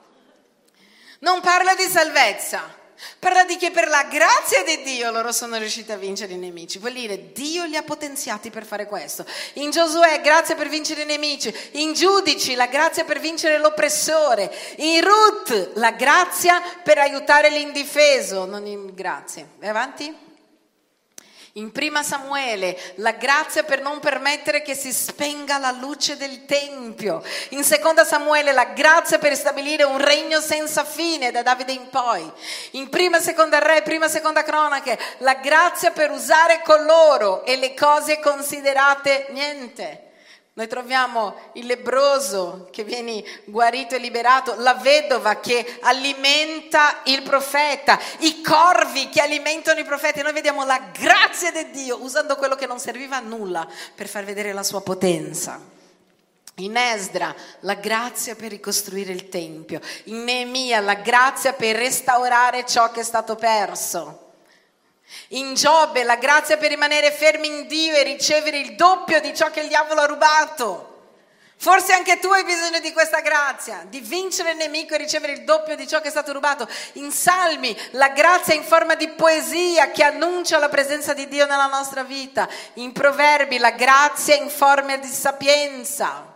Non 1.20 1.42
parla 1.42 1.76
di 1.76 1.84
salvezza. 1.84 2.74
Parla 3.20 3.44
di 3.44 3.58
che 3.58 3.70
per 3.72 3.90
la 3.90 4.04
grazia 4.04 4.64
di 4.64 4.82
Dio 4.84 5.12
loro 5.12 5.34
sono 5.34 5.58
riusciti 5.58 5.92
a 5.92 5.98
vincere 5.98 6.32
i 6.32 6.38
nemici. 6.38 6.80
Vuol 6.80 6.94
dire 6.94 7.34
Dio 7.34 7.66
li 7.66 7.76
ha 7.76 7.84
potenziati 7.84 8.50
per 8.50 8.64
fare 8.64 8.86
questo. 8.86 9.26
In 9.56 9.72
Giosuè, 9.72 10.22
grazia 10.22 10.56
per 10.56 10.70
vincere 10.70 11.02
i 11.02 11.06
nemici. 11.06 11.54
In 11.72 11.92
Giudici, 11.92 12.56
la 12.56 12.68
grazia 12.68 13.04
per 13.04 13.20
vincere 13.20 13.58
l'oppressore. 13.58 14.50
In 14.78 15.02
Ruth, 15.04 15.72
la 15.74 15.92
grazia 15.92 16.62
per 16.82 16.98
aiutare 16.98 17.50
l'indifeso. 17.50 18.46
Non 18.46 18.66
in 18.66 18.94
grazie. 18.94 19.50
E 19.60 19.68
avanti? 19.68 20.28
In 21.54 21.72
prima 21.72 22.04
Samuele, 22.04 22.78
la 22.96 23.14
grazia 23.14 23.64
per 23.64 23.82
non 23.82 24.00
permettere 24.00 24.62
che 24.62 24.76
si 24.76 24.94
spenga 24.94 25.58
la 25.58 25.72
luce 25.72 26.16
del 26.16 26.46
Tempio. 26.46 27.24
In 27.50 27.64
seconda 27.64 28.06
Samuele, 28.06 28.52
la 28.52 28.66
grazia 28.66 29.18
per 29.18 29.36
stabilire 29.36 29.84
un 29.84 29.98
regno 29.98 30.40
senza 30.42 30.84
fine 30.84 31.32
da 31.32 31.42
Davide 31.42 31.72
in 31.72 31.90
poi. 31.90 32.32
In 32.72 32.90
prima 32.90 33.18
e 33.18 33.22
seconda 33.22 33.58
Re, 33.58 33.82
prima 33.82 34.06
e 34.06 34.10
seconda 34.10 34.44
Cronache, 34.44 34.98
la 35.20 35.36
grazia 35.36 35.92
per 35.92 36.12
usare 36.12 36.62
coloro 36.64 37.44
e 37.46 37.56
le 37.56 37.74
cose 37.74 38.20
considerate 38.20 39.28
niente. 39.30 40.09
Noi 40.60 40.68
troviamo 40.68 41.36
il 41.54 41.68
lebroso 41.68 42.68
che 42.70 42.84
viene 42.84 43.24
guarito 43.46 43.96
e 43.96 43.98
liberato, 43.98 44.56
la 44.58 44.74
vedova 44.74 45.36
che 45.36 45.78
alimenta 45.80 47.00
il 47.06 47.22
profeta, 47.22 47.98
i 48.18 48.42
corvi 48.42 49.08
che 49.08 49.22
alimentano 49.22 49.80
i 49.80 49.86
profeti. 49.86 50.22
Noi 50.22 50.34
vediamo 50.34 50.66
la 50.66 50.92
grazia 50.92 51.50
di 51.50 51.72
Dio 51.72 52.04
usando 52.04 52.36
quello 52.36 52.56
che 52.56 52.66
non 52.68 52.78
serviva 52.78 53.16
a 53.16 53.22
nulla 53.22 53.66
per 53.96 54.10
far 54.10 54.26
vedere 54.26 54.52
la 54.52 54.64
sua 54.64 54.82
potenza. 54.82 55.62
In 56.56 56.76
Esdra 56.76 57.34
la 57.62 57.76
grazia 57.76 58.36
per 58.36 58.50
ricostruire 58.50 59.14
il 59.14 59.30
Tempio, 59.30 59.80
in 60.06 60.26
Neemia 60.26 60.82
la 60.82 60.96
grazia 60.96 61.54
per 61.54 61.78
restaurare 61.78 62.66
ciò 62.66 62.92
che 62.92 63.00
è 63.00 63.04
stato 63.06 63.38
perso. 63.38 64.29
In 65.30 65.54
Giobbe 65.56 66.04
la 66.04 66.16
grazia 66.16 66.58
per 66.58 66.70
rimanere 66.70 67.12
fermi 67.12 67.48
in 67.48 67.68
Dio 67.68 67.96
e 67.96 68.04
ricevere 68.04 68.60
il 68.60 68.76
doppio 68.76 69.20
di 69.20 69.36
ciò 69.36 69.50
che 69.52 69.62
il 69.62 69.68
diavolo 69.68 70.02
ha 70.02 70.06
rubato. 70.06 70.90
Forse 71.62 71.92
anche 71.92 72.20
tu 72.20 72.30
hai 72.30 72.46
bisogno 72.46 72.80
di 72.80 72.94
questa 72.94 73.20
grazia, 73.20 73.86
di 73.86 74.00
vincere 74.00 74.52
il 74.52 74.58
nemico 74.58 74.94
e 74.94 74.98
ricevere 74.98 75.34
il 75.34 75.44
doppio 75.44 75.76
di 75.76 75.86
ciò 75.86 76.00
che 76.00 76.08
è 76.08 76.12
stato 76.12 76.32
rubato. 76.32 76.66
In 76.94 77.12
Salmi 77.12 77.78
la 77.92 78.10
grazia 78.10 78.54
in 78.54 78.64
forma 78.64 78.96
di 78.96 79.10
poesia 79.10 79.92
che 79.92 80.04
annuncia 80.04 80.58
la 80.58 80.70
presenza 80.70 81.14
di 81.14 81.28
Dio 81.28 81.46
nella 81.46 81.66
nostra 81.66 82.04
vita. 82.04 82.48
In 82.76 82.94
Proverbi 82.94 83.58
la 83.58 83.72
grazia 83.72 84.36
in 84.36 84.50
forma 84.50 84.96
di 84.96 85.08
sapienza. 85.08 86.34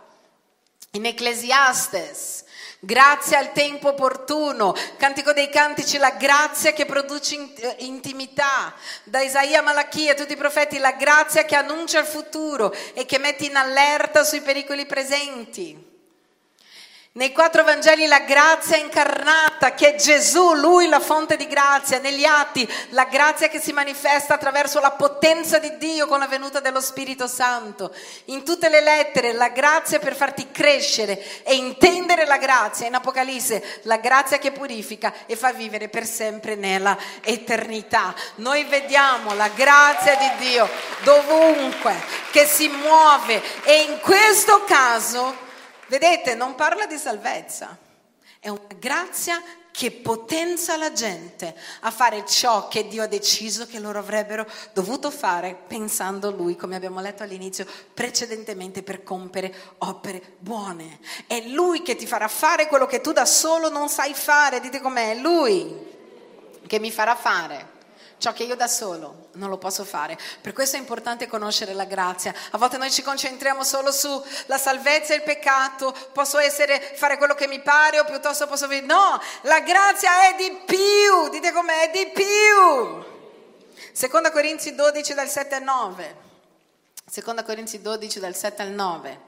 In 0.90 1.06
Ecclesiastes 1.06 2.43
Grazia 2.84 3.38
al 3.38 3.52
tempo 3.52 3.88
opportuno. 3.88 4.74
Cantico 4.98 5.32
dei 5.32 5.48
Cantici, 5.48 5.96
la 5.96 6.10
grazia 6.10 6.72
che 6.72 6.84
produce 6.84 7.48
eh, 7.56 7.76
intimità. 7.78 8.74
Da 9.04 9.20
Isaia 9.20 9.60
a 9.60 9.62
Malachia, 9.62 10.14
tutti 10.14 10.34
i 10.34 10.36
profeti, 10.36 10.78
la 10.78 10.92
grazia 10.92 11.44
che 11.44 11.56
annuncia 11.56 12.00
il 12.00 12.06
futuro 12.06 12.74
e 12.92 13.06
che 13.06 13.18
mette 13.18 13.46
in 13.46 13.56
allerta 13.56 14.22
sui 14.22 14.42
pericoli 14.42 14.84
presenti. 14.84 15.92
Nei 17.16 17.30
quattro 17.30 17.62
Vangeli 17.62 18.08
la 18.08 18.22
grazia 18.22 18.76
incarnata, 18.76 19.72
che 19.74 19.94
è 19.94 19.94
Gesù, 19.94 20.52
lui 20.54 20.88
la 20.88 20.98
fonte 20.98 21.36
di 21.36 21.46
grazia. 21.46 22.00
Negli 22.00 22.24
atti 22.24 22.68
la 22.88 23.04
grazia 23.04 23.46
che 23.46 23.60
si 23.60 23.72
manifesta 23.72 24.34
attraverso 24.34 24.80
la 24.80 24.90
potenza 24.90 25.60
di 25.60 25.76
Dio 25.76 26.08
con 26.08 26.18
la 26.18 26.26
venuta 26.26 26.58
dello 26.58 26.80
Spirito 26.80 27.28
Santo. 27.28 27.94
In 28.24 28.42
tutte 28.42 28.68
le 28.68 28.80
lettere 28.80 29.32
la 29.32 29.50
grazia 29.50 30.00
per 30.00 30.16
farti 30.16 30.50
crescere 30.50 31.44
e 31.44 31.54
intendere 31.54 32.26
la 32.26 32.36
grazia. 32.36 32.88
In 32.88 32.96
Apocalisse 32.96 33.62
la 33.82 33.98
grazia 33.98 34.38
che 34.38 34.50
purifica 34.50 35.14
e 35.26 35.36
fa 35.36 35.52
vivere 35.52 35.88
per 35.88 36.06
sempre 36.06 36.56
nella 36.56 36.98
eternità. 37.22 38.12
Noi 38.38 38.64
vediamo 38.64 39.34
la 39.34 39.50
grazia 39.54 40.16
di 40.16 40.48
Dio 40.48 40.68
dovunque, 41.04 41.94
che 42.32 42.44
si 42.44 42.66
muove 42.66 43.40
e 43.62 43.82
in 43.82 44.00
questo 44.00 44.64
caso 44.64 45.43
Vedete, 45.94 46.34
non 46.34 46.56
parla 46.56 46.86
di 46.86 46.98
salvezza, 46.98 47.78
è 48.40 48.48
una 48.48 48.66
grazia 48.80 49.40
che 49.70 49.92
potenza 49.92 50.76
la 50.76 50.92
gente 50.92 51.54
a 51.82 51.92
fare 51.92 52.26
ciò 52.26 52.66
che 52.66 52.88
Dio 52.88 53.04
ha 53.04 53.06
deciso 53.06 53.64
che 53.64 53.78
loro 53.78 54.00
avrebbero 54.00 54.44
dovuto 54.72 55.12
fare 55.12 55.56
pensando 55.68 56.32
Lui, 56.32 56.56
come 56.56 56.74
abbiamo 56.74 57.00
letto 57.00 57.22
all'inizio 57.22 57.64
precedentemente, 57.94 58.82
per 58.82 59.04
compiere 59.04 59.54
opere 59.78 60.34
buone. 60.38 60.98
È 61.28 61.40
Lui 61.42 61.82
che 61.82 61.94
ti 61.94 62.08
farà 62.08 62.26
fare 62.26 62.66
quello 62.66 62.86
che 62.86 63.00
tu 63.00 63.12
da 63.12 63.24
solo 63.24 63.68
non 63.68 63.88
sai 63.88 64.14
fare. 64.14 64.58
Dite 64.58 64.80
com'è, 64.80 65.12
è 65.12 65.14
Lui 65.14 65.92
che 66.66 66.80
mi 66.80 66.90
farà 66.90 67.14
fare 67.14 67.70
ciò 68.18 68.32
che 68.32 68.42
io 68.42 68.56
da 68.56 68.66
solo 68.66 69.23
non 69.34 69.48
lo 69.48 69.58
posso 69.58 69.84
fare. 69.84 70.18
Per 70.40 70.52
questo 70.52 70.76
è 70.76 70.78
importante 70.78 71.26
conoscere 71.26 71.72
la 71.72 71.84
grazia. 71.84 72.34
A 72.50 72.58
volte 72.58 72.76
noi 72.76 72.90
ci 72.90 73.02
concentriamo 73.02 73.62
solo 73.64 73.92
sulla 73.92 74.58
salvezza 74.58 75.12
e 75.12 75.16
il 75.16 75.22
peccato, 75.22 75.94
posso 76.12 76.38
essere, 76.38 76.80
fare 76.96 77.16
quello 77.16 77.34
che 77.34 77.46
mi 77.46 77.60
pare 77.60 78.00
o 78.00 78.04
piuttosto 78.04 78.46
posso 78.46 78.66
dire 78.66 78.84
no, 78.84 79.20
la 79.42 79.60
grazia 79.60 80.28
è 80.28 80.34
di 80.36 80.60
più, 80.64 81.28
dite 81.30 81.52
com'è, 81.52 81.90
è 81.90 81.90
di 81.90 82.10
più. 82.12 83.12
Seconda 83.92 84.30
Corinzi 84.30 84.74
12 84.74 85.14
dal 85.14 85.28
7 85.28 85.54
al 85.54 85.62
9. 85.62 86.16
Seconda 87.06 87.44
Corinzi 87.44 87.80
12 87.80 88.18
dal 88.18 88.34
7 88.34 88.62
al 88.62 88.70
9. 88.70 89.20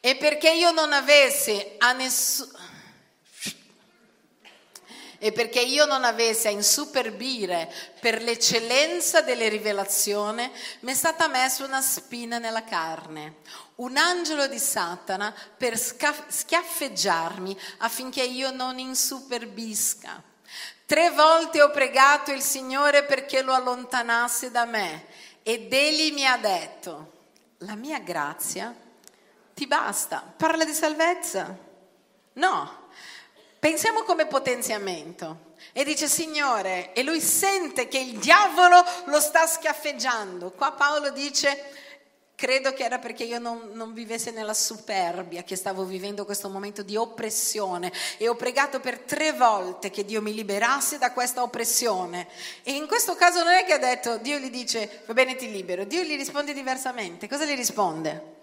E 0.00 0.16
perché 0.16 0.50
io 0.50 0.70
non 0.70 0.92
avessi 0.92 1.76
a 1.78 1.92
nessuno 1.92 2.63
e 5.24 5.32
perché 5.32 5.62
io 5.62 5.86
non 5.86 6.04
avessi 6.04 6.48
a 6.48 6.50
insuperbire 6.50 7.72
per 7.98 8.20
l'eccellenza 8.20 9.22
delle 9.22 9.48
rivelazioni, 9.48 10.52
mi 10.80 10.92
è 10.92 10.94
stata 10.94 11.28
messa 11.28 11.64
una 11.64 11.80
spina 11.80 12.36
nella 12.36 12.62
carne, 12.62 13.36
un 13.76 13.96
angelo 13.96 14.46
di 14.48 14.58
Satana 14.58 15.34
per 15.56 15.78
schiaffeggiarmi 15.78 17.58
affinché 17.78 18.22
io 18.22 18.50
non 18.50 18.78
insuperbisca. 18.78 20.22
Tre 20.84 21.10
volte 21.12 21.62
ho 21.62 21.70
pregato 21.70 22.30
il 22.30 22.42
Signore 22.42 23.04
perché 23.04 23.40
lo 23.40 23.54
allontanasse 23.54 24.50
da 24.50 24.66
me 24.66 25.06
ed 25.42 25.72
egli 25.72 26.12
mi 26.12 26.26
ha 26.26 26.36
detto, 26.36 27.12
la 27.60 27.76
mia 27.76 27.98
grazia 27.98 28.74
ti 29.54 29.66
basta. 29.66 30.22
Parla 30.36 30.66
di 30.66 30.74
salvezza? 30.74 31.56
No, 32.34 32.83
Pensiamo 33.64 34.02
come 34.02 34.26
potenziamento. 34.26 35.54
E 35.72 35.84
dice 35.84 36.06
Signore, 36.06 36.92
e 36.92 37.02
lui 37.02 37.18
sente 37.18 37.88
che 37.88 37.96
il 37.96 38.18
diavolo 38.18 38.84
lo 39.06 39.20
sta 39.20 39.46
schiaffeggiando. 39.46 40.50
Qua 40.50 40.72
Paolo 40.72 41.08
dice, 41.08 41.72
credo 42.34 42.74
che 42.74 42.84
era 42.84 42.98
perché 42.98 43.24
io 43.24 43.38
non, 43.38 43.70
non 43.72 43.94
vivesse 43.94 44.32
nella 44.32 44.52
superbia, 44.52 45.44
che 45.44 45.56
stavo 45.56 45.84
vivendo 45.84 46.26
questo 46.26 46.50
momento 46.50 46.82
di 46.82 46.94
oppressione 46.94 47.90
e 48.18 48.28
ho 48.28 48.34
pregato 48.34 48.80
per 48.80 48.98
tre 48.98 49.32
volte 49.32 49.88
che 49.88 50.04
Dio 50.04 50.20
mi 50.20 50.34
liberasse 50.34 50.98
da 50.98 51.12
questa 51.12 51.40
oppressione. 51.40 52.28
E 52.64 52.72
in 52.72 52.86
questo 52.86 53.14
caso 53.14 53.42
non 53.42 53.54
è 53.54 53.64
che 53.64 53.72
ha 53.72 53.78
detto, 53.78 54.18
Dio 54.18 54.36
gli 54.36 54.50
dice, 54.50 55.04
va 55.06 55.14
bene 55.14 55.36
ti 55.36 55.50
libero, 55.50 55.84
Dio 55.84 56.02
gli 56.02 56.16
risponde 56.18 56.52
diversamente. 56.52 57.26
Cosa 57.26 57.46
gli 57.46 57.56
risponde? 57.56 58.33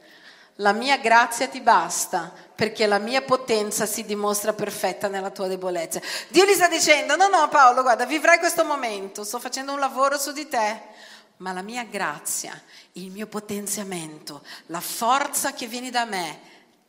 La 0.62 0.74
mia 0.74 0.98
grazia 0.98 1.48
ti 1.48 1.60
basta 1.60 2.32
perché 2.54 2.86
la 2.86 3.00
mia 3.00 3.24
potenza 3.24 3.88
si 3.88 4.06
dimostra 4.06 4.54
perfetta 4.54 5.08
nella 5.08 5.32
tua 5.32 5.48
debolezza. 5.48 6.00
Dio 6.28 6.46
gli 6.46 6.54
sta 6.54 6.68
dicendo, 6.68 7.16
no, 7.16 7.28
no 7.28 7.50
Paolo, 7.50 7.82
guarda, 7.82 8.06
vivrai 8.06 8.38
questo 8.38 8.64
momento, 8.64 9.24
sto 9.24 9.40
facendo 9.40 9.74
un 9.74 9.80
lavoro 9.80 10.20
su 10.20 10.32
di 10.32 10.48
te, 10.48 10.80
ma 11.38 11.52
la 11.52 11.64
mia 11.64 11.84
grazia, 11.84 12.62
il 12.94 13.10
mio 13.10 13.26
potenziamento, 13.26 14.44
la 14.68 14.82
forza 14.82 15.54
che 15.54 15.66
viene 15.66 15.90
da 15.90 16.06
me, 16.06 16.40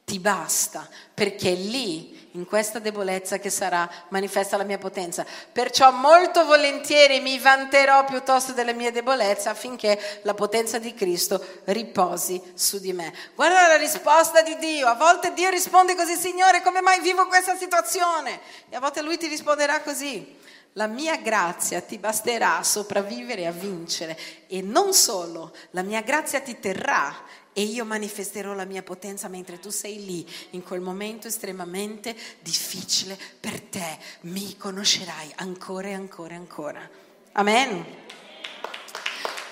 ti 0.04 0.18
basta, 0.18 0.86
perché 1.14 1.52
lì, 1.52 2.21
in 2.32 2.46
questa 2.46 2.78
debolezza 2.78 3.38
che 3.38 3.50
sarà 3.50 3.88
manifesta 4.08 4.56
la 4.56 4.64
mia 4.64 4.78
potenza. 4.78 5.24
Perciò 5.52 5.90
molto 5.90 6.44
volentieri 6.44 7.20
mi 7.20 7.38
vanterò 7.38 8.04
piuttosto 8.04 8.52
delle 8.52 8.72
mie 8.72 8.92
debolezze 8.92 9.48
affinché 9.48 10.20
la 10.22 10.34
potenza 10.34 10.78
di 10.78 10.94
Cristo 10.94 11.44
riposi 11.64 12.40
su 12.54 12.78
di 12.78 12.92
me. 12.92 13.12
Guarda 13.34 13.68
la 13.68 13.76
risposta 13.76 14.42
di 14.42 14.56
Dio. 14.58 14.86
A 14.86 14.94
volte 14.94 15.32
Dio 15.32 15.50
risponde 15.50 15.94
così, 15.94 16.14
Signore, 16.14 16.62
come 16.62 16.80
mai 16.80 17.00
vivo 17.00 17.26
questa 17.26 17.56
situazione? 17.56 18.40
E 18.68 18.76
a 18.76 18.80
volte 18.80 19.02
Lui 19.02 19.18
ti 19.18 19.26
risponderà 19.26 19.80
così. 19.80 20.40
La 20.76 20.86
mia 20.86 21.16
grazia 21.18 21.82
ti 21.82 21.98
basterà 21.98 22.56
a 22.56 22.62
sopravvivere 22.62 23.42
e 23.42 23.46
a 23.46 23.50
vincere 23.50 24.18
e 24.46 24.62
non 24.62 24.94
solo, 24.94 25.52
la 25.72 25.82
mia 25.82 26.00
grazia 26.00 26.40
ti 26.40 26.58
terrà 26.58 27.14
e 27.52 27.62
io 27.62 27.84
manifesterò 27.84 28.54
la 28.54 28.64
mia 28.64 28.82
potenza 28.82 29.28
mentre 29.28 29.58
tu 29.58 29.70
sei 29.70 30.04
lì, 30.04 30.26
in 30.50 30.62
quel 30.62 30.80
momento 30.80 31.28
estremamente 31.28 32.16
difficile 32.40 33.18
per 33.40 33.60
te. 33.60 33.98
Mi 34.22 34.56
conoscerai 34.56 35.32
ancora 35.36 35.88
e 35.88 35.94
ancora 35.94 36.34
e 36.34 36.36
ancora. 36.36 36.90
Amen. 37.32 37.84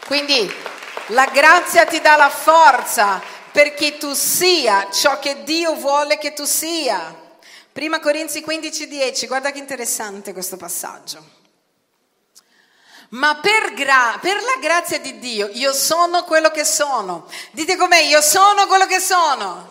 Quindi 0.06 0.50
la 1.08 1.26
grazia 1.26 1.84
ti 1.84 2.00
dà 2.00 2.16
la 2.16 2.30
forza 2.30 3.20
perché 3.52 3.98
tu 3.98 4.12
sia 4.14 4.90
ciò 4.90 5.18
che 5.18 5.42
Dio 5.44 5.74
vuole 5.74 6.18
che 6.18 6.32
tu 6.32 6.44
sia. 6.44 7.28
Prima 7.72 8.00
Corinzi 8.00 8.42
15:10, 8.42 9.26
guarda 9.26 9.52
che 9.52 9.58
interessante 9.58 10.32
questo 10.32 10.56
passaggio. 10.56 11.39
Ma 13.10 13.36
per, 13.36 13.74
gra- 13.74 14.18
per, 14.20 14.36
la 14.36 14.58
grazia 14.60 15.00
di 15.00 15.18
Dio 15.18 15.48
io 15.52 15.72
sono 15.72 16.24
quello 16.24 16.50
che 16.50 16.64
sono. 16.64 17.26
Dite 17.50 17.76
com'è, 17.76 18.00
io 18.02 18.20
sono 18.20 18.66
quello 18.66 18.86
che 18.86 19.00
sono. 19.00 19.68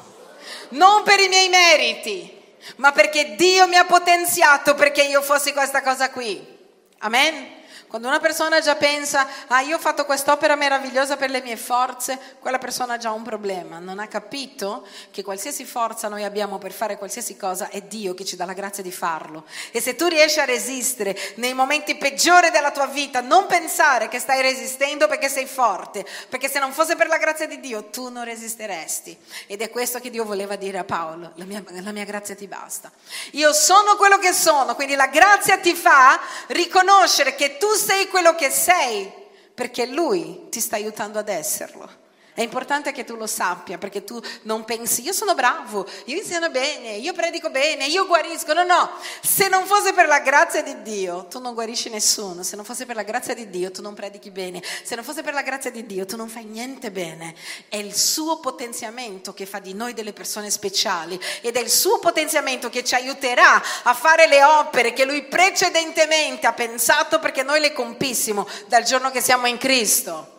Non 0.69 1.03
per 1.03 1.19
i 1.19 1.29
miei 1.29 1.47
meriti, 1.49 2.37
ma 2.77 2.91
perché 2.91 3.35
Dio 3.35 3.67
mi 3.67 3.77
ha 3.77 3.85
potenziato 3.85 4.75
perché 4.75 5.03
io 5.03 5.21
fossi 5.21 5.53
questa 5.53 5.81
cosa 5.81 6.09
qui. 6.09 6.45
Amen. 6.99 7.58
Quando 7.89 8.07
una 8.07 8.19
persona 8.19 8.61
già 8.61 8.75
pensa, 8.75 9.27
ah 9.47 9.61
io 9.61 9.77
ho 9.77 9.79
fatto 9.79 10.05
quest'opera 10.05 10.53
meravigliosa 10.53 11.17
per 11.17 11.31
le 11.31 11.41
mie 11.41 11.57
forze, 11.57 12.19
quella 12.39 12.59
persona 12.59 12.93
ha 12.93 12.97
già 12.97 13.09
un 13.09 13.23
problema, 13.23 13.79
non 13.79 13.97
ha 13.97 14.05
capito 14.05 14.85
che 15.09 15.23
qualsiasi 15.23 15.65
forza 15.65 16.07
noi 16.07 16.23
abbiamo 16.23 16.59
per 16.59 16.71
fare 16.71 16.99
qualsiasi 16.99 17.35
cosa 17.35 17.69
è 17.69 17.81
Dio 17.81 18.13
che 18.13 18.25
ci 18.25 18.35
dà 18.35 18.45
la 18.45 18.53
grazia 18.53 18.83
di 18.83 18.91
farlo. 18.91 19.43
E 19.71 19.81
se 19.81 19.95
tu 19.95 20.05
riesci 20.05 20.39
a 20.39 20.45
resistere 20.45 21.17
nei 21.37 21.55
momenti 21.55 21.95
peggiori 21.95 22.51
della 22.51 22.69
tua 22.69 22.85
vita, 22.85 23.21
non 23.21 23.47
pensare 23.47 24.07
che 24.07 24.19
stai 24.19 24.43
resistendo 24.43 25.07
perché 25.07 25.27
sei 25.27 25.47
forte, 25.47 26.05
perché 26.29 26.47
se 26.47 26.59
non 26.59 26.71
fosse 26.71 26.95
per 26.95 27.07
la 27.07 27.17
grazia 27.17 27.47
di 27.47 27.59
Dio 27.59 27.85
tu 27.85 28.09
non 28.09 28.23
resisteresti. 28.23 29.17
Ed 29.47 29.63
è 29.63 29.71
questo 29.71 29.99
che 29.99 30.11
Dio 30.11 30.25
voleva 30.25 30.55
dire 30.57 30.77
a 30.77 30.83
Paolo, 30.83 31.31
la 31.33 31.45
mia, 31.45 31.63
la 31.67 31.91
mia 31.91 32.05
grazia 32.05 32.35
ti 32.35 32.45
basta. 32.45 32.91
Io 33.31 33.51
sono 33.51 33.95
quello 33.95 34.19
che 34.19 34.31
sono, 34.31 34.75
quindi 34.75 34.93
la 34.93 35.07
grazia 35.07 35.57
ti 35.57 35.73
fa 35.73 36.19
riconoscere 36.49 37.33
che 37.33 37.57
tu 37.57 37.77
sei 37.79 38.07
quello 38.07 38.35
che 38.35 38.49
sei 38.49 39.11
perché 39.55 39.85
Lui 39.85 40.47
ti 40.49 40.59
sta 40.59 40.75
aiutando 40.75 41.17
ad 41.17 41.29
esserlo. 41.29 41.89
È 42.33 42.41
importante 42.41 42.91
che 42.91 43.03
tu 43.03 43.15
lo 43.15 43.27
sappia 43.27 43.77
perché 43.77 44.03
tu 44.03 44.21
non 44.43 44.63
pensi 44.63 45.01
io 45.01 45.13
sono 45.13 45.35
bravo, 45.35 45.85
io 46.05 46.17
insegno 46.17 46.49
bene, 46.49 46.95
io 46.95 47.13
predico 47.13 47.49
bene, 47.49 47.85
io 47.85 48.05
guarisco. 48.05 48.53
No, 48.53 48.63
no, 48.63 48.91
se 49.21 49.47
non 49.49 49.65
fosse 49.65 49.93
per 49.93 50.07
la 50.07 50.19
grazia 50.19 50.61
di 50.61 50.81
Dio 50.81 51.25
tu 51.25 51.39
non 51.39 51.53
guarisci 51.53 51.89
nessuno, 51.89 52.43
se 52.43 52.55
non 52.55 52.63
fosse 52.63 52.85
per 52.85 52.95
la 52.95 53.03
grazia 53.03 53.33
di 53.33 53.49
Dio 53.49 53.71
tu 53.71 53.81
non 53.81 53.93
predichi 53.93 54.31
bene, 54.31 54.63
se 54.83 54.95
non 54.95 55.03
fosse 55.03 55.21
per 55.21 55.33
la 55.33 55.41
grazia 55.41 55.71
di 55.71 55.85
Dio 55.85 56.05
tu 56.05 56.15
non 56.15 56.29
fai 56.29 56.45
niente 56.45 56.91
bene. 56.91 57.35
È 57.67 57.77
il 57.77 57.95
suo 57.95 58.39
potenziamento 58.39 59.33
che 59.33 59.45
fa 59.45 59.59
di 59.59 59.73
noi 59.73 59.93
delle 59.93 60.13
persone 60.13 60.49
speciali 60.49 61.19
ed 61.41 61.57
è 61.57 61.59
il 61.59 61.69
suo 61.69 61.99
potenziamento 61.99 62.69
che 62.69 62.83
ci 62.83 62.95
aiuterà 62.95 63.61
a 63.83 63.93
fare 63.93 64.27
le 64.27 64.43
opere 64.43 64.93
che 64.93 65.05
lui 65.05 65.23
precedentemente 65.23 66.47
ha 66.47 66.53
pensato 66.53 67.19
perché 67.19 67.43
noi 67.43 67.59
le 67.59 67.73
compissimo 67.73 68.47
dal 68.67 68.83
giorno 68.83 69.11
che 69.11 69.21
siamo 69.21 69.47
in 69.47 69.57
Cristo. 69.57 70.37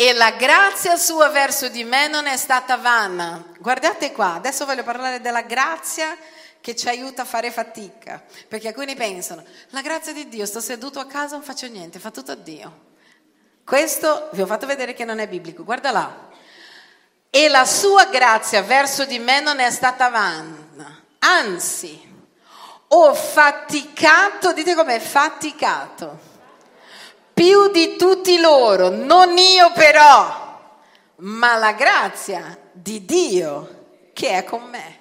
E 0.00 0.14
la 0.14 0.30
grazia 0.30 0.96
sua 0.96 1.28
verso 1.28 1.68
di 1.68 1.84
me 1.84 2.08
non 2.08 2.24
è 2.26 2.38
stata 2.38 2.78
vana. 2.78 3.44
Guardate 3.58 4.12
qua, 4.12 4.32
adesso 4.32 4.64
voglio 4.64 4.82
parlare 4.82 5.20
della 5.20 5.42
grazia 5.42 6.16
che 6.58 6.74
ci 6.74 6.88
aiuta 6.88 7.20
a 7.20 7.24
fare 7.26 7.50
fatica, 7.50 8.24
perché 8.48 8.68
alcuni 8.68 8.94
pensano, 8.94 9.44
la 9.68 9.82
grazia 9.82 10.14
di 10.14 10.26
Dio, 10.26 10.46
sto 10.46 10.60
seduto 10.60 11.00
a 11.00 11.04
casa, 11.04 11.34
non 11.34 11.44
faccio 11.44 11.66
niente, 11.66 11.98
fa 11.98 12.10
tutto 12.10 12.34
Dio. 12.34 12.84
Questo 13.62 14.30
vi 14.32 14.40
ho 14.40 14.46
fatto 14.46 14.64
vedere 14.64 14.94
che 14.94 15.04
non 15.04 15.18
è 15.18 15.28
biblico, 15.28 15.64
guarda 15.64 15.90
là. 15.90 16.28
E 17.28 17.48
la 17.50 17.66
sua 17.66 18.06
grazia 18.06 18.62
verso 18.62 19.04
di 19.04 19.18
me 19.18 19.40
non 19.40 19.58
è 19.58 19.70
stata 19.70 20.08
vana, 20.08 21.04
anzi, 21.18 22.10
ho 22.88 23.12
faticato, 23.12 24.54
dite 24.54 24.74
com'è, 24.74 24.98
faticato 24.98 26.29
più 27.40 27.70
di 27.70 27.96
tutti 27.96 28.38
loro, 28.38 28.90
non 28.90 29.38
io 29.38 29.72
però, 29.72 30.76
ma 31.16 31.56
la 31.56 31.72
grazia 31.72 32.68
di 32.70 33.06
Dio 33.06 34.08
che 34.12 34.32
è 34.32 34.44
con 34.44 34.64
me. 34.64 34.98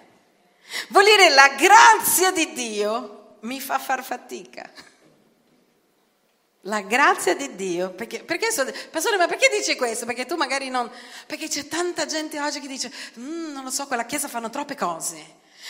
Vuol 0.88 1.04
dire 1.04 1.32
la 1.32 1.50
grazia 1.50 2.32
di 2.32 2.54
Dio 2.54 3.36
mi 3.42 3.60
fa 3.60 3.78
far 3.78 4.06
fatica. 4.06 4.72
La 6.62 6.80
grazia 6.80 7.36
di 7.36 7.58
Dio, 7.58 7.90
perché, 7.90 8.24
perché 8.24 8.54
so, 8.54 8.66
pastore, 8.90 9.18
ma 9.18 9.28
perché 9.28 9.50
dici 9.54 9.76
questo? 9.76 10.06
Perché 10.06 10.26
tu 10.26 10.38
magari 10.38 10.70
non, 10.70 10.90
perché 11.26 11.50
c'è 11.50 11.68
tanta 11.68 12.06
gente 12.06 12.40
oggi 12.40 12.62
che 12.62 12.68
dice, 12.68 12.90
mm, 13.20 13.52
non 13.52 13.66
lo 13.66 13.70
so, 13.70 13.86
quella 13.86 14.06
chiesa 14.06 14.30
fanno 14.30 14.50
troppe 14.50 14.78
cose. 14.78 15.18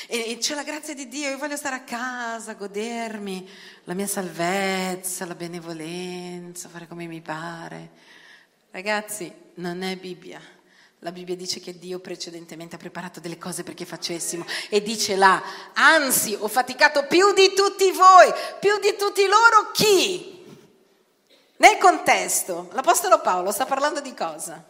E, 0.08 0.38
c'è 0.40 0.56
la 0.56 0.64
grazia 0.64 0.94
di 0.94 1.08
Dio, 1.08 1.30
io 1.30 1.38
voglio 1.38 1.58
stare 1.58 1.76
a 1.76 1.84
casa, 1.84 2.54
godermi 2.54 3.50
la 3.86 3.94
mia 3.94 4.08
salvezza, 4.08 5.26
la 5.26 5.36
benevolenza, 5.36 6.70
fare 6.70 6.88
come 6.88 7.06
mi 7.06 7.22
pare. 7.22 7.90
Ragazzi, 8.72 9.32
non 9.56 9.82
è 9.82 9.96
Bibbia. 9.96 10.42
La 11.00 11.12
Bibbia 11.12 11.36
dice 11.36 11.62
che 11.62 11.80
Dio 11.80 12.00
precedentemente 12.00 12.76
ha 12.76 12.80
preparato 12.80 13.22
delle 13.22 13.38
cose 13.38 13.64
perché 13.64 13.86
facessimo 13.86 14.46
e 14.70 14.82
dice 14.82 15.16
là, 15.16 15.42
anzi 15.74 16.36
ho 16.38 16.48
faticato 16.50 17.06
più 17.06 17.34
di 17.34 17.54
tutti 17.54 17.90
voi, 17.92 18.32
più 18.60 18.80
di 18.80 18.96
tutti 18.98 19.26
loro 19.26 19.72
chi? 19.72 20.46
Nel 21.58 21.78
contesto, 21.78 22.70
l'Apostolo 22.74 23.22
Paolo 23.22 23.52
sta 23.52 23.66
parlando 23.66 24.02
di 24.02 24.14
cosa? 24.14 24.62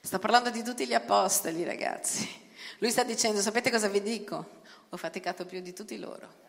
Sta 0.00 0.18
parlando 0.18 0.50
di 0.50 0.62
tutti 0.62 0.86
gli 0.86 0.94
apostoli, 0.94 1.64
ragazzi. 1.64 2.41
Lui 2.82 2.90
sta 2.90 3.04
dicendo, 3.04 3.40
sapete 3.40 3.70
cosa 3.70 3.86
vi 3.86 4.02
dico? 4.02 4.44
Ho 4.88 4.96
faticato 4.96 5.46
più 5.46 5.60
di 5.60 5.72
tutti 5.72 5.96
loro. 6.00 6.40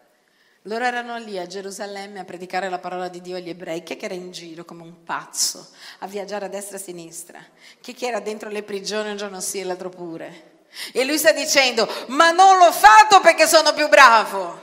Loro 0.64 0.84
erano 0.84 1.16
lì 1.20 1.38
a 1.38 1.46
Gerusalemme 1.46 2.20
a 2.20 2.24
predicare 2.24 2.70
la 2.70 2.80
parola 2.80 3.08
di 3.08 3.22
Dio 3.22 3.36
agli 3.36 3.50
ebrei, 3.50 3.84
chi 3.84 4.00
era 4.02 4.16
in 4.16 4.32
giro 4.32 4.66
come 4.66 4.82
un 4.82 5.04
pazzo, 5.04 5.70
a 6.00 6.08
viaggiare 6.08 6.46
a 6.46 6.48
destra 6.48 6.78
e 6.78 6.80
a 6.80 6.84
sinistra, 6.84 7.40
chi 7.80 7.96
era 8.00 8.20
dentro 8.20 8.50
le 8.50 8.64
prigioni 8.64 9.12
un 9.12 9.18
giorno 9.18 9.40
sì 9.42 9.60
e 9.60 9.64
l'altro 9.64 9.90
pure. 9.90 10.62
E 10.92 11.06
lui 11.06 11.20
sta 11.20 11.34
dicendo, 11.34 11.88
ma 12.08 12.32
non 12.32 12.58
l'ho 12.58 12.72
fatto 12.72 13.22
perché 13.22 13.46
sono 13.46 13.72
più 13.74 13.88
bravo, 13.88 14.62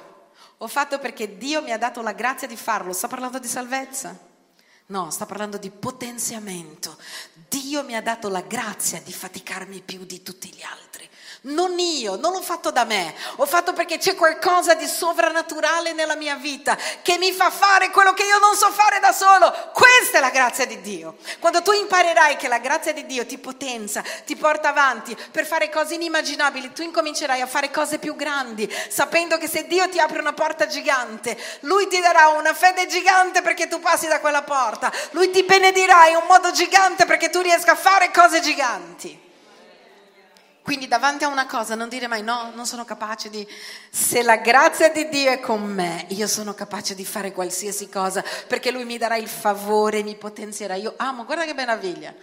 ho 0.57 0.67
fatto 0.67 0.99
perché 0.99 1.37
Dio 1.37 1.63
mi 1.63 1.71
ha 1.71 1.79
dato 1.79 2.03
la 2.03 2.15
grazia 2.15 2.49
di 2.49 2.57
farlo. 2.57 2.93
Sta 2.93 3.07
parlando 3.07 3.39
di 3.39 3.47
salvezza? 3.47 4.30
No, 4.91 5.09
sta 5.11 5.25
parlando 5.25 5.57
di 5.57 5.71
potenziamento. 5.71 6.97
Dio 7.49 7.85
mi 7.85 7.95
ha 7.95 8.03
dato 8.03 8.29
la 8.29 8.41
grazia 8.41 9.01
di 9.01 9.13
faticarmi 9.13 9.83
più 9.83 10.05
di 10.05 10.21
tutti 10.23 10.49
gli 10.49 10.63
altri. 10.63 11.09
Non 11.43 11.79
io, 11.79 12.17
non 12.17 12.33
l'ho 12.33 12.43
fatto 12.43 12.71
da 12.71 12.85
me, 12.85 13.15
ho 13.37 13.47
fatto 13.47 13.73
perché 13.73 13.97
c'è 13.97 14.15
qualcosa 14.15 14.75
di 14.75 14.87
sovrannaturale 14.87 15.95
nella 15.95 16.15
mia 16.15 16.35
vita 16.35 16.77
che 17.01 17.17
mi 17.17 17.33
fa 17.33 17.51
fare 17.51 17.89
quello 17.91 18.13
che 18.13 18.25
io 18.25 18.39
non 18.39 18.55
so 18.55 18.71
fare 18.71 19.01
da 19.01 19.11
solo. 19.11 19.51
Questa 19.73 20.19
è 20.19 20.21
la 20.21 20.29
grazia 20.29 20.67
di 20.67 20.83
Dio. 20.83 21.17
Quando 21.39 21.63
tu 21.63 21.73
imparerai 21.73 22.37
che 22.37 22.47
la 22.47 22.59
grazia 22.59 22.93
di 22.93 23.07
Dio 23.07 23.25
ti 23.25 23.39
potenza, 23.39 24.05
ti 24.27 24.37
porta 24.37 24.69
avanti 24.69 25.17
per 25.31 25.47
fare 25.47 25.71
cose 25.71 25.95
inimmaginabili, 25.95 26.73
tu 26.73 26.83
incomincerai 26.83 27.41
a 27.41 27.47
fare 27.47 27.71
cose 27.71 27.99
più 27.99 28.17
grandi, 28.17 28.71
sapendo 28.91 29.39
che 29.39 29.49
se 29.49 29.67
Dio 29.67 29.89
ti 29.89 29.99
apre 29.99 30.19
una 30.21 30.35
porta 30.35 30.67
gigante, 30.67 31.39
Lui 31.61 31.89
ti 31.89 32.01
darà 32.01 32.29
una 32.29 32.53
fede 32.53 32.87
gigante 32.87 33.41
perché 33.41 33.67
tu 33.67 33.81
passi 33.81 34.09
da 34.09 34.21
quella 34.21 34.43
porta, 34.43 34.80
Lui 35.11 35.31
ti 35.31 35.43
benedirà 35.43 36.07
in 36.07 36.17
un 36.17 36.27
modo 36.29 36.53
gigante 36.53 37.05
perché 37.05 37.29
tu 37.29 37.41
riesca 37.41 37.73
a 37.73 37.77
fare 37.77 38.11
cose 38.13 38.41
giganti. 38.41 39.29
Quindi 40.63 40.87
davanti 40.87 41.25
a 41.25 41.29
una 41.29 41.47
cosa 41.47 41.75
non 41.75 41.89
dire 41.89 42.07
mai 42.07 42.23
no, 42.23 42.53
non 42.55 42.65
sono 42.65 42.85
capace 42.85 43.29
di... 43.29 43.45
Se 43.91 44.23
la 44.23 44.37
grazia 44.37 44.91
di 44.91 45.09
Dio 45.09 45.33
è 45.33 45.41
con 45.41 45.63
me, 45.63 46.05
io 46.11 46.29
sono 46.29 46.55
capace 46.55 46.95
di 46.95 47.05
fare 47.05 47.33
qualsiasi 47.33 47.89
cosa 47.89 48.23
perché 48.47 48.71
Lui 48.71 48.85
mi 48.85 48.97
darà 48.97 49.17
il 49.17 49.27
favore, 49.27 50.05
mi 50.05 50.15
potenzierà. 50.15 50.77
Io 50.77 50.95
amo, 50.97 51.25
guarda 51.25 51.45
che 51.45 51.55
meraviglia. 51.55 52.15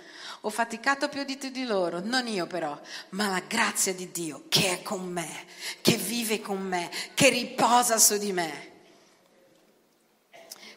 Ho 0.42 0.50
faticato 0.50 1.10
più 1.10 1.24
di 1.24 1.38
tutti 1.38 1.66
loro, 1.66 2.00
non 2.02 2.28
io 2.28 2.46
però, 2.46 2.80
ma 3.10 3.28
la 3.28 3.42
grazia 3.46 3.94
di 3.94 4.12
Dio 4.12 4.44
che 4.48 4.72
è 4.72 4.82
con 4.82 5.04
me, 5.04 5.46
che 5.82 5.98
vive 5.98 6.40
con 6.40 6.62
me, 6.62 6.90
che 7.16 7.30
riposa 7.30 7.98
su 7.98 8.18
di 8.18 8.32
me. 8.32 8.72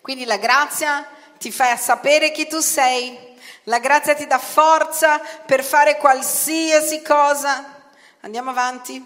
Quindi 0.00 0.24
la 0.24 0.38
grazia 0.38 1.06
ti 1.40 1.50
fa 1.50 1.74
sapere 1.74 2.32
chi 2.32 2.46
tu 2.46 2.60
sei, 2.60 3.18
la 3.62 3.78
grazia 3.78 4.14
ti 4.14 4.26
dà 4.26 4.38
forza 4.38 5.18
per 5.46 5.64
fare 5.64 5.96
qualsiasi 5.96 7.00
cosa. 7.00 7.80
Andiamo 8.20 8.50
avanti. 8.50 9.02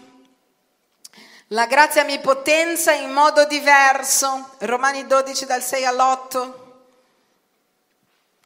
La 1.49 1.66
grazia 1.66 2.03
mi 2.03 2.18
potenza 2.18 2.91
in 2.91 3.12
modo 3.12 3.45
diverso. 3.45 4.57
Romani 4.59 5.07
12 5.07 5.47
dal 5.47 5.62
6 5.62 5.85
all'8. 5.85 6.55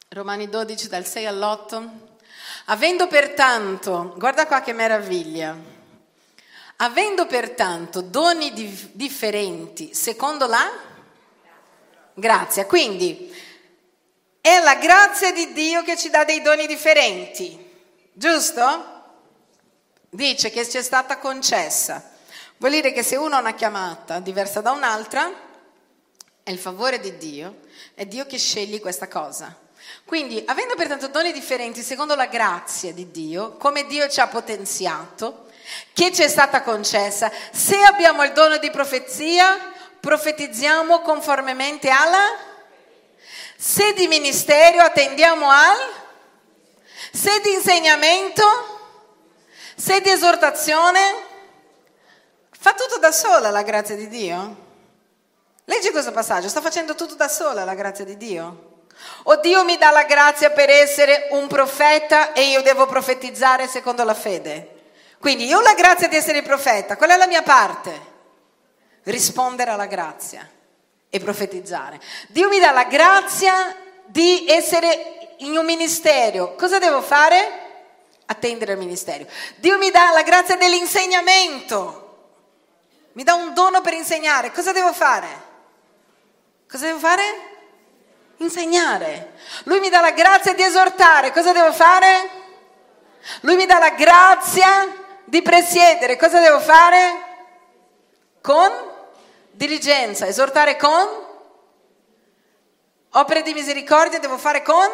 Romani 0.09 0.47
12 0.47 0.87
dal 0.87 1.07
6 1.07 1.25
all'8. 1.25 1.89
Avendo 2.65 3.07
pertanto, 3.07 4.13
guarda 4.17 4.45
qua 4.45 4.61
che 4.61 4.73
meraviglia, 4.73 5.57
avendo 6.75 7.25
pertanto 7.25 8.01
doni 8.01 8.53
differenti 8.91 9.95
secondo 9.95 10.45
la 10.45 10.69
grazia, 12.13 12.67
quindi 12.67 13.47
è 14.41 14.59
la 14.61 14.75
grazia 14.75 15.31
di 15.31 15.53
Dio 15.53 15.83
che 15.83 15.97
ci 15.97 16.09
dà 16.09 16.23
dei 16.23 16.41
doni 16.41 16.65
differenti, 16.67 17.57
giusto? 18.13 18.97
Dice 20.09 20.49
che 20.49 20.67
ci 20.67 20.77
è 20.77 20.81
stata 20.81 21.17
concessa. 21.17 22.11
Vuol 22.57 22.71
dire 22.71 22.91
che 22.91 23.03
se 23.03 23.15
uno 23.15 23.35
ha 23.35 23.39
una 23.39 23.53
chiamata 23.53 24.19
diversa 24.19 24.61
da 24.61 24.71
un'altra, 24.71 25.31
è 26.43 26.51
il 26.51 26.57
favore 26.57 26.99
di 26.99 27.17
Dio, 27.17 27.59
è 27.93 28.05
Dio 28.05 28.25
che 28.25 28.37
sceglie 28.37 28.79
questa 28.79 29.07
cosa. 29.07 29.55
Quindi, 30.03 30.43
avendo 30.45 30.75
pertanto 30.75 31.07
doni 31.07 31.31
differenti 31.31 31.81
secondo 31.81 32.15
la 32.15 32.25
grazia 32.25 32.91
di 32.91 33.11
Dio, 33.11 33.55
come 33.57 33.85
Dio 33.85 34.09
ci 34.09 34.19
ha 34.19 34.27
potenziato, 34.27 35.47
che 35.93 36.11
ci 36.11 36.23
è 36.23 36.27
stata 36.27 36.63
concessa, 36.63 37.31
se 37.51 37.77
abbiamo 37.83 38.23
il 38.23 38.31
dono 38.31 38.57
di 38.57 38.71
profezia, 38.71 39.71
profetizziamo 39.99 41.01
conformemente 41.01 41.89
alla 41.89 42.48
se 43.61 43.91
di 43.91 44.07
ministero 44.07 44.79
attendiamo 44.79 45.49
al, 45.49 45.77
se 47.11 47.41
di 47.41 47.51
insegnamento, 47.51 48.45
se 49.75 49.99
di 49.99 50.09
esortazione, 50.09 50.99
fa 52.57 52.73
tutto 52.73 52.99
da 52.99 53.11
sola 53.11 53.49
la 53.49 53.63
grazia 53.63 53.97
di 53.97 54.07
Dio. 54.07 54.67
Leggi 55.65 55.91
questo 55.91 56.13
passaggio, 56.13 56.47
sta 56.47 56.61
facendo 56.61 56.95
tutto 56.95 57.15
da 57.15 57.27
sola 57.27 57.65
la 57.65 57.73
grazia 57.73 58.05
di 58.05 58.15
Dio. 58.15 58.83
O 59.23 59.35
Dio 59.41 59.65
mi 59.65 59.77
dà 59.77 59.91
la 59.91 60.03
grazia 60.03 60.51
per 60.51 60.69
essere 60.69 61.27
un 61.31 61.47
profeta 61.47 62.31
e 62.31 62.43
io 62.43 62.61
devo 62.61 62.85
profetizzare 62.85 63.67
secondo 63.67 64.05
la 64.05 64.13
fede. 64.13 64.77
Quindi 65.19 65.45
io 65.45 65.57
ho 65.57 65.61
la 65.61 65.73
grazia 65.73 66.07
di 66.07 66.15
essere 66.15 66.43
profeta, 66.43 66.95
qual 66.95 67.09
è 67.09 67.17
la 67.17 67.27
mia 67.27 67.41
parte? 67.41 68.07
Rispondere 69.03 69.71
alla 69.71 69.85
grazia 69.85 70.49
e 71.09 71.19
profetizzare. 71.19 71.99
Dio 72.27 72.47
mi 72.47 72.59
dà 72.59 72.71
la 72.71 72.85
grazia 72.85 73.75
di 74.05 74.45
essere 74.47 75.35
in 75.37 75.57
un 75.57 75.65
ministero. 75.65 76.55
Cosa 76.55 76.79
devo 76.79 77.01
fare? 77.01 77.67
Attendere 78.25 78.73
il 78.73 78.77
ministero. 78.77 79.25
Dio 79.55 79.77
mi 79.77 79.89
dà 79.89 80.11
la 80.11 80.23
grazia 80.23 80.55
dell'insegnamento. 80.55 82.05
Mi 83.13 83.23
dà 83.23 83.33
un 83.33 83.53
dono 83.53 83.81
per 83.81 83.93
insegnare. 83.93 84.51
Cosa 84.51 84.71
devo 84.71 84.93
fare? 84.93 85.27
Cosa 86.69 86.85
devo 86.85 86.99
fare? 86.99 87.23
Insegnare. 88.37 89.33
Lui 89.63 89.79
mi 89.79 89.89
dà 89.89 89.99
la 89.99 90.11
grazia 90.11 90.53
di 90.53 90.61
esortare. 90.61 91.31
Cosa 91.31 91.51
devo 91.51 91.71
fare? 91.71 92.29
Lui 93.41 93.55
mi 93.55 93.65
dà 93.65 93.79
la 93.79 93.89
grazia 93.91 94.95
di 95.25 95.41
presiedere. 95.41 96.17
Cosa 96.17 96.39
devo 96.39 96.59
fare? 96.59 97.27
Con 98.41 98.88
diligenza, 99.59 100.25
esortare 100.25 100.77
con 100.77 101.27
opere 103.09 103.41
di 103.41 103.51
misericordia 103.51 104.17
devo 104.17 104.37
fare 104.37 104.61
con 104.61 104.87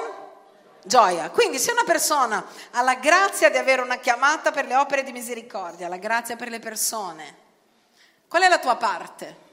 gioia. 0.84 1.30
Quindi 1.30 1.60
se 1.60 1.72
una 1.72 1.84
persona 1.84 2.44
ha 2.72 2.82
la 2.82 2.96
grazia 2.96 3.52
di 3.52 3.58
avere 3.58 3.84
una 3.84 3.98
chiamata 3.98 4.50
per 4.50 4.66
le 4.66 4.76
opere 4.76 5.04
di 5.04 5.12
misericordia, 5.12 5.88
la 5.88 5.98
grazia 5.98 6.36
per 6.36 6.50
le 6.50 6.58
persone, 6.58 7.38
qual 8.28 8.42
è 8.42 8.48
la 8.48 8.58
tua 8.58 8.76
parte? 8.76 9.44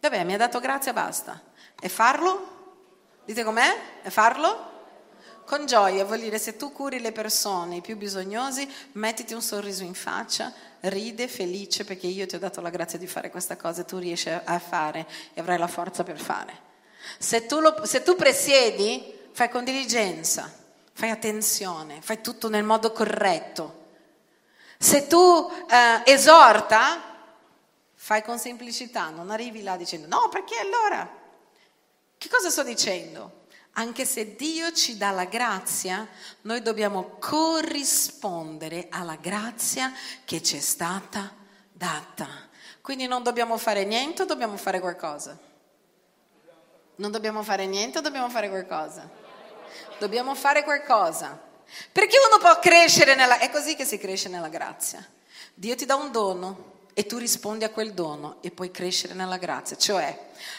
Vabbè, 0.00 0.24
mi 0.24 0.34
ha 0.34 0.38
dato 0.38 0.58
grazia, 0.58 0.92
basta. 0.92 1.40
E 1.80 1.88
farlo? 1.88 2.52
Dite 3.24 3.44
com'è? 3.44 3.78
E 4.02 4.10
farlo? 4.10 4.72
Con 5.44 5.66
gioia 5.66 6.04
vuol 6.04 6.20
dire 6.20 6.38
se 6.38 6.56
tu 6.56 6.72
curi 6.72 7.00
le 7.00 7.12
persone, 7.12 7.76
i 7.76 7.80
più 7.82 7.96
bisognosi, 7.96 8.68
mettiti 8.92 9.34
un 9.34 9.42
sorriso 9.42 9.82
in 9.84 9.94
faccia, 9.94 10.52
ride 10.80 11.28
felice 11.28 11.84
perché 11.84 12.06
io 12.06 12.26
ti 12.26 12.34
ho 12.34 12.38
dato 12.38 12.60
la 12.60 12.70
grazia 12.70 12.98
di 12.98 13.06
fare 13.06 13.30
questa 13.30 13.56
cosa 13.56 13.82
e 13.82 13.84
tu 13.84 13.98
riesci 13.98 14.30
a 14.30 14.58
fare 14.58 15.06
e 15.34 15.40
avrai 15.40 15.58
la 15.58 15.66
forza 15.66 16.02
per 16.02 16.18
fare. 16.18 16.72
Se 17.18 17.44
tu, 17.44 17.60
lo, 17.60 17.84
se 17.84 18.02
tu 18.02 18.16
presiedi, 18.16 19.12
fai 19.32 19.50
con 19.50 19.64
diligenza, 19.64 20.50
fai 20.92 21.10
attenzione, 21.10 22.00
fai 22.00 22.22
tutto 22.22 22.48
nel 22.48 22.64
modo 22.64 22.92
corretto. 22.92 23.82
Se 24.78 25.06
tu 25.06 25.50
eh, 25.68 26.10
esorta, 26.10 27.00
fai 27.94 28.22
con 28.22 28.38
semplicità, 28.38 29.10
non 29.10 29.30
arrivi 29.30 29.62
là 29.62 29.76
dicendo 29.76 30.06
no 30.06 30.28
perché 30.30 30.58
allora? 30.58 31.22
Che 32.16 32.28
cosa 32.28 32.48
sto 32.48 32.62
dicendo? 32.62 33.42
Anche 33.76 34.04
se 34.04 34.36
Dio 34.36 34.72
ci 34.72 34.96
dà 34.96 35.10
la 35.10 35.24
grazia, 35.24 36.06
noi 36.42 36.62
dobbiamo 36.62 37.16
corrispondere 37.18 38.86
alla 38.88 39.16
grazia 39.16 39.92
che 40.24 40.42
ci 40.42 40.56
è 40.56 40.60
stata 40.60 41.34
data. 41.72 42.28
Quindi 42.80 43.06
non 43.06 43.22
dobbiamo 43.22 43.56
fare 43.56 43.84
niente, 43.84 44.26
dobbiamo 44.26 44.56
fare 44.56 44.78
qualcosa. 44.78 45.36
Non 46.96 47.10
dobbiamo 47.10 47.42
fare 47.42 47.66
niente, 47.66 48.00
dobbiamo 48.00 48.28
fare 48.30 48.48
qualcosa. 48.48 49.10
Dobbiamo 49.98 50.36
fare 50.36 50.62
qualcosa. 50.62 51.36
Perché 51.90 52.16
uno 52.30 52.38
può 52.38 52.58
crescere 52.60 53.16
nella... 53.16 53.38
È 53.38 53.50
così 53.50 53.74
che 53.74 53.84
si 53.84 53.98
cresce 53.98 54.28
nella 54.28 54.48
grazia. 54.48 55.04
Dio 55.52 55.74
ti 55.74 55.84
dà 55.84 55.96
un 55.96 56.12
dono, 56.12 56.73
e 56.94 57.06
tu 57.06 57.18
rispondi 57.18 57.64
a 57.64 57.70
quel 57.70 57.92
dono 57.92 58.36
e 58.40 58.50
puoi 58.50 58.70
crescere 58.70 59.14
nella 59.14 59.36
grazia. 59.36 59.76
Cioè, 59.76 60.16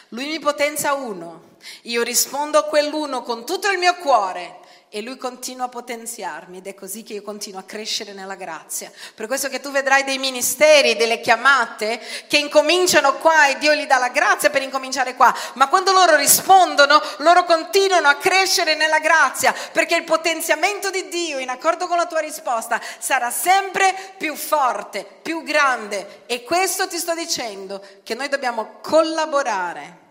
lui 0.09 0.27
mi 0.27 0.39
potenzia 0.39 0.93
uno, 0.93 1.55
io 1.83 2.03
rispondo 2.03 2.57
a 2.57 2.63
quell'uno 2.63 3.23
con 3.23 3.45
tutto 3.45 3.69
il 3.71 3.77
mio 3.77 3.95
cuore 3.95 4.59
e 4.95 5.01
lui 5.01 5.17
continua 5.17 5.65
a 5.65 5.67
potenziarmi 5.67 6.59
ed 6.59 6.67
è 6.67 6.73
così 6.73 7.03
che 7.03 7.15
io 7.15 7.21
continuo 7.21 7.59
a 7.59 7.63
crescere 7.63 8.13
nella 8.13 8.35
grazia. 8.35 8.89
Per 9.13 9.27
questo 9.27 9.49
che 9.49 9.59
tu 9.59 9.69
vedrai 9.69 10.05
dei 10.05 10.17
ministeri, 10.17 10.95
delle 10.95 11.19
chiamate 11.19 11.99
che 12.29 12.37
incominciano 12.37 13.15
qua 13.15 13.47
e 13.47 13.57
Dio 13.57 13.73
gli 13.73 13.87
dà 13.87 13.97
la 13.97 14.07
grazia 14.07 14.49
per 14.49 14.61
incominciare 14.61 15.15
qua, 15.15 15.35
ma 15.55 15.67
quando 15.67 15.91
loro 15.91 16.15
rispondono, 16.15 17.01
loro 17.17 17.43
continuano 17.43 18.07
a 18.07 18.15
crescere 18.15 18.75
nella 18.75 18.99
grazia, 18.99 19.53
perché 19.73 19.97
il 19.97 20.05
potenziamento 20.05 20.89
di 20.89 21.09
Dio, 21.09 21.39
in 21.39 21.49
accordo 21.49 21.87
con 21.87 21.97
la 21.97 22.05
tua 22.05 22.19
risposta, 22.19 22.79
sarà 22.97 23.31
sempre 23.31 23.93
più 24.17 24.33
forte, 24.33 25.05
più 25.21 25.43
grande 25.43 26.23
e 26.25 26.45
questo 26.45 26.87
ti 26.87 26.97
sto 26.99 27.13
dicendo 27.13 27.83
che 28.01 28.15
noi 28.15 28.29
dobbiamo 28.29 28.79
collaborare 28.81 30.03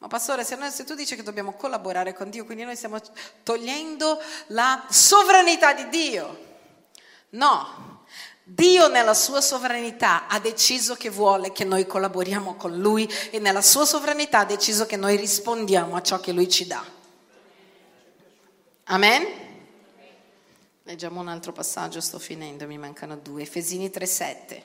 ma 0.00 0.06
pastore, 0.08 0.44
se, 0.44 0.56
noi, 0.56 0.70
se, 0.70 0.84
tu 0.84 0.94
dici 0.94 1.14
che 1.14 1.22
dobbiamo 1.22 1.52
collaborare 1.52 2.14
con 2.14 2.30
Dio, 2.30 2.46
quindi 2.46 2.64
noi 2.64 2.74
stiamo 2.74 2.98
togliendo 3.42 4.18
la 4.46 4.86
sovranità 4.88 5.74
di 5.74 5.90
Dio. 5.90 6.48
No, 7.30 8.04
Dio 8.42 8.88
nella 8.88 9.12
sua 9.12 9.42
sovranità 9.42 10.26
ha 10.26 10.40
deciso 10.40 10.94
che 10.94 11.10
vuole 11.10 11.52
che 11.52 11.64
noi 11.64 11.86
collaboriamo 11.86 12.54
con 12.54 12.78
Lui 12.78 13.06
e 13.30 13.38
nella 13.40 13.60
sua 13.60 13.84
sovranità 13.84 14.38
ha 14.38 14.44
deciso 14.46 14.86
che 14.86 14.96
noi 14.96 15.16
rispondiamo 15.18 15.94
a 15.94 16.02
ciò 16.02 16.18
che 16.18 16.32
Lui 16.32 16.48
ci 16.48 16.66
dà. 16.66 16.82
Amen? 18.84 19.26
Leggiamo 20.84 21.20
un 21.20 21.28
altro 21.28 21.52
passaggio, 21.52 22.00
sto 22.00 22.18
finendo, 22.18 22.66
mi 22.66 22.78
mancano 22.78 23.16
due. 23.16 23.42
Efesini 23.42 23.90
3:7. 23.90 24.62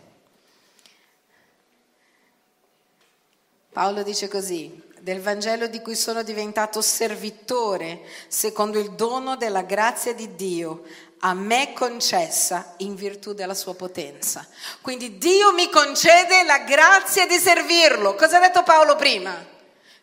Paolo 3.74 4.02
dice 4.02 4.30
così, 4.30 4.82
del 5.06 5.22
Vangelo 5.22 5.68
di 5.68 5.82
cui 5.82 5.96
sono 5.96 6.24
diventato 6.24 6.82
servitore 6.82 8.02
secondo 8.28 8.80
il 8.80 8.94
dono 8.94 9.36
della 9.36 9.62
grazia 9.62 10.16
di 10.16 10.34
Dio 10.34 10.82
a 11.20 11.36
me 11.36 11.74
concessa 11.74 12.74
in 12.78 12.96
virtù 12.96 13.34
della 13.34 13.54
sua 13.54 13.76
potenza. 13.76 14.48
Quindi 14.82 15.20
Dio 15.20 15.54
mi 15.54 15.70
concede 15.70 16.42
la 16.42 16.58
grazia 16.62 17.28
di 17.28 17.38
servirlo. 17.38 18.16
Cosa 18.16 18.38
ha 18.38 18.40
detto 18.40 18.64
Paolo 18.64 18.96
prima? 18.96 19.46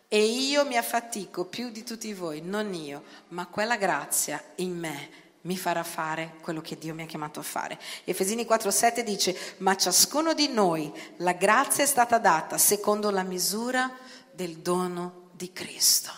E 0.07 0.23
io 0.23 0.65
mi 0.65 0.77
affatico 0.77 1.43
più 1.43 1.69
di 1.69 1.83
tutti 1.83 2.13
voi, 2.13 2.39
non 2.41 2.73
io, 2.73 3.03
ma 3.29 3.47
quella 3.47 3.75
grazia 3.75 4.41
in 4.55 4.77
me 4.77 5.09
mi 5.41 5.57
farà 5.57 5.83
fare 5.83 6.35
quello 6.39 6.61
che 6.61 6.77
Dio 6.77 6.93
mi 6.93 7.03
ha 7.03 7.07
chiamato 7.07 7.41
a 7.41 7.43
fare. 7.43 7.77
Efesini 8.05 8.45
4:7 8.45 9.01
dice, 9.01 9.37
ma 9.57 9.75
ciascuno 9.75 10.33
di 10.33 10.47
noi 10.47 10.89
la 11.17 11.33
grazia 11.33 11.83
è 11.83 11.87
stata 11.87 12.19
data 12.19 12.57
secondo 12.57 13.09
la 13.09 13.23
misura 13.23 13.91
del 14.33 14.57
dono 14.57 15.29
di 15.31 15.51
Cristo. 15.51 16.11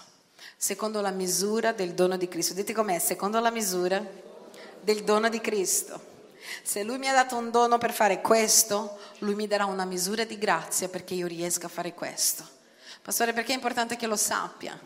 Secondo 0.57 1.01
la 1.01 1.11
misura 1.11 1.73
del 1.73 1.93
dono 1.93 2.17
di 2.17 2.27
Cristo. 2.27 2.53
Dite 2.53 2.73
com'è? 2.73 2.99
Secondo 2.99 3.39
la 3.39 3.51
misura 3.51 4.03
del 4.81 5.03
dono 5.03 5.29
di 5.29 5.39
Cristo. 5.41 6.13
Se 6.63 6.83
Lui 6.83 6.97
mi 6.97 7.07
ha 7.07 7.13
dato 7.13 7.35
un 7.35 7.51
dono 7.51 7.77
per 7.77 7.91
fare 7.91 8.21
questo, 8.21 8.97
Lui 9.19 9.35
mi 9.35 9.47
darà 9.47 9.65
una 9.65 9.85
misura 9.85 10.23
di 10.23 10.37
grazia 10.37 10.87
perché 10.89 11.13
io 11.13 11.27
riesca 11.27 11.67
a 11.67 11.69
fare 11.69 11.93
questo. 11.93 12.47
Pastore, 13.01 13.33
perché 13.33 13.51
è 13.51 13.55
importante 13.55 13.95
che 13.95 14.07
lo 14.07 14.15
sappia? 14.15 14.79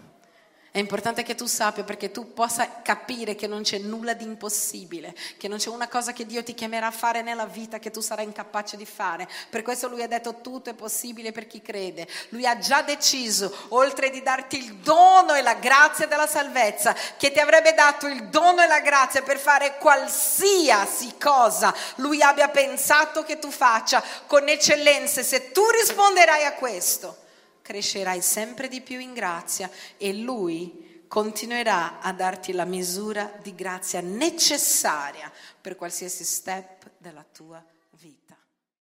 È 0.72 0.78
importante 0.78 1.24
che 1.24 1.36
tu 1.36 1.46
sappia 1.48 1.84
perché 1.84 2.12
tu 2.12 2.34
possa 2.34 2.82
capire 2.82 3.36
che 3.36 3.48
non 3.48 3.64
c'è 3.64 3.80
nulla 3.80 4.14
di 4.14 4.24
impossibile, 4.24 5.16
che 5.38 5.48
non 5.48 5.58
c'è 5.58 5.70
una 5.70 5.88
cosa 5.88 6.14
che 6.14 6.26
Dio 6.26 6.44
ti 6.44 6.54
chiamerà 6.54 6.88
a 6.88 6.92
fare 6.92 7.22
nella 7.22 7.46
vita 7.46 7.80
che 7.80 7.90
tu 7.90 8.02
sarai 8.02 8.26
incapace 8.26 8.78
di 8.78 8.86
fare. 8.86 9.28
Per 9.50 9.62
questo 9.64 9.88
lui 9.88 10.04
ha 10.04 10.08
detto 10.08 10.42
tutto 10.42 10.70
è 10.70 10.74
possibile 10.76 11.32
per 11.32 11.48
chi 11.48 11.62
crede. 11.62 12.08
Lui 12.30 12.46
ha 12.46 12.58
già 12.60 12.84
deciso, 12.84 13.52
oltre 13.70 14.10
di 14.10 14.22
darti 14.22 14.58
il 14.58 14.76
dono 14.76 15.34
e 15.34 15.42
la 15.42 15.56
grazia 15.56 16.06
della 16.06 16.28
salvezza, 16.28 16.96
che 17.18 17.32
ti 17.32 17.40
avrebbe 17.40 17.74
dato 17.74 18.08
il 18.08 18.28
dono 18.30 18.62
e 18.62 18.68
la 18.68 18.80
grazia 18.80 19.24
per 19.24 19.40
fare 19.40 19.78
qualsiasi 19.78 21.16
cosa 21.20 21.74
lui 21.96 22.22
abbia 22.22 22.50
pensato 22.50 23.24
che 23.24 23.40
tu 23.40 23.52
faccia 23.52 24.04
con 24.28 24.48
eccellenza. 24.48 25.24
Se 25.24 25.52
tu 25.52 25.68
risponderai 25.70 26.46
a 26.46 26.54
questo, 26.54 27.18
crescerai 27.70 28.20
sempre 28.20 28.68
di 28.68 28.82
più 28.82 28.98
in 29.00 29.14
grazia 29.14 29.70
e 29.98 30.12
Lui 30.12 31.04
continuerà 31.08 32.00
a 32.00 32.12
darti 32.14 32.52
la 32.52 32.66
misura 32.66 33.32
di 33.44 33.54
grazia 33.54 34.02
necessaria 34.02 35.32
per 35.62 35.76
qualsiasi 35.76 36.24
step 36.24 36.90
della 36.98 37.24
tua 37.32 37.60
vita. 37.60 37.79